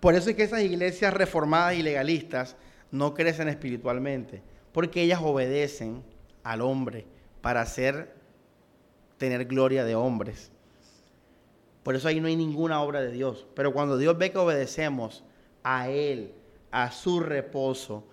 Por 0.00 0.14
eso 0.14 0.30
es 0.30 0.36
que 0.36 0.44
esas 0.44 0.62
iglesias 0.62 1.12
reformadas 1.12 1.74
y 1.74 1.82
legalistas 1.82 2.56
no 2.90 3.12
crecen 3.12 3.48
espiritualmente, 3.48 4.40
porque 4.72 5.02
ellas 5.02 5.20
obedecen 5.22 6.02
al 6.42 6.62
hombre 6.62 7.04
para 7.42 7.60
hacer 7.60 8.14
tener 9.18 9.44
gloria 9.44 9.84
de 9.84 9.94
hombres. 9.94 10.50
Por 11.82 11.96
eso 11.96 12.08
ahí 12.08 12.18
no 12.18 12.28
hay 12.28 12.36
ninguna 12.36 12.80
obra 12.80 13.02
de 13.02 13.12
Dios. 13.12 13.44
Pero 13.54 13.74
cuando 13.74 13.98
Dios 13.98 14.16
ve 14.16 14.32
que 14.32 14.38
obedecemos 14.38 15.22
a 15.62 15.90
Él, 15.90 16.32
a 16.70 16.90
su 16.90 17.20
reposo, 17.20 18.04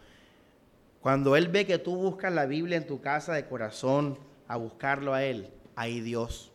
cuando 1.06 1.36
Él 1.36 1.50
ve 1.50 1.68
que 1.68 1.78
tú 1.78 1.96
buscas 1.96 2.34
la 2.34 2.48
Biblia 2.48 2.78
en 2.78 2.88
tu 2.88 3.00
casa 3.00 3.36
de 3.36 3.46
corazón 3.46 4.18
a 4.48 4.56
buscarlo 4.56 5.14
a 5.14 5.24
Él, 5.24 5.52
ahí 5.76 6.02
Dios 6.02 6.52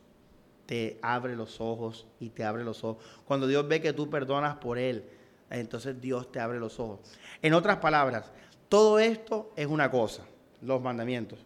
te 0.65 0.99
abre 1.01 1.37
los 1.37 1.61
ojos 1.61 2.05
y 2.19 2.31
te 2.31 2.43
abre 2.43 2.65
los 2.65 2.83
ojos. 2.83 3.01
Cuando 3.23 3.47
Dios 3.47 3.65
ve 3.65 3.79
que 3.79 3.93
tú 3.93 4.09
perdonas 4.09 4.57
por 4.57 4.77
Él, 4.77 5.05
entonces 5.49 6.01
Dios 6.01 6.33
te 6.33 6.41
abre 6.41 6.59
los 6.59 6.81
ojos. 6.81 6.99
En 7.41 7.53
otras 7.53 7.77
palabras, 7.77 8.29
todo 8.67 8.99
esto 8.99 9.53
es 9.55 9.67
una 9.67 9.89
cosa, 9.89 10.25
los 10.61 10.81
mandamientos. 10.81 11.39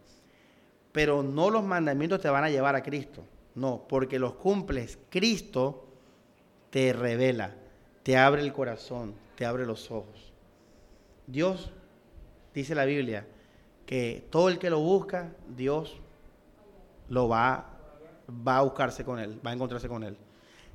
Pero 0.92 1.22
no 1.22 1.52
los 1.52 1.64
mandamientos 1.64 2.22
te 2.22 2.30
van 2.32 2.46
a 2.46 2.50
llevar 2.50 2.76
a 2.76 2.82
Cristo. 2.82 3.24
No, 3.54 3.86
porque 3.88 4.18
los 4.18 4.34
cumples, 4.34 4.98
Cristo 5.12 5.86
te 6.72 6.92
revela, 6.92 7.54
te 8.02 8.18
abre 8.18 8.42
el 8.42 8.52
corazón, 8.52 9.14
te 9.36 9.46
abre 9.46 9.68
los 9.68 9.92
ojos. 9.92 10.34
Dios, 11.28 11.72
dice 12.62 12.76
la 12.76 12.86
Biblia, 12.86 13.26
que 13.86 14.28
todo 14.30 14.50
el 14.50 14.58
que 14.58 14.70
lo 14.70 14.80
busca, 14.80 15.32
Dios 15.48 15.96
lo 17.10 17.28
va, 17.28 17.66
va 18.48 18.58
a 18.58 18.62
buscarse 18.62 19.04
con 19.04 19.20
él, 19.20 19.40
va 19.46 19.52
a 19.52 19.54
encontrarse 19.54 19.88
con 19.88 20.04
él. 20.04 20.18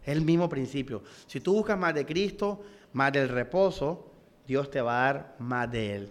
Es 0.02 0.16
el 0.16 0.22
mismo 0.22 0.48
principio. 0.48 1.02
Si 1.26 1.40
tú 1.40 1.54
buscas 1.54 1.78
más 1.78 1.94
de 1.94 2.06
Cristo, 2.06 2.62
más 2.92 3.12
del 3.12 3.28
reposo, 3.28 4.06
Dios 4.46 4.70
te 4.70 4.80
va 4.80 5.00
a 5.00 5.12
dar 5.12 5.36
más 5.38 5.70
de 5.70 5.96
Él. 5.96 6.10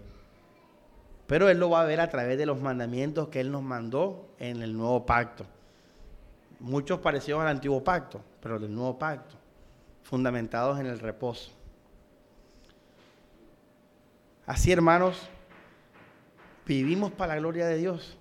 Pero 1.26 1.48
Él 1.48 1.58
lo 1.58 1.70
va 1.70 1.82
a 1.82 1.84
ver 1.84 2.00
a 2.00 2.08
través 2.08 2.38
de 2.38 2.46
los 2.46 2.60
mandamientos 2.60 3.28
que 3.28 3.40
Él 3.40 3.50
nos 3.50 3.62
mandó 3.62 4.28
en 4.38 4.62
el 4.62 4.76
nuevo 4.76 5.04
pacto. 5.04 5.44
Muchos 6.58 7.00
parecidos 7.00 7.40
al 7.40 7.48
antiguo 7.48 7.82
pacto, 7.82 8.22
pero 8.40 8.58
del 8.58 8.74
nuevo 8.74 8.98
pacto, 8.98 9.34
fundamentados 10.02 10.78
en 10.78 10.86
el 10.86 10.98
reposo. 10.98 11.50
Así, 14.46 14.72
hermanos, 14.72 15.28
vivimos 16.74 17.12
para 17.12 17.34
la 17.34 17.40
gloria 17.40 17.66
de 17.66 17.76
Dios. 17.76 18.16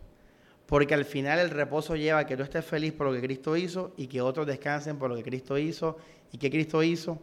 Porque 0.65 0.93
al 0.93 1.05
final 1.05 1.39
el 1.39 1.49
reposo 1.49 1.95
lleva 1.95 2.19
a 2.19 2.25
que 2.27 2.37
tú 2.37 2.43
estés 2.43 2.63
feliz 2.63 2.93
por 2.93 3.07
lo 3.07 3.13
que 3.13 3.21
Cristo 3.21 3.55
hizo 3.55 3.93
y 3.97 4.07
que 4.07 4.21
otros 4.21 4.45
descansen 4.45 4.97
por 4.97 5.09
lo 5.09 5.15
que 5.15 5.23
Cristo 5.23 5.57
hizo. 5.57 5.97
¿Y 6.31 6.37
que 6.37 6.51
Cristo 6.51 6.83
hizo? 6.83 7.19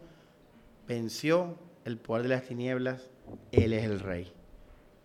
Venció 0.88 1.56
el 1.84 1.96
poder 1.96 2.24
de 2.24 2.28
las 2.30 2.42
tinieblas. 2.42 3.08
Él 3.52 3.72
es 3.72 3.84
el 3.84 4.00
Rey. 4.00 4.32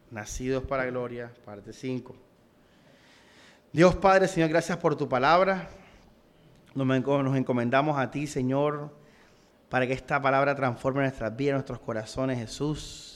Nacidos 0.10 0.64
para 0.64 0.86
gloria, 0.86 1.32
parte 1.46 1.72
5. 1.72 2.16
Dios 3.74 3.96
Padre, 3.96 4.28
Señor, 4.28 4.50
gracias 4.50 4.78
por 4.78 4.96
tu 4.96 5.08
palabra. 5.08 5.70
Nos 6.74 7.38
encomendamos 7.38 7.98
a 7.98 8.12
ti, 8.12 8.28
Señor, 8.28 8.92
para 9.70 9.88
que 9.88 9.94
esta 9.94 10.22
palabra 10.22 10.56
transforme 10.56 11.02
nuestras 11.02 11.36
vidas, 11.36 11.54
nuestros 11.54 11.80
corazones, 11.80 12.40
Jesús. 12.40 13.11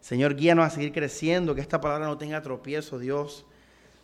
Señor, 0.00 0.34
guíanos 0.36 0.66
a 0.66 0.70
seguir 0.70 0.92
creciendo, 0.92 1.54
que 1.54 1.60
esta 1.60 1.80
palabra 1.80 2.06
no 2.06 2.18
tenga 2.18 2.40
tropiezo, 2.40 2.98
Dios 2.98 3.46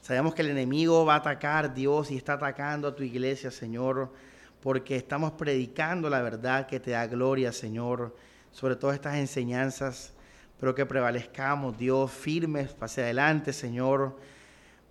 Sabemos 0.04 0.34
que 0.34 0.42
el 0.42 0.50
enemigo 0.50 1.06
va 1.06 1.14
a 1.14 1.16
atacar, 1.16 1.72
Dios, 1.72 2.10
y 2.10 2.18
está 2.18 2.34
atacando 2.34 2.88
a 2.88 2.94
tu 2.94 3.02
iglesia, 3.02 3.50
Señor, 3.50 4.12
porque 4.60 4.96
estamos 4.96 5.32
predicando 5.32 6.10
la 6.10 6.20
verdad 6.20 6.66
que 6.66 6.78
te 6.78 6.90
da 6.90 7.06
gloria, 7.06 7.52
Señor, 7.52 8.14
sobre 8.52 8.76
todas 8.76 8.96
estas 8.96 9.14
enseñanzas, 9.14 10.12
pero 10.60 10.74
que 10.74 10.84
prevalezcamos, 10.84 11.78
Dios, 11.78 12.10
firmes 12.10 12.76
hacia 12.78 13.04
adelante, 13.04 13.54
Señor, 13.54 14.18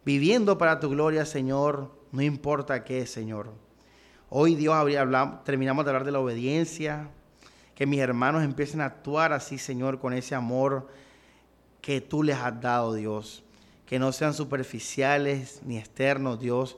viviendo 0.04 0.58
para 0.58 0.80
tu 0.80 0.90
gloria, 0.90 1.28
Señor, 1.28 1.92
no 2.12 2.24
importa 2.24 2.84
qué, 2.84 3.06
Señor. 3.06 3.54
Hoy, 4.32 4.56
Dios, 4.56 4.76
terminamos 5.46 5.86
de 5.86 5.92
hablar 5.92 6.06
de 6.06 6.12
la 6.12 6.22
obediencia, 6.22 7.12
que 7.76 7.86
mis 7.86 8.00
hermanos 8.00 8.44
empiecen 8.44 8.82
a 8.82 8.86
actuar 8.86 9.34
así, 9.34 9.58
Señor, 9.58 10.00
con 10.00 10.14
ese 10.14 10.36
amor 10.36 10.88
que 11.82 12.02
tú 12.02 12.24
les 12.24 12.38
has 12.38 12.60
dado, 12.62 12.94
Dios. 12.94 13.44
Que 13.86 14.00
no 14.00 14.12
sean 14.12 14.34
superficiales 14.34 15.62
ni 15.66 15.78
externos, 15.78 16.40
Dios, 16.40 16.78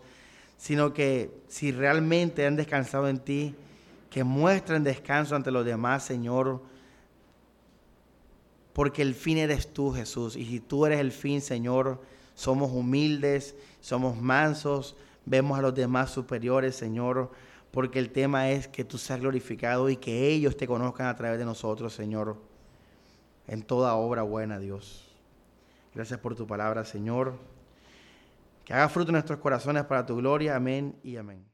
sino 0.57 0.93
que 0.93 1.31
si 1.47 1.71
realmente 1.71 2.45
han 2.45 2.55
descansado 2.55 3.07
en 3.07 3.19
ti, 3.19 3.55
que 4.09 4.23
muestren 4.23 4.83
descanso 4.83 5.35
ante 5.35 5.51
los 5.51 5.65
demás, 5.65 6.03
Señor, 6.03 6.61
porque 8.73 9.01
el 9.01 9.13
fin 9.13 9.37
eres 9.37 9.73
tú, 9.73 9.91
Jesús, 9.91 10.35
y 10.35 10.45
si 10.45 10.59
tú 10.59 10.85
eres 10.85 10.99
el 10.99 11.11
fin, 11.11 11.41
Señor, 11.41 12.01
somos 12.33 12.71
humildes, 12.71 13.55
somos 13.79 14.21
mansos, 14.21 14.95
vemos 15.25 15.57
a 15.57 15.61
los 15.61 15.75
demás 15.75 16.11
superiores, 16.11 16.75
Señor, 16.75 17.31
porque 17.75 17.99
el 17.99 18.09
tema 18.09 18.51
es 18.51 18.69
que 18.69 18.85
tú 18.85 18.97
seas 18.97 19.19
glorificado 19.19 19.89
y 19.89 19.97
que 19.97 20.29
ellos 20.29 20.55
te 20.55 20.65
conozcan 20.65 21.07
a 21.07 21.15
través 21.17 21.37
de 21.37 21.43
nosotros, 21.43 21.93
Señor, 21.93 22.37
en 23.47 23.63
toda 23.63 23.95
obra 23.95 24.21
buena, 24.21 24.59
Dios. 24.59 25.13
Gracias 25.93 26.17
por 26.21 26.35
tu 26.35 26.47
palabra, 26.47 26.85
Señor. 26.85 27.37
Que 28.63 28.73
haga 28.73 28.87
fruto 28.87 29.09
en 29.09 29.15
nuestros 29.15 29.39
corazones 29.39 29.83
para 29.83 30.05
tu 30.05 30.15
gloria. 30.15 30.55
Amén 30.55 30.95
y 31.03 31.17
amén. 31.17 31.45